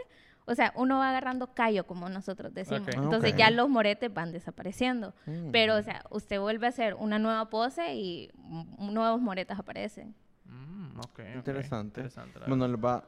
o 0.45 0.55
sea, 0.55 0.71
uno 0.75 0.99
va 0.99 1.09
agarrando 1.09 1.53
callo, 1.53 1.85
como 1.85 2.07
nosotros 2.07 2.53
decimos. 2.53 2.87
Ok. 2.87 2.93
Entonces 2.95 3.33
Ok. 3.33 3.39
ya 3.39 3.49
los 3.51 3.67
moretes 3.67 4.13
van 4.13 4.31
desapareciendo. 4.31 5.13
Mm. 5.25 5.49
Pero, 5.51 5.75
o 5.75 5.81
sea, 5.81 6.03
usted 6.11 6.39
vuelve 6.39 6.67
a 6.67 6.69
hacer 6.69 6.93
una 6.93 7.19
nueva 7.19 7.49
pose 7.49 7.93
y 7.95 8.31
nuevos 8.79 9.19
moretes 9.19 9.57
aparecen. 9.59 10.15
Mm, 10.45 10.99
ok, 10.99 11.05
ok. 11.09 11.19
Interesante. 11.35 12.01
Interesante, 12.01 12.39
Bueno, 12.47 12.67
le 12.67 12.77
va 12.77 13.03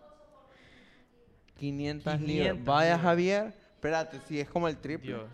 500, 1.58 2.20
libras. 2.22 2.28
500 2.54 2.66
Vaya, 2.66 2.86
libras. 2.96 3.02
Javier. 3.02 3.67
Espérate, 3.78 4.20
si 4.28 4.40
es 4.40 4.50
como 4.50 4.68
el 4.68 4.76
triple. 4.78 5.14
Dios. 5.14 5.30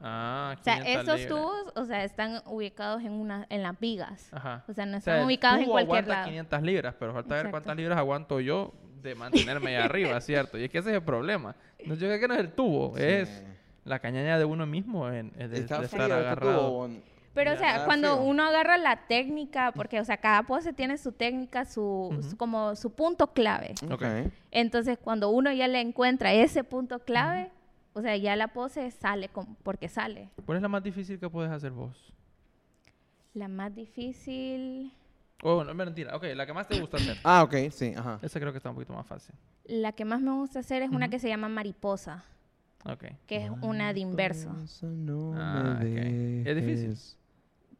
Ah, 0.00 0.54
O 0.60 0.62
sea, 0.62 0.74
500 0.82 1.00
estos 1.00 1.20
libras. 1.20 1.40
tubos, 1.40 1.72
o 1.76 1.84
sea, 1.86 2.04
están 2.04 2.42
ubicados 2.46 3.02
en 3.02 3.12
una 3.12 3.46
en 3.48 3.62
las 3.62 3.78
vigas. 3.80 4.28
Ajá. 4.32 4.64
O 4.68 4.72
sea, 4.74 4.84
no 4.86 4.96
O 4.96 4.98
están 4.98 5.18
sea, 5.18 5.24
ubicados 5.26 5.60
en 5.60 5.66
cualquier 5.70 5.96
aguanta 5.98 6.12
lado. 6.14 6.26
500 6.26 6.62
libras, 6.62 6.94
pero 6.98 7.14
falta 7.14 7.34
ver 7.36 7.50
cuántas 7.50 7.76
libras 7.76 7.96
aguanto 7.98 8.40
yo 8.40 8.74
de 9.02 9.14
mantenerme 9.14 9.76
ahí 9.76 9.82
arriba, 9.82 10.20
¿cierto? 10.20 10.58
Y 10.58 10.64
es 10.64 10.70
que 10.70 10.78
ese 10.78 10.90
es 10.90 10.96
el 10.96 11.02
problema. 11.02 11.54
No, 11.86 11.94
yo 11.94 12.08
creo 12.08 12.20
que 12.20 12.28
no 12.28 12.34
es 12.34 12.40
el 12.40 12.52
tubo, 12.52 12.94
Sí. 12.96 13.02
es 13.04 13.44
la 13.84 13.98
cañaña 14.00 14.36
de 14.38 14.44
uno 14.44 14.66
mismo 14.66 15.08
en, 15.08 15.32
en 15.38 15.50
de, 15.50 15.60
Está 15.60 15.80
de 15.80 15.88
frío 15.88 16.02
estar 16.04 16.18
este 16.18 16.28
agarrado. 16.28 16.60
tubo. 16.68 16.88
Pero, 17.36 17.50
o 17.50 17.54
Ya, 17.54 17.60
sea, 17.60 17.70
está 17.74 17.84
cuando 17.84 18.22
uno 18.22 18.42
agarra 18.44 18.78
la 18.78 19.06
técnica, 19.06 19.70
porque, 19.72 20.00
o 20.00 20.04
sea, 20.04 20.16
cada 20.16 20.42
pose 20.44 20.72
tiene 20.72 20.96
su 20.98 21.12
técnica, 21.12 21.64
su, 21.66 22.18
como 22.38 22.74
su 22.74 22.90
punto 22.94 23.28
clave. 23.32 23.74
Ok. 23.84 23.92
Ok. 23.92 24.32
Entonces, 24.50 24.98
cuando 24.98 25.28
uno 25.30 25.52
ya 25.52 25.68
le 25.68 25.80
encuentra 25.80 26.32
ese 26.32 26.64
punto 26.64 26.98
clave, 27.00 27.50
o 27.92 28.00
sea, 28.02 28.16
ya 28.16 28.34
la 28.36 28.48
pose 28.48 28.90
sale 28.90 29.28
con- 29.28 29.54
porque 29.62 29.88
sale. 29.88 30.30
¿Cuál 30.46 30.56
es 30.56 30.62
la 30.62 30.68
más 30.68 30.82
difícil 30.82 31.20
que 31.20 31.28
puedes 31.30 31.52
hacer 31.52 31.70
vos? 31.72 31.94
La 33.34 33.48
más 33.48 33.74
difícil, 33.74 34.92
Oh, 35.42 35.62
no, 35.62 35.74
mentira. 35.74 36.16
Ok, 36.16 36.24
la 36.34 36.46
que 36.46 36.54
más 36.54 36.66
te 36.66 36.80
gusta 36.80 36.96
hacer. 36.96 37.18
Ah, 37.22 37.42
ok, 37.42 37.54
sí, 37.70 37.92
ajá. 37.94 38.18
Esa 38.22 38.40
creo 38.40 38.52
que 38.52 38.56
está 38.56 38.70
un 38.70 38.76
poquito 38.76 38.94
más 38.94 39.06
fácil. 39.06 39.34
la 39.66 39.92
que 39.92 40.06
más 40.06 40.22
me 40.22 40.30
gusta 40.32 40.60
hacer 40.60 40.80
es 40.82 40.88
una 40.88 41.04
Ujú. 41.06 41.10
que 41.10 41.18
se 41.18 41.28
llama 41.28 41.48
mariposa, 41.50 42.24
Ok. 42.86 43.04
que 43.26 43.44
es 43.44 43.50
una 43.60 43.92
de 43.92 44.00
inverso. 44.00 44.50
No 44.82 45.34
Ah, 45.36 45.78
me 45.82 46.40
ok. 46.40 46.46
¿Es 46.46 46.56
difícil? 46.56 46.96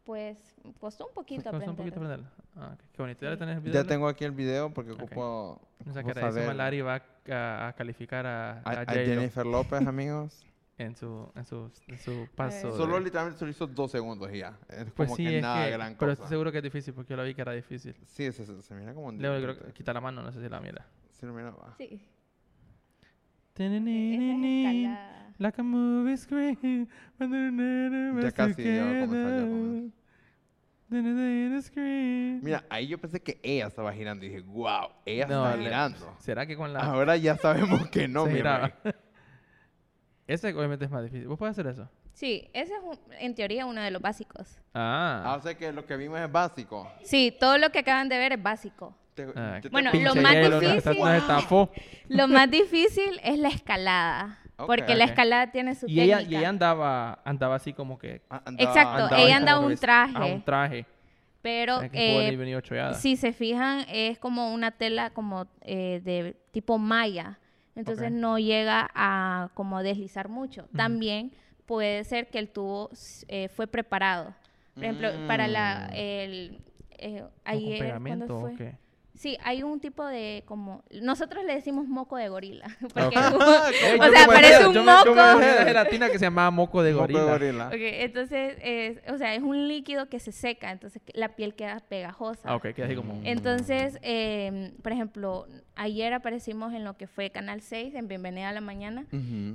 Pues 0.07 0.39
costó 0.81 1.09
un 1.09 1.15
poquito 1.15 1.51
Costó 1.51 1.69
un 1.71 1.77
poquito 1.77 1.97
aprender. 1.97 2.21
aprenderla. 2.21 2.31
Ah, 2.55 2.71
ok. 2.75 2.81
Qué 2.93 3.03
bonito. 3.03 3.25
¿Ya 3.25 3.31
le 3.31 3.37
Sí. 3.37 3.41
tenés 3.41 3.57
el 3.57 3.61
video? 3.63 3.83
Ya 3.83 3.89
tengo 3.89 4.07
aquí 4.09 4.25
el 4.25 4.31
video 4.31 4.73
porque 4.73 4.93
Ok. 4.93 5.03
ocupo 5.03 5.61
O 5.85 5.93
sea, 5.93 6.05
que 6.05 6.15
saber 6.15 6.47
Malari 6.47 6.81
va 6.81 7.03
a, 7.29 7.67
a 7.69 7.73
calificar 7.75 8.25
a, 8.25 8.53
a, 8.53 8.55
a, 8.61 8.71
a 8.83 8.85
J-Lo 8.85 9.05
Jennifer 9.05 9.45
López, 9.45 9.85
amigos. 9.87 10.47
en 10.79 10.95
su, 10.95 11.29
en 11.35 11.45
su, 11.45 11.73
en 11.89 11.99
su 11.99 12.29
paso. 12.37 12.77
Solo 12.77 13.01
literalmente 13.01 13.39
se 13.41 13.45
lo 13.47 13.51
hizo 13.51 13.67
dos 13.67 13.91
segundos 13.91 14.33
y 14.33 14.39
ya. 14.39 14.57
Es 14.69 14.85
Pues 14.93 15.09
como 15.09 15.17
sí, 15.17 15.25
que 15.25 15.39
es 15.39 15.43
nada 15.43 15.65
que, 15.67 15.73
gran 15.73 15.95
pero 15.97 16.13
cosa. 16.13 16.13
estoy 16.13 16.29
seguro 16.29 16.53
que 16.53 16.59
es 16.59 16.65
difícil 16.65 16.95
porque 16.95 17.11
yo 17.11 17.17
la 17.17 17.25
vi 17.25 17.35
que 17.35 17.43
era 17.43 17.53
difícil. 17.53 17.97
Sí, 18.05 18.31
se, 18.31 18.47
se, 18.47 18.63
se 18.63 18.75
mira 18.75 18.95
como 18.95 19.09
un 19.09 19.21
Leo, 19.21 19.43
creo 19.43 19.59
que 19.59 19.73
quita 19.73 19.93
la 19.93 20.01
mano, 20.01 20.23
no 20.23 20.31
sé 20.31 20.41
si 20.41 20.49
la 20.49 20.61
mira. 20.61 20.87
Sí, 21.11 21.27
lo 21.27 21.33
miraba. 21.33 21.75
Sí. 21.79 22.01
Escalada. 23.57 25.26
Like 25.39 25.61
a 25.61 25.65
movie 25.65 26.17
screen. 26.17 26.89
Ya 27.19 28.33
casi 28.33 28.65
ya 28.65 28.85
va 28.85 28.91
a 28.91 29.07
comenzar 29.07 29.33
ya 29.33 29.41
con 29.41 29.91
together. 29.91 29.91
Then 30.89 31.53
the 31.53 31.63
screen. 31.63 32.41
Mira, 32.43 32.65
ahí 32.71 32.87
yo 32.87 32.99
pensé 32.99 33.21
que 33.21 33.41
ella 33.43 33.67
estaba 33.67 33.93
girando 33.93 34.25
y 34.25 34.29
dije, 34.29 34.41
wow, 34.43 34.89
ella 35.05 35.27
No, 35.27 35.45
está 35.45 35.57
le- 35.57 35.65
girando. 35.65 36.17
¿Será 36.21 36.47
que 36.47 36.57
con 36.57 36.73
la 36.73 36.81
Ahora 36.81 37.17
ya 37.17 37.37
sabemos 37.37 37.89
que 37.91 38.07
no, 38.09 38.25
se 38.27 38.33
mira. 38.33 38.73
giraba? 38.83 38.97
Ese 40.29 40.55
obviamente 40.55 40.85
es 40.85 40.91
más 40.91 41.03
difícil. 41.03 41.27
¿Vos 41.29 41.39
podés 41.39 41.53
hacer 41.53 41.67
eso? 41.67 41.89
Sí, 42.13 42.49
ese 42.55 42.73
es 42.73 42.81
un- 42.83 42.99
en 43.19 43.35
teoría 43.35 43.67
uno 43.67 43.81
de 43.83 43.91
los 43.91 44.01
básicos. 44.01 44.59
Ah, 44.75 45.23
Ah. 45.27 45.37
o 45.37 45.41
sea 45.43 45.55
que 45.57 45.73
lo 45.73 45.85
que 45.87 45.97
vimos 45.97 46.19
es 46.21 46.31
básico. 46.33 46.91
Sí, 47.03 47.35
todo 47.39 47.59
lo 47.59 47.71
que 47.71 47.81
acaban 47.81 48.09
de 48.09 48.17
ver 48.19 48.33
es 48.33 48.43
básico. 48.43 48.97
Te- 49.15 49.27
Ah, 49.35 49.59
te- 49.61 49.69
Bueno, 49.71 49.91
Pinche 49.91 50.07
lo 50.15 50.15
más 50.23 50.33
hielo, 50.35 50.51
nos 50.61 50.63
está- 50.63 50.91
difícil- 50.93 51.05
Nos 51.05 51.15
estafó. 51.17 51.71
Lo 52.09 52.29
más 52.29 52.51
difícil 52.51 53.21
es 53.25 53.39
la 53.39 53.49
escalada. 53.49 54.39
Porque 54.57 54.95
la 54.95 55.05
escalada 55.05 55.51
tiene 55.51 55.75
su 55.75 55.87
Y 55.87 56.01
ella, 56.01 56.23
y 56.23 56.35
ella 56.35 56.49
andaba, 56.49 57.21
andaba 57.25 57.57
así 57.57 57.73
como 57.73 57.99
que... 57.99 58.23
Ah, 58.31 58.43
andaba- 58.45 58.69
Exacto, 58.71 58.91
andaba 59.05 59.23
ella 59.23 59.25
así 59.25 59.33
anda 59.43 59.55
como 59.55 59.67
un 59.67 59.77
traje. 59.77 60.13
Ah, 60.17 60.25
un 60.25 60.43
traje. 60.43 60.87
Pero 61.43 61.83
eh, 61.93 62.37
si 62.95 63.17
se 63.17 63.33
fijan, 63.33 63.85
es 63.89 64.19
como 64.19 64.53
una 64.53 64.71
tela 64.73 65.11
como 65.11 65.47
eh, 65.61 66.01
de 66.03 66.37
tipo 66.51 66.79
malla. 66.79 67.39
Entonces 67.77 68.11
no 68.11 68.39
llega 68.39 68.91
a 68.95 69.51
como 69.55 69.83
deslizar 69.83 70.29
mucho. 70.29 70.67
También 70.75 71.33
puede 71.67 72.03
ser 72.05 72.29
que 72.31 72.39
el 72.39 72.49
tubo 72.49 72.91
eh, 73.29 73.49
fue 73.49 73.67
preparado. 73.67 74.35
Por 74.75 74.85
ejemplo, 74.85 75.11
para 75.27 75.47
la... 75.47 75.89
Mm. 75.91 75.95
El, 75.95 76.61
eh, 76.99 77.23
¿O 77.23 77.29
con 77.29 77.31
ayer, 77.45 78.01
¿cuándo 78.03 78.27
fue? 78.41 78.55
Sí, 79.17 79.37
hay 79.43 79.63
un 79.63 79.81
tipo 79.81 80.05
de 80.05 80.43
como... 80.47 80.83
Nosotros 80.91 81.45
le 81.45 81.55
decimos 81.55 81.89
moco 81.89 82.17
de 82.17 82.29
gorila. 82.29 82.67
Porque 82.95 83.17
o 83.19 84.11
sea, 84.11 84.27
me 84.27 84.27
parece 84.27 84.67
un 84.67 84.75
yo 84.75 84.85
me- 84.85 84.93
yo 85.05 85.15
me 85.15 85.23
moco. 85.23 85.39
de 85.41 85.65
gelatina 85.65 86.09
que 86.11 86.19
se 86.19 86.27
llamaba 86.27 86.51
moco 86.51 86.83
de 86.83 86.93
Moco 86.93 87.07
de 87.07 87.13
gorila. 87.15 87.33
gorila. 87.33 87.67
Ok, 87.69 87.75
entonces, 87.81 88.57
es, 88.63 88.99
o 89.11 89.17
sea, 89.19 89.35
es 89.35 89.43
un 89.43 89.69
líquido 89.69 90.09
que 90.09 90.21
se 90.21 90.33
seca, 90.33 90.71
entonces 90.71 91.03
la 91.15 91.35
piel 91.35 91.55
queda 91.55 91.81
pegajosa. 91.81 92.49
Ah, 92.49 92.57
ok, 92.57 92.69
queda 92.75 92.87
así 92.87 92.95
como... 92.97 93.21
Entonces, 93.25 93.99
eh, 94.03 94.73
por 94.83 94.93
ejemplo, 94.93 95.47
ayer 95.77 96.13
aparecimos 96.13 96.73
en 96.75 96.85
lo 96.85 96.97
que 96.97 97.07
fue 97.07 97.31
Canal 97.31 97.61
6, 97.63 97.95
en 97.95 98.09
Bienvenida 98.09 98.51
a 98.51 98.53
la 98.53 98.61
Mañana. 98.61 99.07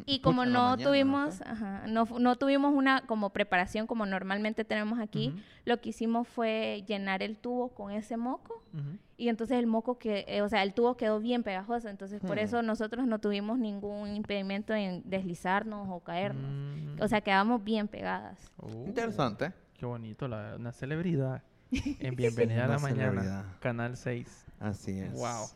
Y 0.05 0.19
como 0.21 0.45
no 0.45 0.71
mañana, 0.71 0.83
tuvimos, 0.83 1.39
¿no? 1.39 1.45
ajá, 1.51 1.83
no, 1.87 2.35
tuvimos 2.35 2.73
una 2.73 3.01
como 3.01 3.29
preparación 3.29 3.87
como 3.87 4.05
normalmente 4.05 4.65
tenemos 4.65 4.99
aquí, 4.99 5.33
lo 5.65 5.79
que 5.79 5.89
hicimos 5.89 6.27
fue 6.27 6.83
llenar 6.87 7.21
el 7.21 7.37
tubo 7.37 7.69
con 7.69 7.91
ese 7.91 8.17
moco 8.17 8.63
Ujú. 8.73 8.97
Y 9.21 9.29
entonces 9.29 9.57
el 9.59 9.67
moco 9.67 9.97
que, 9.99 10.25
eh, 10.27 10.41
o 10.41 10.49
sea, 10.49 10.63
el 10.63 10.73
tubo 10.73 10.97
quedó 10.97 11.19
bien 11.19 11.43
pegajoso, 11.43 11.89
entonces 11.89 12.19
por 12.21 12.37
Hmm. 12.37 12.39
eso 12.39 12.61
nosotros 12.63 13.05
no 13.05 13.19
tuvimos 13.19 13.59
ningún 13.59 14.15
impedimento 14.15 14.73
en 14.73 15.03
deslizarnos 15.09 15.87
o 15.89 15.99
caernos. 15.99 16.49
Mm. 16.51 17.01
O 17.01 17.07
sea, 17.07 17.21
quedamos 17.21 17.63
bien 17.63 17.87
pegadas. 17.87 18.51
Oh, 18.57 18.69
Interesante. 18.87 19.53
Qué 19.77 19.85
bonito, 19.85 20.27
la 20.27 20.37
verdad. 20.37 20.55
Una 20.59 20.71
celebridad. 20.71 21.43
En 21.99 22.15
Bienvenida 22.15 22.65
a 22.65 22.67
la 22.67 22.79
Mañana. 22.79 23.55
Canal 23.59 23.95
6. 23.95 24.45
Así 24.59 24.99
es. 24.99 25.13
Wow. 25.13 25.47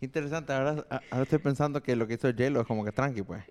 Qué 0.00 0.06
interesante. 0.06 0.52
Ahora, 0.52 0.84
a- 0.90 1.00
ahora 1.10 1.22
estoy 1.24 1.38
pensando 1.38 1.82
que 1.82 1.94
lo 1.96 2.06
que 2.06 2.14
hizo 2.14 2.28
J-Lo 2.28 2.60
es 2.60 2.66
como 2.66 2.84
que 2.84 2.92
tranqui, 2.92 3.22
pues. 3.22 3.44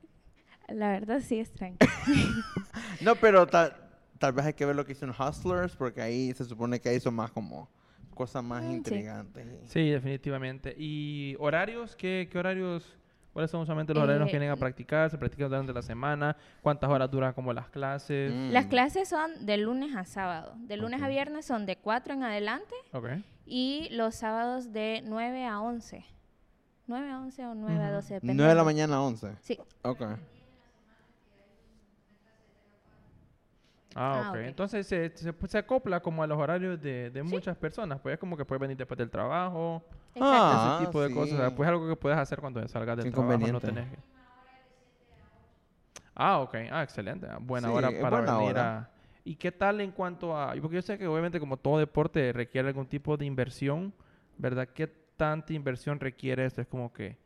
La 0.69 0.89
verdad 0.89 1.19
sí 1.21 1.39
es 1.39 1.51
tranquilo. 1.51 1.91
No, 3.01 3.15
pero 3.15 3.45
tal, 3.47 3.73
tal 4.17 4.31
vez 4.33 4.45
hay 4.45 4.53
que 4.53 4.65
ver 4.65 4.75
lo 4.75 4.85
que 4.85 4.93
hizo 4.93 5.03
en 5.05 5.11
Hustlers, 5.11 5.75
porque 5.75 6.01
ahí 6.01 6.33
se 6.33 6.45
supone 6.45 6.79
que 6.79 6.87
ahí 6.89 6.99
son 7.01 7.15
más 7.15 7.31
como 7.31 7.69
cosas 8.13 8.43
más 8.43 8.63
Mm, 8.63 8.69
sí. 8.69 8.75
intrigantes. 8.75 9.47
Sí, 9.65 9.89
definitivamente. 9.89 10.75
¿Y 10.77 11.35
horarios? 11.39 11.95
¿Qué, 11.95 12.27
qué 12.31 12.37
horarios? 12.39 12.97
¿Cuáles 13.33 13.49
son 13.49 13.61
usualmente 13.61 13.93
los 13.95 14.03
horarios 14.03 14.25
que 14.29 14.35
Eh, 14.35 14.39
vienen 14.39 14.51
a 14.51 14.55
practicar? 14.57 15.09
¿Se 15.09 15.17
practican 15.17 15.49
durante 15.49 15.73
la 15.73 15.81
semana? 15.81 16.37
¿Cuántas 16.61 16.87
horas 16.89 17.09
duran 17.09 17.33
como 17.33 17.51
las 17.51 17.67
clases? 17.69 18.31
Las 18.51 18.65
Mm. 18.65 18.69
clases 18.69 19.09
son 19.09 19.45
de 19.45 19.57
lunes 19.57 19.95
a 19.95 20.05
sábado. 20.05 20.53
De 20.59 20.77
lunes 20.77 21.01
a 21.01 21.05
Ok. 21.05 21.09
viernes 21.11 21.45
son 21.45 21.65
de 21.65 21.75
4 21.77 22.13
en 22.13 22.21
adelante 22.23 22.75
Ok. 22.91 23.07
y 23.47 23.87
los 23.91 24.13
sábados 24.13 24.71
de 24.71 25.01
9 25.05 25.45
a 25.47 25.59
11. 25.61 26.05
9 26.85 27.09
a 27.09 27.19
11 27.21 27.45
o 27.47 27.55
9 27.55 27.81
a 27.81 27.87
Ujú. 27.87 27.95
12, 27.95 28.13
depende. 28.15 28.33
9 28.35 28.49
de 28.49 28.55
la 28.55 28.63
mañana 28.63 28.95
a 28.97 29.01
11. 29.01 29.31
Sí. 29.41 29.57
Ok. 29.81 30.01
Ah, 33.95 34.23
Ah, 34.25 34.29
ok. 34.31 34.35
ok. 34.35 34.41
Entonces 34.45 34.87
se, 34.87 35.09
se, 35.15 35.33
pues, 35.33 35.51
se 35.51 35.57
acopla 35.57 35.99
como 36.01 36.23
a 36.23 36.27
los 36.27 36.37
horarios 36.37 36.81
de, 36.81 37.09
de 37.11 37.21
Sí. 37.23 37.27
muchas 37.27 37.55
personas. 37.57 37.99
Pues 37.99 38.13
es 38.13 38.19
como 38.19 38.35
que 38.37 38.45
puedes 38.45 38.59
venir 38.61 38.77
después 38.77 38.97
del 38.97 39.09
trabajo, 39.09 39.83
Exacto. 40.15 40.25
Ah, 40.25 40.75
ese 40.77 40.85
tipo 40.87 41.01
de 41.01 41.13
cosas. 41.13 41.33
O 41.33 41.37
sea, 41.37 41.49
sí. 41.49 41.53
pues 41.57 41.69
algo 41.69 41.87
que 41.87 41.95
puedes 41.95 42.17
hacer 42.17 42.39
cuando 42.39 42.67
salgas 42.67 42.97
del 42.97 43.11
trabajo. 43.11 43.37
No 43.51 43.59
tenés 43.59 43.89
que... 43.89 43.97
Ah, 46.15 46.39
ok. 46.39 46.55
Ah, 46.71 46.83
excelente. 46.83 47.27
Buena 47.41 47.67
Sí, 47.69 47.73
hora 47.73 47.89
es 47.89 48.01
para 48.01 48.17
buena 48.17 48.37
venir 48.37 48.51
hora. 48.51 48.77
a... 48.77 48.89
¿Y 49.25 49.35
qué 49.35 49.51
tal 49.51 49.81
en 49.81 49.91
cuanto 49.91 50.37
a...? 50.37 50.53
Porque 50.61 50.75
yo 50.75 50.81
sé 50.81 50.97
que 50.97 51.07
obviamente 51.07 51.39
como 51.39 51.57
todo 51.57 51.79
deporte 51.79 52.31
requiere 52.33 52.67
algún 52.67 52.85
tipo 52.87 53.17
de 53.17 53.25
inversión, 53.25 53.93
¿verdad? 54.37 54.67
¿Qué 54.67 54.87
tanta 54.87 55.53
inversión 55.53 55.99
requiere 55.99 56.45
esto? 56.45 56.61
Es 56.61 56.67
como 56.67 56.91
que... 56.93 57.17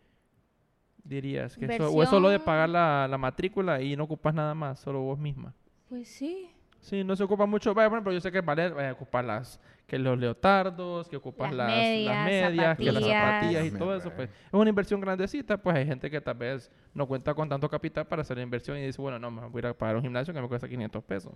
Dirías 1.04 1.56
que 1.56 1.66
eso, 1.66 1.90
o 1.90 2.04
es 2.04 2.10
solo 2.10 2.28
de 2.28 2.36
Inversión- 2.36 2.46
pagar 2.46 2.68
la, 2.70 3.08
la 3.10 3.18
matrícula 3.18 3.82
y 3.82 3.96
no 3.96 4.04
ocupas 4.04 4.34
nada 4.34 4.54
más, 4.54 4.80
solo 4.80 5.00
vos 5.02 5.18
misma. 5.18 5.54
Pues 5.88 6.10
sí. 6.10 6.50
Sí, 6.88 7.04
no 7.04 7.16
se 7.18 7.24
ocupa 7.24 7.46
mucho. 7.46 7.74
Vaya, 7.74 7.90
por 7.90 7.98
ejemplo, 7.98 8.14
yo 8.14 8.22
sé 8.22 8.32
que 8.32 8.40
vale, 8.40 8.70
vaya 8.70 8.92
a 8.92 8.94
ocupar 8.94 9.26
las, 9.26 9.60
que 9.86 10.00
los 10.00 10.18
leotardos, 10.18 11.10
que 11.10 11.18
ocupas 11.18 11.54
Las 11.54 11.68
las, 11.68 11.78
las 11.78 12.26
medias, 12.26 12.26
medias, 12.26 12.78
que 12.78 12.92
las 12.94 13.04
zapatillas. 13.04 13.66
y 13.66 13.72
todo 13.72 13.96
eso. 13.96 14.10
Pues 14.16 14.30
es 14.30 14.54
una 14.54 14.70
inversión 14.70 15.02
grandecita. 15.02 15.58
Pues 15.58 15.76
hay 15.76 15.86
gente 15.86 16.10
que 16.10 16.22
tal 16.22 16.36
vez 16.38 16.72
no 16.94 17.06
cuenta 17.06 17.34
con 17.34 17.50
tanto 17.50 17.70
capital 17.70 18.08
para 18.08 18.22
hacer 18.22 18.38
la 18.38 18.44
inversión 18.44 18.78
y 18.78 18.86
dice, 18.86 19.02
bueno, 19.02 19.20
no, 19.20 19.30
me 19.30 19.42
voy 19.48 19.60
a 19.60 19.60
ir 19.60 19.66
a 19.68 19.74
pagar 19.78 19.98
un 19.98 20.02
gimnasio 20.02 20.34
que 20.34 20.42
me 20.42 20.48
cuesta 20.48 20.68
500 20.70 21.04
pesos. 21.04 21.34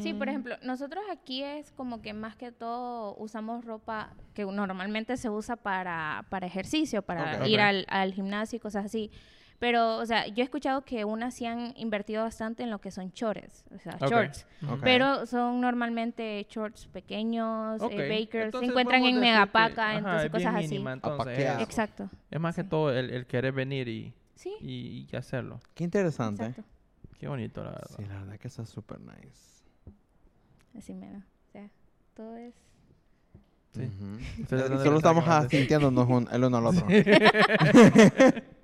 Sí, 0.00 0.12
Mm. 0.12 0.18
por 0.18 0.28
ejemplo, 0.28 0.56
nosotros 0.62 1.04
aquí 1.12 1.44
es 1.44 1.70
como 1.70 2.02
que 2.02 2.12
más 2.12 2.34
que 2.34 2.50
todo 2.50 3.14
usamos 3.18 3.64
ropa 3.64 4.14
que 4.34 4.44
normalmente 4.44 5.16
se 5.16 5.30
usa 5.30 5.54
para, 5.54 6.24
para 6.28 6.46
ejercicio, 6.46 7.02
para 7.02 7.46
ir 7.46 7.60
al, 7.60 7.86
al 7.88 8.12
gimnasio 8.12 8.56
y 8.56 8.60
cosas 8.60 8.84
así. 8.86 9.12
Pero, 9.58 9.96
o 9.96 10.06
sea, 10.06 10.26
yo 10.28 10.42
he 10.42 10.44
escuchado 10.44 10.82
que 10.82 11.04
unas 11.04 11.34
sí 11.34 11.44
han 11.44 11.72
invertido 11.76 12.22
bastante 12.22 12.62
en 12.62 12.70
lo 12.70 12.80
que 12.80 12.92
son 12.92 13.10
chores, 13.12 13.64
o 13.74 13.78
sea, 13.80 13.96
shorts. 14.08 14.46
Pero 14.82 15.26
son 15.26 15.60
normalmente 15.60 16.46
shorts 16.48 16.86
pequeños, 16.86 17.82
eh, 17.90 18.08
bakers, 18.08 18.44
entonces 18.46 18.66
se 18.68 18.70
encuentran 18.70 19.04
en 19.04 19.14
que, 19.16 19.20
megapaca, 19.20 19.90
ajá, 19.90 19.98
entonces 19.98 20.30
cosas 20.30 20.54
así. 20.54 20.68
mínima, 20.68 20.92
entonces, 20.92 21.38
es- 21.38 21.60
Exacto. 21.60 22.08
Es 22.30 22.38
más 22.40 22.54
que 22.54 22.62
todo 22.62 22.92
el, 22.92 23.10
el 23.10 23.26
querer 23.26 23.52
venir 23.52 23.88
y, 23.88 24.14
Sí, 24.36 24.54
y, 24.60 25.08
y 25.10 25.16
hacerlo. 25.16 25.58
Qué 25.74 25.82
interesante. 25.82 26.44
exacto. 26.44 26.70
Qué 27.18 27.26
bonito, 27.26 27.64
la 27.64 27.70
verdad. 27.70 27.90
Sí, 27.96 28.04
la 28.06 28.14
verdad 28.20 28.38
que 28.38 28.46
está 28.46 28.64
súper 28.64 29.00
nice. 29.00 29.64
Así 30.76 30.94
mero. 30.94 31.18
O 31.18 31.50
sea, 31.50 31.68
todo 32.14 32.36
es... 32.36 32.54
Sí. 33.74 33.90
Solo 34.48 34.96
estamos 34.98 35.24
pensar 35.24 35.24
qué 35.24 35.24
más 35.26 35.48
sintiéndonos 35.50 36.08
un- 36.08 36.28
el 36.30 36.44
uno 36.44 36.56
al 36.58 36.66
otro. 36.66 36.86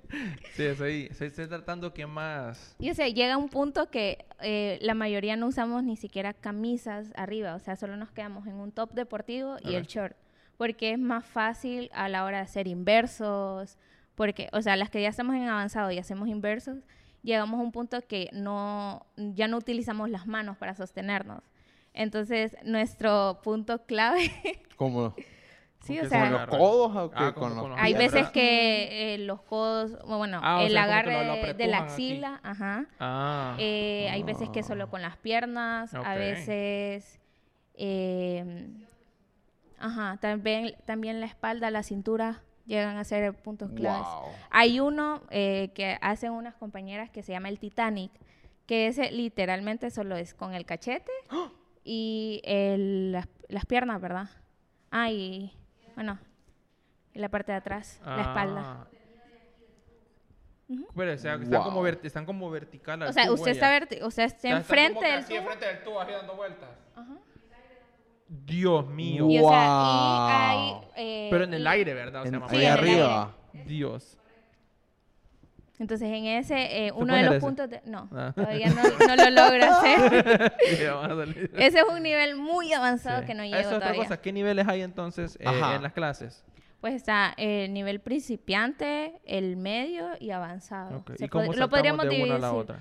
Sí, 0.53 0.63
estoy, 0.63 1.09
estoy, 1.11 1.47
tratando 1.47 1.93
que 1.93 2.05
más... 2.05 2.75
Y 2.79 2.89
o 2.89 2.93
sea, 2.93 3.07
llega 3.07 3.37
un 3.37 3.49
punto 3.49 3.89
que 3.89 4.25
eh, 4.41 4.79
la 4.81 4.93
mayoría 4.93 5.35
no 5.35 5.47
usamos 5.47 5.83
ni 5.83 5.97
siquiera 5.97 6.33
camisas 6.33 7.11
arriba, 7.15 7.55
o 7.55 7.59
sea, 7.59 7.75
solo 7.75 7.97
nos 7.97 8.11
quedamos 8.11 8.47
en 8.47 8.55
un 8.55 8.71
top 8.71 8.93
deportivo 8.93 9.57
y 9.63 9.75
el 9.75 9.85
short, 9.85 10.15
porque 10.57 10.91
es 10.91 10.99
más 10.99 11.25
fácil 11.25 11.89
a 11.93 12.09
la 12.09 12.23
hora 12.23 12.37
de 12.37 12.43
hacer 12.43 12.67
inversos, 12.67 13.77
porque, 14.15 14.49
o 14.53 14.61
sea, 14.61 14.75
las 14.75 14.89
que 14.89 15.01
ya 15.01 15.09
estamos 15.09 15.35
en 15.35 15.43
avanzado 15.43 15.91
y 15.91 15.97
hacemos 15.97 16.29
inversos, 16.29 16.77
llegamos 17.21 17.59
a 17.59 17.63
un 17.63 17.71
punto 17.71 18.01
que 18.01 18.29
no, 18.31 19.05
ya 19.17 19.47
no 19.47 19.57
utilizamos 19.57 20.09
las 20.09 20.27
manos 20.27 20.57
para 20.57 20.75
sostenernos. 20.75 21.43
Entonces, 21.93 22.55
nuestro 22.63 23.39
punto 23.43 23.85
clave, 23.85 24.31
Como 24.75 25.15
sí, 25.85 25.99
o 25.99 26.03
se 26.03 26.09
sea, 26.09 26.21
con 26.23 26.31
los 26.33 26.45
codos 26.47 26.95
o 26.95 27.09
qué? 27.11 27.15
Ah, 27.19 27.33
con 27.33 27.55
con 27.55 27.69
los 27.71 27.79
hay 27.79 27.93
veces 27.93 28.29
que 28.29 29.13
eh, 29.13 29.17
los 29.19 29.41
codos, 29.41 29.97
bueno, 30.05 30.39
Ah, 30.41 30.59
o 30.59 30.65
el 30.65 30.71
sea, 30.71 30.83
agarre 30.83 31.23
lo- 31.25 31.35
lo 31.47 31.53
de 31.53 31.67
la 31.67 31.77
aquí. 31.79 31.87
axila, 31.93 32.39
ajá. 32.43 32.85
Ah, 32.99 33.55
Eh, 33.59 34.07
hay 34.11 34.23
veces 34.23 34.49
que 34.49 34.63
solo 34.63 34.89
con 34.89 35.01
las 35.01 35.17
piernas, 35.17 35.93
a 35.93 36.15
veces, 36.15 37.19
eh, 37.75 38.67
ajá, 39.79 40.17
también, 40.21 40.75
también 40.85 41.19
la 41.19 41.25
espalda, 41.25 41.69
la 41.71 41.83
cintura 41.83 42.41
llegan 42.65 42.97
a 42.97 43.03
ser 43.03 43.33
puntos 43.33 43.71
claves. 43.71 44.07
Wow. 44.07 44.31
Hay 44.49 44.79
uno 44.79 45.21
eh, 45.29 45.69
que 45.75 45.97
hacen 46.01 46.31
unas 46.31 46.55
compañeras 46.55 47.09
que 47.09 47.21
se 47.23 47.31
llama 47.31 47.49
el 47.49 47.59
Titanic, 47.59 48.11
que 48.65 48.87
ese 48.87 49.11
literalmente 49.11 49.91
solo 49.91 50.15
es 50.15 50.33
con 50.33 50.55
el 50.55 50.65
cachete 50.65 51.11
y 51.83 52.41
el- 52.43 53.11
las, 53.11 53.27
las 53.47 53.65
piernas, 53.67 54.01
¿verdad? 54.01 54.29
Ah, 54.89 55.11
y 55.11 55.53
bueno, 55.95 56.19
y 57.13 57.19
la 57.19 57.29
parte 57.29 57.51
de 57.51 57.57
atrás, 57.57 57.99
la 58.05 58.21
espalda. 58.21 58.61
ah. 58.65 58.87
Pero, 60.95 61.13
o 61.13 61.17
sea, 61.17 61.35
están, 61.35 61.61
como 61.61 61.85
están 61.87 62.25
como 62.25 62.49
vertical 62.49 63.03
al 63.03 63.09
O 63.09 63.13
sea, 63.13 63.25
tubo 63.25 63.35
usted 63.35 63.51
está, 63.51 64.03
o 64.03 64.09
sea, 64.11 64.25
enfrente 64.43 65.05
del 65.05 65.25
tubo. 65.25 65.37
enfrente 65.37 65.65
del 65.67 65.83
tubo, 65.83 66.01
así 66.01 66.11
dando 66.11 66.35
vueltas. 66.35 66.69
Ajá. 66.95 67.13
Dios 68.27 68.87
mío. 68.87 69.27
Y, 69.29 69.39
o 69.39 69.47
sea, 69.49 69.69
Wow. 69.69 70.27
y 70.27 70.31
hay, 70.31 70.81
eh, 70.95 71.27
Pero 71.29 71.43
en 71.43 71.53
el 71.53 71.67
aire, 71.67 71.93
¿verdad? 71.93 72.21
O 72.21 72.25
sea, 72.25 72.33
En- 72.33 72.39
más 72.41 72.49
Sí, 72.49 72.57
ahí 72.57 72.65
en 72.65 72.71
arriba. 72.71 73.35
Dios. 73.65 74.17
Entonces, 75.77 76.07
en 76.09 76.25
ese, 76.25 76.85
eh, 76.85 76.87
¿Se 76.87 76.93
uno 76.93 77.13
de 77.13 77.23
los 77.23 77.31
ese? 77.33 77.41
puntos... 77.41 77.69
de- 77.69 77.81
no, 77.85 78.07
Ah. 78.13 78.31
todavía 78.33 78.69
no, 78.69 78.81
no 78.83 79.15
lo 79.17 79.29
logro 79.29 79.65
hacer. 79.73 80.53
Ese 81.57 81.79
es 81.79 81.85
un 81.91 82.01
nivel 82.01 82.35
muy 82.37 82.71
avanzado 82.71 83.21
Sí. 83.21 83.27
que 83.27 83.33
no 83.33 83.43
llego 83.43 83.55
Eso 83.57 83.69
es 83.69 83.75
otra 83.75 83.79
todavía. 83.87 84.03
cosa. 84.03 84.21
¿Qué 84.21 84.31
niveles 84.31 84.67
hay 84.67 84.81
entonces 84.83 85.35
eh, 85.41 85.45
en 85.45 85.83
las 85.83 85.91
clases? 85.93 86.43
Pues 86.79 86.93
está 86.93 87.33
el 87.37 87.73
nivel 87.73 87.99
principiante, 87.99 89.19
el 89.25 89.57
medio 89.57 90.11
y 90.19 90.31
avanzado. 90.31 90.99
Ok, 90.99 91.11
Se 91.17 91.25
¿Y 91.25 91.27
cómo 91.29 91.43
pod- 91.45 91.47
saltamos 91.57 91.69
podríamos 91.71 92.01
de 92.03 92.07
una 92.09 92.15
a 92.15 92.19
dividir, 92.23 92.39
la 92.41 92.53
otra? 92.53 92.79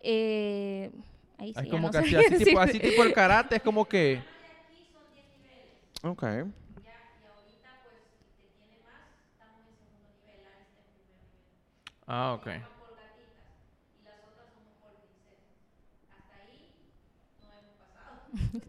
Eh, 0.00 0.90
ahí 1.36 1.48
sí 1.54 1.64
ya 1.64 1.70
como 1.70 1.88
no 1.88 1.90
que 1.90 1.98
así, 1.98 2.16
así, 2.16 2.24
tipo, 2.26 2.38
decir. 2.38 2.58
así 2.58 2.78
tipo 2.80 3.02
el 3.02 3.12
karate, 3.12 3.56
es 3.56 3.62
como 3.62 3.84
que... 3.86 4.22
Ok. 6.02 6.24
Ah, 12.12 12.32
ok. 12.32 12.48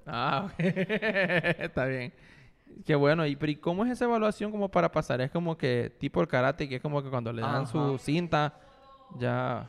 Ah, 0.05 0.45
ok. 0.45 0.53
Está 0.59 1.85
bien. 1.85 2.13
Qué 2.85 2.93
bueno. 2.93 3.25
¿Y, 3.25 3.35
pero, 3.35 3.51
¿y 3.51 3.55
cómo 3.55 3.83
es 3.83 3.91
esa 3.91 4.05
evaluación 4.05 4.51
como 4.51 4.69
para 4.69 4.91
pasar? 4.91 5.21
Es 5.21 5.31
como 5.31 5.57
que 5.57 5.91
tipo 5.99 6.21
el 6.21 6.27
karate, 6.27 6.69
que 6.69 6.75
es 6.75 6.81
como 6.83 7.01
que 7.01 7.09
cuando 7.09 7.33
le 7.33 7.41
dan 7.41 7.65
su 7.65 7.97
cinta, 7.97 8.53
ya... 9.17 9.67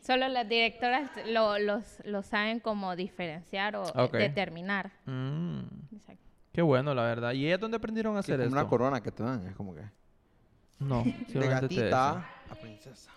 Solo 0.00 0.28
las 0.28 0.48
directoras 0.48 1.10
lo, 1.26 1.58
los, 1.58 2.00
lo 2.04 2.22
saben 2.22 2.60
como 2.60 2.94
diferenciar 2.94 3.74
o 3.74 3.84
determinar. 4.12 4.92
Mm, 5.06 5.60
Exacto. 5.92 6.22
qué 6.52 6.62
bueno, 6.62 6.94
la 6.94 7.02
verdad. 7.02 7.32
¿Y 7.32 7.46
ellas 7.46 7.58
dónde 7.58 7.78
aprendieron 7.78 8.14
a 8.16 8.20
hacer 8.20 8.40
es 8.40 8.46
como 8.46 8.56
esto? 8.56 8.60
una 8.60 8.68
corona 8.68 9.00
que 9.02 9.10
te 9.10 9.24
dan. 9.24 9.44
Es 9.48 9.56
como 9.56 9.74
que... 9.74 9.82
No, 10.78 11.02
De 11.28 11.48
gatita 11.48 12.24
princesa. 12.54 13.10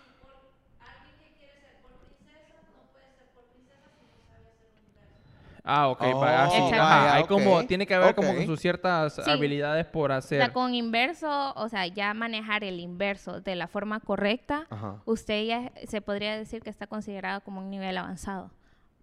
Ah, 5.68 5.88
ok. 5.88 6.00
Oh, 6.14 6.20
pa- 6.20 6.44
así, 6.44 6.56
Exacto. 6.58 6.82
ajá, 6.84 7.14
hay 7.16 7.24
como, 7.24 7.56
ok. 7.58 7.66
tiene 7.66 7.86
que 7.88 7.94
haber 7.96 8.14
como 8.14 8.30
Ok. 8.30 8.36
que 8.36 8.46
sus 8.46 8.60
ciertas 8.60 9.14
Sí. 9.16 9.28
habilidades 9.28 9.84
por 9.86 10.12
O 10.12 10.14
hacer. 10.14 10.38
sea, 10.40 10.52
con 10.52 10.74
inverso, 10.74 11.52
o 11.56 11.68
sea, 11.68 11.88
ya 11.88 12.14
manejar 12.14 12.62
el 12.62 12.78
inverso 12.78 13.40
de 13.40 13.56
la 13.56 13.66
forma 13.66 13.98
correcta, 13.98 14.66
Ajá. 14.70 15.02
usted 15.06 15.44
ya 15.44 15.72
se 15.88 16.00
podría 16.00 16.36
decir 16.38 16.62
que 16.62 16.70
está 16.70 16.86
considerado 16.86 17.40
como 17.40 17.60
un 17.60 17.68
nivel 17.68 17.98
avanzado. 17.98 18.52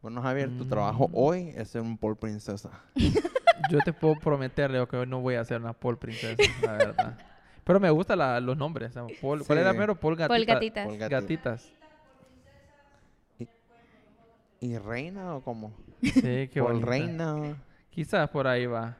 Bueno, 0.01 0.21
Javier, 0.21 0.49
Mm. 0.51 0.57
tu 0.57 0.65
trabajo 0.65 1.09
hoy 1.13 1.51
es 1.53 1.67
ser 1.69 1.81
un 1.81 1.97
pole 1.97 2.15
princesa. 2.15 2.69
Yo 3.69 3.79
te 3.83 3.91
puedo 3.91 4.15
prometer, 4.15 4.71
Leo, 4.71 4.87
que 4.87 4.95
hoy 4.95 5.05
no 5.07 5.19
voy 5.19 5.35
a 5.35 5.41
hacer 5.41 5.59
una 5.59 5.73
Paul 5.73 5.97
princesa, 5.97 6.41
la 6.61 6.71
verdad. 6.73 7.17
Pero 7.63 7.79
me 7.79 7.89
gustan 7.89 8.19
la- 8.19 8.39
los 8.39 8.57
nombres. 8.57 8.95
o 8.97 9.07
sea, 9.07 9.17
Paul- 9.21 9.43
¿Cuál 9.45 9.59
era 9.59 9.69
primero? 9.71 9.95
Paul 9.95 10.15
gatita. 10.15 10.27
Paul 10.33 10.45
Gatitas. 10.45 10.85
Paul 10.85 10.97
gatita. 10.97 11.19
Gatitas. 11.21 11.73
¿Y 14.59 14.77
reina 14.77 15.35
o 15.35 15.41
cómo? 15.41 15.73
Sí, 16.01 16.11
qué 16.21 16.61
Paul 16.61 16.73
bonita. 16.73 16.89
reina. 16.89 17.57
Quizás 17.89 18.29
por 18.29 18.47
ahí 18.47 18.65
va. 18.65 18.97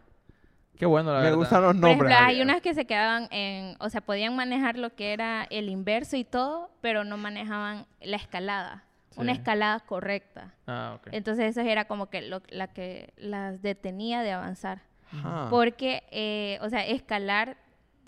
Qué 0.78 0.86
bueno, 0.86 1.12
la 1.12 1.20
Me 1.20 1.24
verdad. 1.26 1.38
gustan 1.38 1.62
los 1.62 1.74
Por 1.74 1.82
nombres. 1.82 2.12
ejemplo, 2.12 2.28
hay 2.28 2.42
unas 2.42 2.62
que 2.62 2.74
se 2.74 2.86
quedaban 2.86 3.28
en, 3.32 3.76
o 3.80 3.90
sea, 3.90 4.02
podían 4.02 4.36
manejar 4.36 4.78
lo 4.78 4.94
que 4.96 5.14
era 5.14 5.46
el 5.50 5.70
inverso 5.70 6.18
y 6.18 6.24
todo, 6.26 6.70
pero 6.82 7.04
no 7.06 7.16
manejaban 7.18 7.86
la 8.02 8.18
escalada, 8.18 8.84
una 9.16 9.32
escalada 9.32 9.80
correcta. 9.82 10.54
Ah, 10.68 10.98
ok. 10.98 11.08
Entonces 11.12 11.46
eso 11.56 11.62
era 11.62 11.86
como 11.86 12.08
que 12.08 12.22
lo, 12.24 12.42
la 12.50 12.68
que 12.68 13.14
las 13.18 13.62
detenía 13.62 14.22
de 14.22 14.32
avanzar. 14.32 14.82
Ajá. 15.14 15.48
Porque, 15.50 16.04
eh, 16.12 16.58
o 16.62 16.70
sea, 16.70 16.86
escalar 16.86 17.56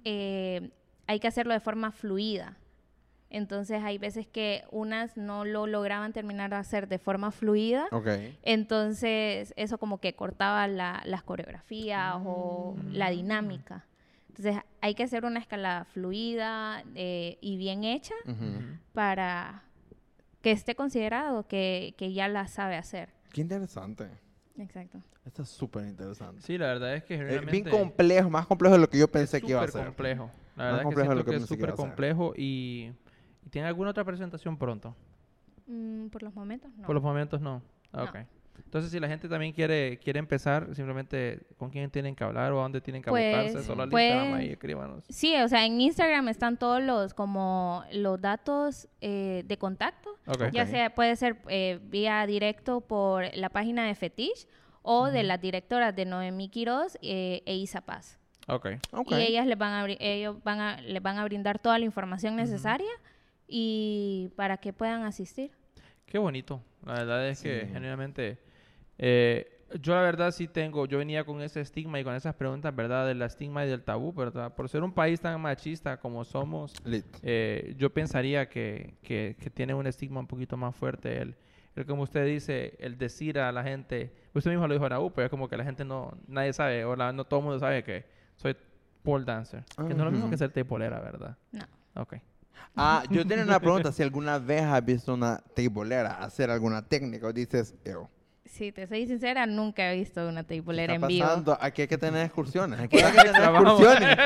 eh, 0.06 0.72
hay 1.08 1.20
que 1.20 1.28
hacerlo 1.28 1.54
de 1.54 1.60
forma 1.60 1.92
fluida. 1.92 2.58
Entonces 3.30 3.84
hay 3.84 3.98
veces 3.98 4.28
que 4.28 4.64
unas 4.72 5.18
no 5.18 5.44
lo 5.44 5.68
lograban 5.68 6.14
terminar 6.14 6.52
de 6.52 6.56
hacer 6.56 6.88
de 6.88 7.00
forma 7.00 7.32
fluida. 7.32 7.88
Ok. 7.92 8.08
Entonces 8.44 9.54
eso 9.58 9.78
como 9.78 10.00
que 10.00 10.14
cortaba 10.16 10.68
la- 10.68 11.02
las 11.06 11.24
coreografías 11.24 12.16
o 12.24 12.76
la 12.92 13.10
dinámica. 13.10 13.86
Entonces 14.30 14.64
hay 14.82 14.96
que 14.96 15.04
hacer 15.04 15.26
una 15.26 15.40
escalada 15.40 15.86
fluida 15.86 16.84
eh, 16.96 17.38
y 17.42 17.58
bien 17.58 17.84
hecha 17.84 18.14
Ujú. 18.26 18.62
para 18.94 19.64
que 20.42 20.52
esté 20.52 20.76
considerado 20.76 21.48
que, 21.48 21.94
que 21.98 22.14
ya 22.14 22.28
la 22.28 22.48
sabe 22.48 22.76
hacer. 22.78 23.10
Qué 23.34 23.42
interesante. 23.42 24.08
Exacto. 24.58 25.02
Esto 25.26 25.42
es 25.44 25.50
súper 25.50 25.86
interesante. 25.86 26.42
Sí, 26.42 26.58
la 26.58 26.68
verdad 26.68 26.96
es 26.96 27.04
que 27.04 27.16
Es 27.16 27.46
bien 27.46 27.64
complejo, 27.66 28.30
más 28.30 28.46
complejo 28.48 28.76
de 28.76 28.82
lo 28.82 28.90
que 28.90 28.98
yo 28.98 29.08
pensé 29.10 29.42
que 29.42 29.52
iba 29.52 29.62
a 29.62 29.68
súper 29.68 29.72
ser. 29.74 29.86
complejo. 29.88 30.32
La 30.56 30.64
Más 30.64 30.66
verdad 30.66 30.82
es 30.82 30.84
que 30.84 30.84
complejo 30.84 31.10
de 31.10 31.16
lo 31.16 31.24
siento 31.24 31.26
que 31.26 31.30
que 31.32 31.36
es 31.36 31.42
pensé 31.42 31.48
que 31.48 31.62
súper 31.62 31.70
iba 31.70 31.74
a 31.74 31.78
ser. 31.78 31.86
complejo 31.88 32.34
y, 32.38 32.92
y 33.46 33.50
¿tiene 33.50 33.68
alguna 33.68 33.90
otra 33.92 34.04
presentación 34.06 34.58
pronto? 34.58 34.96
Mm, 35.68 36.08
por 36.08 36.24
los 36.24 36.34
momentos, 36.36 36.72
no. 36.78 36.86
Por 36.86 36.96
los 36.96 37.04
momentos 37.04 37.42
no. 37.42 37.62
Ah, 37.92 38.04
No. 38.04 38.04
Ok. 38.06 38.16
Entonces, 38.64 38.92
si 38.92 39.00
la 39.00 39.08
gente 39.08 39.28
también 39.30 39.54
quiere 39.54 39.98
quiere 40.00 40.20
empezar, 40.20 40.74
simplemente 40.76 41.46
con 41.58 41.70
quién 41.70 41.90
tienen 41.92 42.16
que 42.16 42.24
hablar 42.24 42.52
o 42.52 42.60
a 42.60 42.64
dónde 42.64 42.82
tienen 42.82 43.02
que 43.02 43.10
Pues, 43.10 43.34
abocarse, 43.36 43.64
solo 43.68 43.84
al 43.84 43.90
pues- 43.90 44.06
Instagram 44.12 44.34
ahí, 44.40 44.50
escríbanos. 44.52 45.04
Sí, 45.10 45.36
o 45.38 45.48
sea, 45.48 45.66
en 45.66 45.80
Instagram 45.80 46.28
están 46.30 46.58
todos 46.58 46.82
los 46.82 47.14
como 47.14 47.84
los 47.94 48.20
datos 48.20 48.88
eh, 49.02 49.44
de 49.46 49.58
contacto. 49.58 50.10
Ok. 50.28 50.52
Ya 50.52 50.64
Ok. 50.64 50.70
sea 50.70 50.94
puede 50.96 51.16
ser 51.16 51.38
eh, 51.48 51.80
vía 51.84 52.26
directo 52.26 52.82
por 52.82 53.26
la 53.36 53.50
página 53.50 53.86
de 53.86 53.96
Fetish 53.96 54.48
o 54.82 55.08
de 55.08 55.24
las 55.24 55.40
directoras 55.42 55.96
de 55.96 56.06
Noemí 56.06 56.50
Quiroz 56.50 56.98
eh, 57.02 57.42
e 57.46 57.56
Isa 57.56 57.82
Paz. 57.82 58.20
Ok. 58.48 58.68
Ok. 58.92 59.12
Y 59.14 59.22
ellas 59.22 59.48
les 59.48 59.58
van 59.58 59.74
a 59.74 59.86
ellos 60.00 60.44
van 60.44 60.60
a 60.60 60.82
les 60.82 61.02
van 61.02 61.18
a 61.18 61.24
brindar 61.24 61.58
toda 61.60 61.80
la 61.80 61.86
información 61.86 62.36
necesaria 62.36 62.92
y 63.48 64.30
para 64.36 64.58
que 64.58 64.74
puedan 64.74 65.04
asistir. 65.04 65.52
Qué 66.06 66.18
bonito. 66.18 66.62
La 66.86 66.94
verdad 66.94 67.28
es 67.28 67.42
que 67.42 67.68
Sí. 67.68 67.74
Eh, 68.98 69.52
Yo 69.82 69.94
la 69.96 70.02
verdad 70.02 70.32
sí 70.32 70.48
tengo, 70.48 70.86
yo 70.86 71.00
venía 71.00 71.24
con 71.26 71.42
ese 71.42 71.60
estigma 71.60 72.00
y 72.00 72.04
con 72.04 72.14
esas 72.16 72.36
preguntas, 72.36 72.74
¿verdad? 72.76 73.08
Del 73.08 73.22
estigma 73.24 73.66
y 73.66 73.70
del 73.70 73.84
tabú, 73.84 74.14
¿verdad? 74.14 74.54
Por 74.56 74.70
ser 74.70 74.84
un 74.84 74.94
país 74.94 75.20
tan 75.20 75.42
machista 75.42 75.98
como 75.98 76.24
somos, 76.24 76.74
Lit. 76.86 77.06
eh, 77.24 77.74
yo 77.78 77.90
pensaría 77.92 78.48
que, 78.48 78.94
que, 79.02 79.36
que 79.40 79.50
tiene 79.50 79.74
un 79.74 79.88
estigma 79.88 80.20
un 80.20 80.28
poquito 80.28 80.56
más 80.56 80.76
fuerte 80.76 81.22
el, 81.22 81.36
el, 81.76 81.86
como 81.86 82.04
usted 82.04 82.26
dice, 82.26 82.76
el 82.80 82.98
decir 82.98 83.40
a 83.40 83.52
la 83.52 83.64
gente, 83.64 84.14
usted 84.34 84.52
mismo 84.52 84.68
lo 84.68 84.74
dijo 84.76 84.88
Raúl, 84.88 85.12
pero 85.14 85.26
es 85.26 85.32
como 85.32 85.50
que 85.50 85.58
la 85.58 85.64
gente 85.66 85.84
no, 85.84 86.16
nadie 86.28 86.54
sabe, 86.54 86.86
o 86.86 86.96
la- 86.96 87.12
no 87.12 87.26
todo 87.26 87.40
el 87.40 87.46
mundo 87.46 87.60
sabe 87.60 87.84
que 87.84 88.06
soy 88.36 88.56
pole 89.04 89.26
dancer. 89.26 89.64
Que 89.76 89.84
no 89.84 89.90
es 89.90 90.06
lo 90.06 90.12
mismo 90.12 90.30
que 90.30 90.38
ser 90.38 90.52
teibolera, 90.52 91.00
¿verdad? 91.02 91.38
No. 91.52 92.02
Ok. 92.02 92.16
Ah, 92.78 93.04
yo 93.10 93.26
tenía 93.26 93.44
una 93.44 93.60
pregunta. 93.60 93.92
Si 93.92 94.04
alguna 94.04 94.38
vez 94.40 94.62
has 94.62 94.86
visto 94.86 95.14
una 95.14 95.38
teibolera 95.54 96.24
hacer 96.24 96.50
alguna 96.50 96.82
técnica 96.88 97.28
o 97.28 97.34
dices, 97.34 97.76
"Ew, 97.84 98.08
Si 98.46 98.72
te 98.72 98.86
soy 98.88 99.08
sincera, 99.08 99.46
nunca 99.48 99.92
he 99.92 99.98
visto 99.98 100.28
una 100.28 100.44
¿qué 100.44 100.48
teibolera 100.50 100.94
está 100.94 101.06
en 101.06 101.10
vivo. 101.10 101.26
pasando? 101.26 101.58
Aquí 101.60 101.82
hay 101.82 101.88
que 101.88 101.98
tener 101.98 102.24
excursiones. 102.26 102.80
Aquí 102.80 102.98
hay 103.00 103.12
que 103.12 103.22
tener 103.24 103.44
excursiones. 103.44 104.18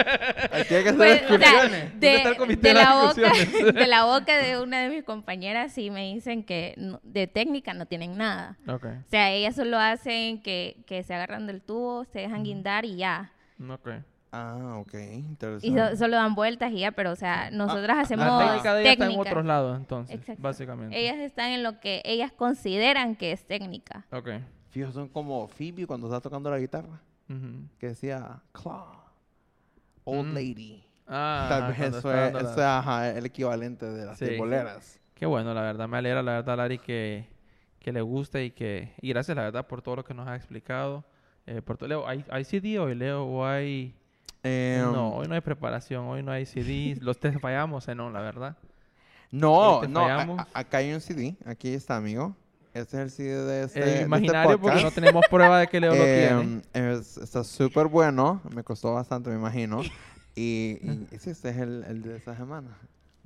Aquí 0.51 0.75
hay 0.75 0.83
que 0.83 0.89
hacer 0.89 0.95
Pues, 0.97 0.97
o 0.97 0.99
sea, 0.99 1.15
excursiones. 1.15 1.91
¿Dónde 1.93 2.15
está 2.15 2.29
el 2.29 2.61
de, 2.61 2.73
la 2.73 2.95
boca, 3.01 3.71
de 3.73 3.87
la 3.87 4.03
boca 4.05 4.37
de 4.37 4.59
una 4.61 4.81
de 4.81 4.89
mis 4.89 5.03
compañeras 5.03 5.71
sí 5.73 5.89
me 5.89 6.13
dicen 6.13 6.43
que 6.43 6.73
no- 6.77 6.99
de 7.03 7.27
técnica 7.27 7.73
no 7.73 7.85
tienen 7.85 8.17
nada. 8.17 8.57
Ok. 8.67 8.85
O 8.85 9.09
sea, 9.09 9.31
ellas 9.31 9.55
solo 9.55 9.77
hacen 9.79 10.41
que, 10.41 10.83
que 10.85 11.01
se 11.03 11.13
agarran 11.13 11.47
del 11.47 11.61
tubo, 11.61 12.03
se 12.05 12.19
dejan 12.19 12.43
guindar 12.43 12.85
y 12.85 12.97
ya. 12.97 13.31
Ok. 13.69 13.89
Ah, 14.31 14.77
ok. 14.79 14.93
Y 14.93 14.97
Interesante. 15.15 15.89
so- 15.91 15.97
solo 15.97 16.15
dan 16.15 16.35
vueltas 16.35 16.71
y 16.71 16.79
ya, 16.79 16.91
pero 16.91 17.11
o 17.11 17.15
sea, 17.15 17.49
nosotras 17.51 17.97
hacemos 17.97 18.25
La 18.27 18.45
técnica 18.47 18.73
de 18.75 18.81
ella 18.81 18.91
está 18.91 19.05
en 19.05 19.09
técnica. 19.11 19.29
otros 19.31 19.45
lados, 19.45 19.77
entonces, 19.77 20.15
Exacto. 20.15 20.41
básicamente. 20.43 20.99
Ellas 20.99 21.17
están 21.17 21.49
en 21.51 21.63
lo 21.63 21.79
que 21.79 22.01
ellas 22.05 22.31
consideran 22.31 23.15
que 23.15 23.31
es 23.31 23.45
técnica. 23.47 24.05
Ok. 24.11 24.29
Fijos, 24.69 24.93
son 24.93 25.07
como 25.09 25.47
Phoebe 25.47 25.87
cuando 25.87 26.07
está 26.07 26.21
tocando 26.21 26.51
la 26.51 26.59
guitarra. 26.59 27.01
Ujú. 27.27 27.63
Que 27.79 27.87
decía, 27.87 28.39
Claw, 28.51 28.85
Old 30.03 30.29
Mm. 30.31 30.33
Lady. 30.35 30.83
Ah, 31.07 31.47
Tal 31.49 31.71
vez 31.71 31.79
eso 31.79 32.13
es, 32.13 32.35
eso 32.35 32.51
es, 32.51 32.59
ajá, 32.59 33.09
el 33.09 33.25
equivalente 33.25 33.85
de 33.87 34.05
las 34.05 34.19
Sí. 34.19 34.25
teiboleras. 34.25 34.99
Qué 35.15 35.25
bueno, 35.25 35.53
la 35.55 35.61
verdad. 35.61 35.87
Me 35.87 35.97
alegra, 35.97 36.21
la 36.21 36.33
verdad, 36.33 36.55
Lari, 36.57 36.77
que, 36.77 37.27
que 37.79 37.91
le 37.91 38.01
guste 38.01 38.45
y 38.45 38.51
que... 38.51 38.93
Y 39.01 39.09
gracias, 39.09 39.35
la 39.35 39.43
verdad, 39.43 39.65
por 39.67 39.81
todo 39.81 39.95
lo 39.97 40.03
que 40.03 40.13
nos 40.13 40.27
ha 40.27 40.35
explicado. 40.35 41.03
Eh, 41.47 41.61
por 41.63 41.77
todo, 41.77 41.89
Leo, 41.89 42.07
¿hay, 42.07 42.23
¿hay 42.29 42.43
CD 42.43 42.77
hoy, 42.77 42.93
Leo? 42.93 43.23
¿O 43.25 43.43
hay...? 43.43 43.95
Em, 44.43 44.81
no, 44.91 45.09
hoy 45.15 45.27
no 45.27 45.35
hay 45.35 45.41
preparación. 45.41 46.05
Hoy 46.07 46.23
no 46.23 46.31
hay 46.31 46.45
CD. 46.45 46.97
Los 47.01 47.19
tres 47.19 47.39
fallamos, 47.39 47.87
eh, 47.87 47.95
no, 47.95 48.09
la 48.09 48.21
verdad. 48.21 48.57
No, 49.31 49.83
no, 49.83 50.05
a- 50.05 50.21
a- 50.23 50.47
acá 50.53 50.77
hay 50.79 50.91
un 50.93 51.01
CD. 51.01 51.35
Aquí 51.45 51.73
está, 51.73 51.97
amigo. 51.97 52.35
Este 52.73 52.97
es 52.97 53.03
el 53.03 53.11
CD 53.11 53.43
de 53.45 53.63
este, 53.63 53.79
Eh, 53.79 53.83
de 53.83 53.91
este 53.93 54.03
imaginario, 54.05 54.59
porque 54.59 54.81
no 54.81 54.91
tenemos 54.91 55.25
prueba 55.29 55.59
de 55.59 55.67
que 55.67 55.79
Leo 55.79 55.91
lo 55.93 56.03
tiene. 56.03 56.29
Em, 56.29 56.61
es- 56.73 57.17
está 57.17 57.43
súper 57.43 57.87
bueno. 57.87 58.41
Me 58.55 58.63
costó 58.63 58.93
bastante, 58.93 59.29
me 59.29 59.35
imagino. 59.35 59.81
Y, 60.35 60.77
y- 60.81 61.07
este 61.11 61.31
es 61.31 61.57
el, 61.57 61.83
el 61.87 62.01
de 62.01 62.17
esa 62.17 62.35
semana. 62.35 62.69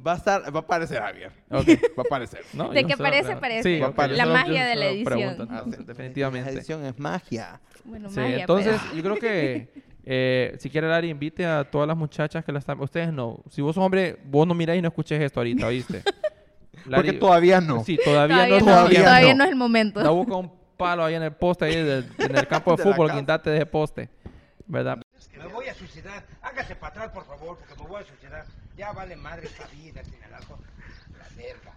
Va 0.05 0.13
a 0.13 0.17
estar, 0.17 0.41
va 0.53 0.59
a 0.59 0.63
aparecer 0.63 0.99
Javier. 0.99 1.31
Ok. 1.51 1.67
Va 1.97 2.01
a 2.03 2.05
aparecer. 2.07 2.41
No, 2.53 2.69
De 2.71 2.83
que 2.83 2.93
solo 2.97 3.03
parece, 3.09 3.27
pre- 3.33 3.39
parece. 3.39 3.77
Sí, 3.77 3.81
ok, 3.81 3.97
La 4.09 4.23
solo- 4.23 4.33
magia 4.33 4.65
de 4.65 4.75
la 4.75 4.85
edición. 4.87 5.05
pregunto, 5.35 5.47
Ah, 5.49 5.63
sí. 5.65 5.83
definitivamente. 5.85 6.51
La 6.51 6.57
edición 6.57 6.83
es 6.85 6.99
magia. 6.99 7.61
Bueno, 7.85 8.09
Sí, 8.09 8.19
magia, 8.19 8.39
entonces 8.41 8.81
pero- 8.81 8.95
yo 8.95 9.03
creo 9.03 9.15
que 9.17 9.69
eh, 10.05 10.55
si 10.59 10.69
quiere 10.69 10.87
Lari, 10.87 11.09
invite 11.09 11.45
a 11.45 11.63
todas 11.63 11.87
las 11.87 11.95
muchachas 11.97 12.43
que 12.43 12.51
la 12.51 12.59
están... 12.59 12.79
Ustedes 12.81 13.11
no. 13.13 13.39
Si 13.49 13.61
vos 13.61 13.73
sos 13.75 13.83
hombre, 13.83 14.17
vos 14.25 14.45
no 14.47 14.53
miráis 14.53 14.79
y 14.79 14.81
no 14.81 14.89
escuches 14.89 15.21
esto 15.21 15.39
ahorita, 15.39 15.67
¿oíste? 15.67 16.03
Porque 16.83 17.11
Lari- 17.13 17.19
todavía 17.19 17.61
no. 17.61 17.83
Sí, 17.83 17.97
todavía, 18.03 18.35
todavía, 18.35 18.47
no 18.49 18.55
es 18.57 18.63
no, 18.63 18.71
todavía 18.71 18.99
momento. 18.99 19.03
todavía 19.03 19.31
no. 19.33 19.37
no 19.37 19.43
es 19.45 19.49
el 19.49 19.55
momento. 19.55 19.99
Da 20.03 20.09
busca 20.09 20.35
un 20.35 20.51
palo 20.75 21.05
ahí 21.05 21.15
en 21.15 21.23
el 21.23 21.31
poste, 21.33 21.65
ahí 21.65 21.75
del- 21.75 22.09
en 22.17 22.35
el 22.35 22.47
campo 22.47 22.71
de 22.75 22.83
De 22.83 22.89
la 22.89 22.95
fútbol, 22.95 23.11
guindate 23.13 23.49
de 23.49 23.55
ese 23.57 23.65
poste. 23.65 24.09
¿Verdad? 24.65 24.97
Me 25.37 25.47
voy 25.47 25.67
a 25.67 25.73
suicidar. 25.73 26.23
Hágase 26.41 26.75
para 26.75 26.89
atrás, 26.93 27.09
por 27.11 27.25
favor, 27.25 27.57
porque 27.57 27.81
me 27.81 27.87
voy 27.87 28.01
a 28.01 28.05
suicidar. 28.05 28.45
Ya 28.77 28.91
vale 28.91 29.15
madre 29.15 29.45
esta 29.47 29.65
vida, 29.67 30.01
Tinalaco. 30.03 30.57
La 31.17 31.27
verga. 31.37 31.73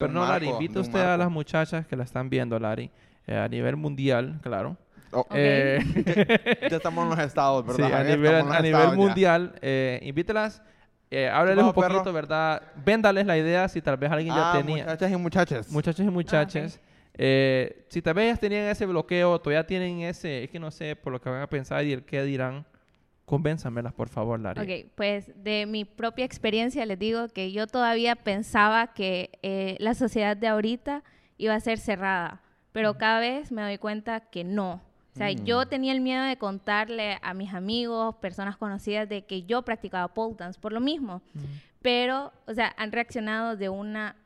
Pero 0.00 0.12
no, 0.12 0.26
Lari, 0.26 0.46
don 0.46 0.82
usted 0.82 0.98
a 1.00 1.04
Marco. 1.04 1.18
las 1.18 1.30
muchachas 1.30 1.86
que 1.86 1.96
la 1.96 2.04
están 2.04 2.28
viendo, 2.30 2.58
Lari, 2.58 2.90
eh, 3.26 3.36
a 3.36 3.46
nivel 3.48 3.76
mundial, 3.76 4.38
claro. 4.42 4.76
Oh, 5.12 5.20
Ok. 5.20 5.26
Eh, 5.34 5.78
ya 6.70 6.76
estamos 6.76 7.04
en 7.04 7.10
los 7.10 7.18
estados, 7.18 7.64
sí, 7.74 7.82
¿verdad? 7.82 7.86
a 7.92 7.96
Javier? 7.98 8.18
nivel, 8.18 8.34
a 8.36 8.42
nivel 8.60 8.64
estados 8.64 8.90
ya. 8.92 8.96
mundial, 8.96 9.54
eh, 9.60 10.00
invítelas, 10.02 10.62
eh, 11.10 11.28
hábleles 11.28 11.62
un 11.64 11.68
bajo, 11.70 11.80
perro? 11.80 11.94
poquito, 11.96 12.12
¿verdad? 12.12 12.62
Véndales 12.84 13.26
la 13.26 13.36
idea 13.36 13.68
si 13.68 13.82
tal 13.82 13.96
vez 13.96 14.10
alguien 14.10 14.34
ya 14.34 14.50
Ah, 14.52 14.56
tenía. 14.56 14.84
muchachas 14.84 15.10
y 15.12 15.16
muchachos. 15.16 15.68
Muchachos 15.70 16.06
y 16.06 16.10
muchachas, 16.10 16.80
eh, 17.14 17.84
si 17.88 18.00
tal 18.00 18.14
vez 18.14 18.26
ellas 18.26 18.40
tenían 18.40 18.64
ese 18.66 18.86
bloqueo, 18.86 19.38
todavía 19.40 19.66
tienen 19.66 20.00
ese, 20.02 20.44
es 20.44 20.50
que 20.50 20.58
no 20.60 20.70
sé 20.70 20.94
por 20.96 21.12
lo 21.12 21.20
que 21.20 21.28
van 21.28 21.42
a 21.42 21.46
pensar 21.48 21.84
y 21.84 21.92
el 21.92 22.04
qué 22.04 22.22
dirán, 22.22 22.64
convénzamelas, 23.30 23.92
por 23.92 24.08
favor, 24.08 24.40
Lari. 24.40 24.60
Ok, 24.60 24.90
pues 24.96 25.32
de 25.36 25.64
mi 25.64 25.84
propia 25.84 26.24
experiencia 26.24 26.84
les 26.84 26.98
digo 26.98 27.28
que 27.28 27.52
yo 27.52 27.68
todavía 27.68 28.16
pensaba 28.16 28.88
que 28.88 29.38
eh, 29.42 29.76
la 29.78 29.94
sociedad 29.94 30.36
de 30.36 30.48
ahorita 30.48 31.04
iba 31.38 31.54
a 31.54 31.60
ser 31.60 31.78
cerrada, 31.78 32.42
pero 32.72 32.98
cada 32.98 33.20
vez 33.20 33.52
me 33.52 33.62
doy 33.62 33.78
cuenta 33.78 34.18
que 34.18 34.42
no. 34.42 34.82
O 35.14 35.16
sea, 35.16 35.30
yo 35.30 35.66
tenía 35.66 35.92
el 35.92 36.00
miedo 36.00 36.24
de 36.24 36.38
contarle 36.38 37.18
a 37.22 37.32
mis 37.32 37.54
amigos, 37.54 38.16
personas 38.16 38.56
conocidas, 38.56 39.08
de 39.08 39.22
que 39.22 39.44
yo 39.44 39.62
practicaba 39.62 40.08
pole 40.08 40.34
dance 40.36 40.58
por 40.58 40.72
lo 40.72 40.80
mismo. 40.80 41.22
Pero, 41.82 42.32
o 42.48 42.54
sea, 42.54 42.74
han 42.78 42.90
reaccionado 42.90 43.56
de 43.56 43.68
una 43.68 44.16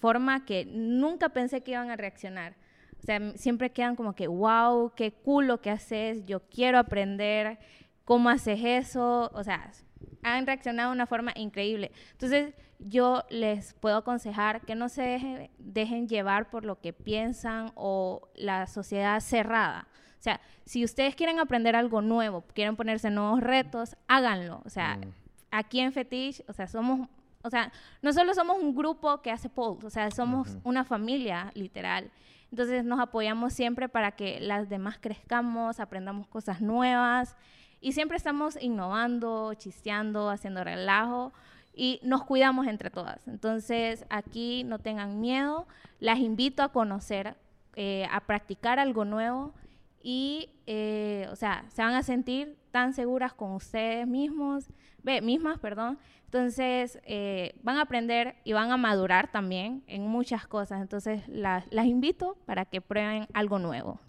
forma 0.00 0.44
que 0.44 0.66
nunca 0.66 1.30
pensé 1.30 1.62
que 1.62 1.72
iban 1.72 1.90
a 1.90 1.96
reaccionar. 1.96 2.56
O 3.02 3.06
sea, 3.06 3.32
siempre 3.36 3.70
quedan 3.70 3.96
como 3.96 4.14
que, 4.14 4.26
wow, 4.26 4.92
qué 4.94 5.12
cool 5.12 5.46
lo 5.46 5.60
que 5.60 5.70
haces, 5.70 6.26
yo 6.26 6.40
quiero 6.40 6.78
aprender, 6.78 7.58
cómo 8.08 8.30
haces 8.30 8.58
eso. 8.64 9.30
O 9.34 9.44
sea, 9.44 9.70
han 10.22 10.46
reaccionado 10.46 10.90
de 10.90 10.94
una 10.96 11.06
forma 11.06 11.32
increíble. 11.36 11.92
Entonces, 12.12 12.54
yo 12.78 13.22
les 13.28 13.74
puedo 13.74 13.98
aconsejar 13.98 14.62
que 14.62 14.74
no 14.74 14.88
se 14.88 15.02
deje- 15.02 15.50
dejen 15.58 16.08
llevar 16.08 16.48
por 16.48 16.64
lo 16.64 16.80
que 16.80 16.92
piensan 16.94 17.70
o 17.74 18.28
la 18.34 18.66
sociedad 18.66 19.20
cerrada. 19.20 19.88
O 20.18 20.22
sea, 20.22 20.40
si 20.64 20.84
ustedes 20.84 21.14
quieren 21.14 21.38
aprender 21.38 21.76
algo 21.76 22.00
nuevo, 22.00 22.42
quieren 22.54 22.76
ponerse 22.76 23.10
nuevos 23.10 23.40
retos, 23.40 23.94
háganlo. 24.08 24.62
O 24.64 24.70
sea, 24.70 24.98
aquí 25.50 25.80
en 25.80 25.92
Fetish, 25.92 26.42
o 26.48 26.52
sea, 26.54 26.66
somos, 26.66 27.08
o 27.42 27.50
sea, 27.50 27.70
no 28.00 28.12
solo 28.14 28.32
somos 28.32 28.56
un 28.62 28.74
grupo 28.74 29.20
que 29.20 29.30
hace 29.30 29.48
polls, 29.50 29.84
o 29.84 29.90
sea, 29.90 30.10
somos 30.10 30.56
una 30.64 30.84
familia, 30.84 31.50
literal. 31.54 32.10
Entonces 32.50 32.84
nos 32.84 33.00
apoyamos 33.00 33.52
siempre 33.52 33.88
para 33.90 34.12
que 34.12 34.40
las 34.40 34.68
demás 34.70 34.96
crezcamos, 34.98 35.78
aprendamos 35.80 36.26
cosas 36.28 36.60
nuevas 36.62 37.36
y 37.80 37.92
siempre 37.92 38.16
estamos 38.16 38.60
innovando, 38.60 39.54
chisteando, 39.54 40.30
haciendo 40.30 40.64
relajo 40.64 41.32
y 41.74 42.00
nos 42.02 42.24
cuidamos 42.24 42.66
entre 42.66 42.90
todas. 42.90 43.26
Entonces 43.28 44.04
aquí 44.10 44.64
no 44.64 44.78
tengan 44.78 45.20
miedo, 45.20 45.66
las 46.00 46.18
invito 46.18 46.62
a 46.62 46.72
conocer, 46.72 47.36
eh, 47.76 48.06
a 48.10 48.20
practicar 48.20 48.78
algo 48.78 49.04
nuevo 49.04 49.54
y, 50.02 50.50
eh, 50.66 51.28
o 51.30 51.36
sea, 51.36 51.64
se 51.68 51.82
van 51.82 51.94
a 51.94 52.02
sentir 52.02 52.56
tan 52.70 52.94
seguras 52.94 53.32
con 53.32 53.52
ustedes 53.52 54.06
mismos, 54.06 54.68
ve, 55.02 55.20
mismas, 55.20 55.58
perdón. 55.58 55.98
Entonces, 56.24 57.00
eh, 57.04 57.54
van 57.62 57.76
a 57.78 57.82
aprender 57.82 58.36
y 58.44 58.52
van 58.52 58.70
a 58.70 58.76
madurar 58.76 59.30
también 59.30 59.82
en 59.86 60.06
muchas 60.08 60.46
cosas. 60.46 60.80
Entonces, 60.80 61.26
las, 61.28 61.64
las 61.70 61.86
invito 61.86 62.36
para 62.44 62.64
que 62.64 62.80
prueben 62.80 63.26
algo 63.32 63.58
nuevo. 63.58 64.00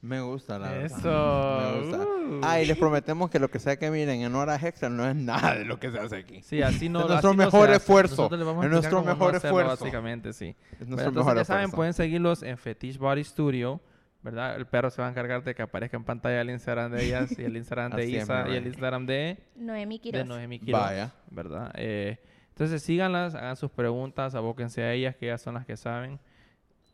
Me 0.00 0.20
gusta, 0.20 0.58
la 0.58 0.70
verdad. 0.70 0.98
Eso. 0.98 1.60
Me 1.60 1.80
gusta. 1.80 1.98
Uh. 1.98 2.40
Ah, 2.44 2.62
y 2.62 2.66
les 2.66 2.78
prometemos 2.78 3.30
que 3.30 3.38
lo 3.38 3.50
que 3.50 3.58
sea 3.58 3.76
que 3.76 3.90
miren 3.90 4.22
en 4.22 4.34
horas 4.34 4.62
extra 4.62 4.88
no 4.88 5.08
es 5.08 5.16
nada 5.16 5.56
de 5.56 5.64
lo 5.64 5.80
que 5.80 5.90
se 5.90 5.98
hace 5.98 6.16
aquí. 6.16 6.40
Sí, 6.42 6.62
así 6.62 6.88
no 6.88 7.00
Es 7.00 7.08
nuestro 7.08 7.30
así 7.30 7.38
mejor 7.38 7.70
esfuerzo. 7.70 8.30
Es 8.32 8.70
nuestro 8.70 9.02
mejor 9.02 9.34
hacerlo, 9.34 9.60
esfuerzo. 9.60 9.84
Básicamente, 9.84 10.32
sí. 10.32 10.54
Es 10.72 10.86
nuestro 10.86 11.08
entonces, 11.08 11.16
mejor 11.16 11.36
ya 11.36 11.44
saben, 11.44 11.70
pueden 11.72 11.94
seguirlos 11.94 12.42
en 12.44 12.56
Fetish 12.58 12.98
Body 12.98 13.24
Studio, 13.24 13.80
¿verdad? 14.22 14.56
El 14.56 14.66
perro 14.66 14.90
se 14.90 15.02
va 15.02 15.08
a 15.08 15.10
encargar 15.10 15.42
de 15.42 15.54
que 15.54 15.62
aparezca 15.62 15.96
en 15.96 16.04
pantalla 16.04 16.40
el 16.42 16.50
Instagram 16.50 16.92
de 16.92 17.04
ellas 17.04 17.36
y 17.36 17.42
el 17.42 17.56
Instagram 17.56 17.92
de 17.92 18.06
Isa 18.10 18.48
y 18.48 18.54
el. 18.54 18.66
Instagram 18.68 19.04
de, 19.04 19.38
Noemi 19.56 19.96
de 19.96 20.00
Quiroz. 20.00 20.26
Noemi 20.26 20.60
Quiroz, 20.60 20.80
Vaya. 20.80 21.12
¿verdad? 21.30 21.72
Eh, 21.74 22.18
entonces 22.50 22.82
síganlas, 22.82 23.34
hagan 23.34 23.56
sus 23.56 23.70
preguntas, 23.70 24.34
abóquense 24.36 24.82
a 24.82 24.92
ellas, 24.92 25.16
que 25.16 25.26
ellas 25.26 25.40
son 25.40 25.54
las 25.54 25.66
que 25.66 25.76
saben. 25.76 26.20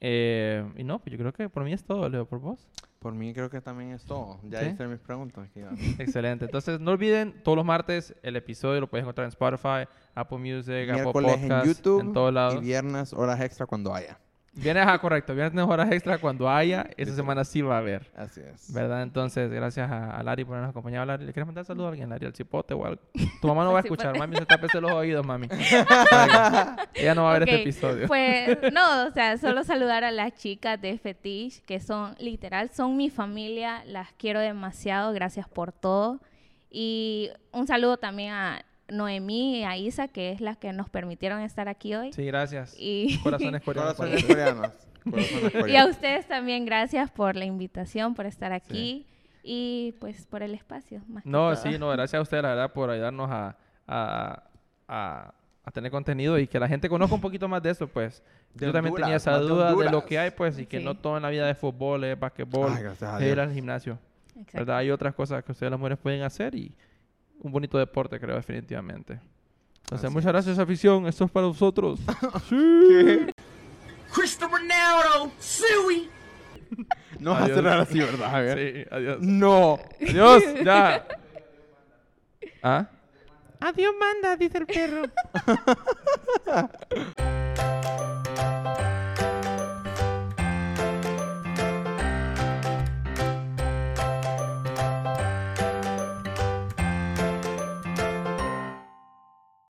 Eh, 0.01 0.65
y 0.77 0.85
no, 0.85 0.99
pues 0.99 1.13
yo 1.13 1.19
creo 1.19 1.33
que 1.33 1.49
por 1.49 1.65
mí 1.65 1.73
es 1.73 1.83
todo, 1.83 2.09
Leo, 2.09 2.27
por 2.27 2.39
vos. 2.39 2.69
Por 3.05 3.13
mí 3.13 3.35
creo 3.35 3.51
que 3.51 3.61
también 3.61 3.91
es 3.91 4.03
todo. 4.07 4.41
Ya 4.45 4.61
¿Sí? 4.61 4.69
hice 4.69 4.87
mis 4.87 4.99
preguntas. 4.99 5.45
aquí. 5.45 5.61
Excelente. 5.99 6.47
Entonces, 6.47 6.81
no 6.81 6.93
olviden, 6.93 7.35
todos 7.43 7.55
los 7.55 7.65
martes 7.67 8.15
el 8.23 8.35
episodio 8.35 8.81
lo 8.81 8.89
puedes 8.89 9.05
encontrar 9.05 9.27
en 9.27 9.29
Spotify, 9.29 9.87
Apple 10.15 10.39
Music, 10.39 10.89
Apple 10.89 10.95
Miércoles 10.95 11.35
en 11.35 11.41
Podcasts, 11.43 11.69
YouTube 11.69 12.01
en 12.01 12.13
todos 12.15 12.33
lados. 12.33 12.55
y 12.55 12.61
viernes 12.61 13.13
horas 13.13 13.43
extra 13.43 13.67
cuando 13.67 13.95
haya. 13.95 14.19
Vienes 14.57 14.87
a 14.87 14.99
correcto, 14.99 15.35
vienes 15.35 15.53
en 15.53 15.59
horas 15.59 15.91
extra 15.91 16.19
cuando 16.19 16.49
haya, 16.49 16.89
esa 16.97 17.15
semana 17.15 17.45
sí 17.45 17.61
va 17.61 17.77
a 17.77 17.79
haber. 17.79 18.11
Así 18.17 18.41
es. 18.41 18.73
¿Verdad? 18.73 19.03
Entonces, 19.03 19.51
gracias 19.51 19.91
a, 19.91 20.17
a 20.17 20.23
Lari 20.23 20.45
por 20.45 20.55
habernos 20.55 20.71
acompañado. 20.71 21.05
Lari, 21.07 21.27
¿le 21.27 21.33
quieres 21.33 21.47
mandar 21.47 21.65
saludos 21.65 21.87
a 21.87 21.91
alguien, 21.91 22.09
Lari? 22.09 22.27
Al 22.27 22.35
cipote 22.35 22.73
o 22.73 22.85
algo? 22.87 23.03
Tu 23.41 23.49
mamá 23.49 23.65
no 23.65 23.73
va 23.73 23.81
a 23.81 23.83
escuchar, 23.85 24.17
mami, 24.17 24.37
se 24.37 24.47
tapese 24.47 24.81
los 24.81 24.93
oídos, 24.93 25.27
mami. 25.27 25.49
Ella 26.95 27.15
no 27.15 27.25
va 27.25 27.31
a 27.35 27.39
ver 27.39 27.49
este 27.49 27.63
episodio. 27.63 28.07
Pues 28.07 28.59
no, 28.73 29.07
o 29.07 29.11
sea, 29.11 29.37
solo 29.39 29.65
saludar 29.65 30.05
a 30.05 30.13
las 30.13 30.35
chicas 30.35 30.81
de 30.81 30.99
Fetish, 30.99 31.63
que 31.63 31.81
son 31.81 32.15
literal, 32.21 32.71
son 32.71 32.97
mi 32.97 33.11
familia, 33.11 33.83
las 33.87 34.13
quiero 34.13 34.39
demasiado, 34.39 35.13
gracias 35.13 35.49
por 35.49 35.73
todo. 35.73 36.21
Y 36.71 37.31
un 37.53 37.67
saludo 37.67 37.97
también 37.97 38.33
a 38.33 38.65
Noemí 38.89 39.61
y 39.61 39.65
a 39.65 39.77
Isa, 39.77 40.09
que 40.09 40.31
es 40.33 40.41
las 40.41 40.57
que 40.57 40.73
nos 40.73 40.89
permitieron 40.91 41.41
estar 41.41 41.69
aquí 41.69 41.95
hoy. 41.95 42.13
Sí, 42.13 42.25
gracias. 42.27 42.75
Y, 42.79 43.19
Corazones 43.23 43.63
coreanos. 43.65 43.95
Corazones 43.95 44.25
coreanos. 44.25 44.71
Corazones 45.11 45.69
y 45.69 45.77
a 45.77 45.87
ustedes 45.87 46.27
también 46.29 46.65
gracias 46.65 47.11
por 47.11 47.37
la 47.37 47.45
invitación, 47.45 48.15
por 48.15 48.27
estar 48.27 48.53
aquí 48.53 49.07
y 49.43 49.95
pues 50.01 50.27
por 50.27 50.43
el 50.43 50.55
espacio. 50.55 51.03
Más 51.09 51.23
que 51.25 51.29
No, 51.31 51.53
todo. 51.53 51.57
sí, 51.63 51.79
no, 51.79 51.89
gracias 51.91 52.19
a 52.19 52.23
ustedes, 52.23 52.43
la 52.43 52.51
verdad, 52.51 52.73
por 52.73 52.91
ayudarnos 52.91 53.31
a, 53.31 53.57
a, 53.87 54.43
a, 54.89 55.35
a 55.65 55.71
tener 55.71 55.91
contenido 55.91 56.39
y 56.39 56.47
que 56.47 56.59
la 56.59 56.69
gente 56.69 56.89
conozca 56.89 57.15
un 57.15 57.21
poquito 57.21 57.49
más 57.49 57.63
de 57.63 57.71
eso, 57.71 57.87
pues. 57.89 58.23
De 58.55 58.67
Yo 58.67 58.73
también 58.73 58.95
tenía 58.95 59.17
esa 59.17 59.39
de 59.39 59.47
duda 59.47 59.75
de 59.75 59.91
lo 59.91 60.05
que 60.05 60.19
hay, 60.19 60.31
pues, 60.31 60.59
y 60.59 60.67
que 60.67 60.79
Sí. 60.79 60.85
no 60.85 60.95
todo 60.97 61.17
en 61.17 61.23
la 61.25 61.31
vida 61.31 61.51
es 61.51 61.59
fútbol, 61.59 62.05
es 62.05 62.19
basquetbol, 62.19 62.73
Ay, 62.73 62.85
es 63.27 63.33
ir 63.33 63.41
al 63.41 63.53
gimnasio. 63.53 63.99
Exacto. 64.37 64.59
¿Verdad? 64.59 64.77
Hay 64.79 64.91
otras 64.91 65.15
cosas 65.15 65.43
que 65.45 65.53
ustedes 65.53 65.71
las 65.71 65.79
mujeres 65.81 65.99
pueden 65.99 66.23
hacer 66.23 66.55
y 66.55 66.73
un 67.45 67.53
bonito 67.53 67.79
deporte, 67.79 68.19
creo, 68.19 68.35
definitivamente. 68.37 69.21
Entonces, 69.83 70.07
Así 70.07 70.15
muchas 70.15 70.27
es. 70.29 70.33
gracias, 70.33 70.59
afición. 70.59 71.07
Esto 71.07 71.25
es 71.27 71.31
para 71.31 71.47
vosotros. 71.47 72.01
sí. 72.49 73.27
Cristiano 74.13 74.57
Ronaldo, 74.57 75.31
Suey. 75.39 76.09
No 77.21 77.33
vas 77.33 77.43
a 77.43 77.55
cerrar 77.55 77.79
así, 77.81 77.99
¿verdad, 77.99 78.31
Javier? 78.31 78.59
Sí, 78.59 78.89
adiós. 78.91 79.19
No. 79.21 79.79
Adiós, 80.01 80.43
ya. 80.65 81.07
¿Ah? 82.63 82.89
Adiós, 83.61 83.95
manda, 83.99 84.37
dice 84.37 84.59
el 84.59 84.67
perro. 84.67 85.03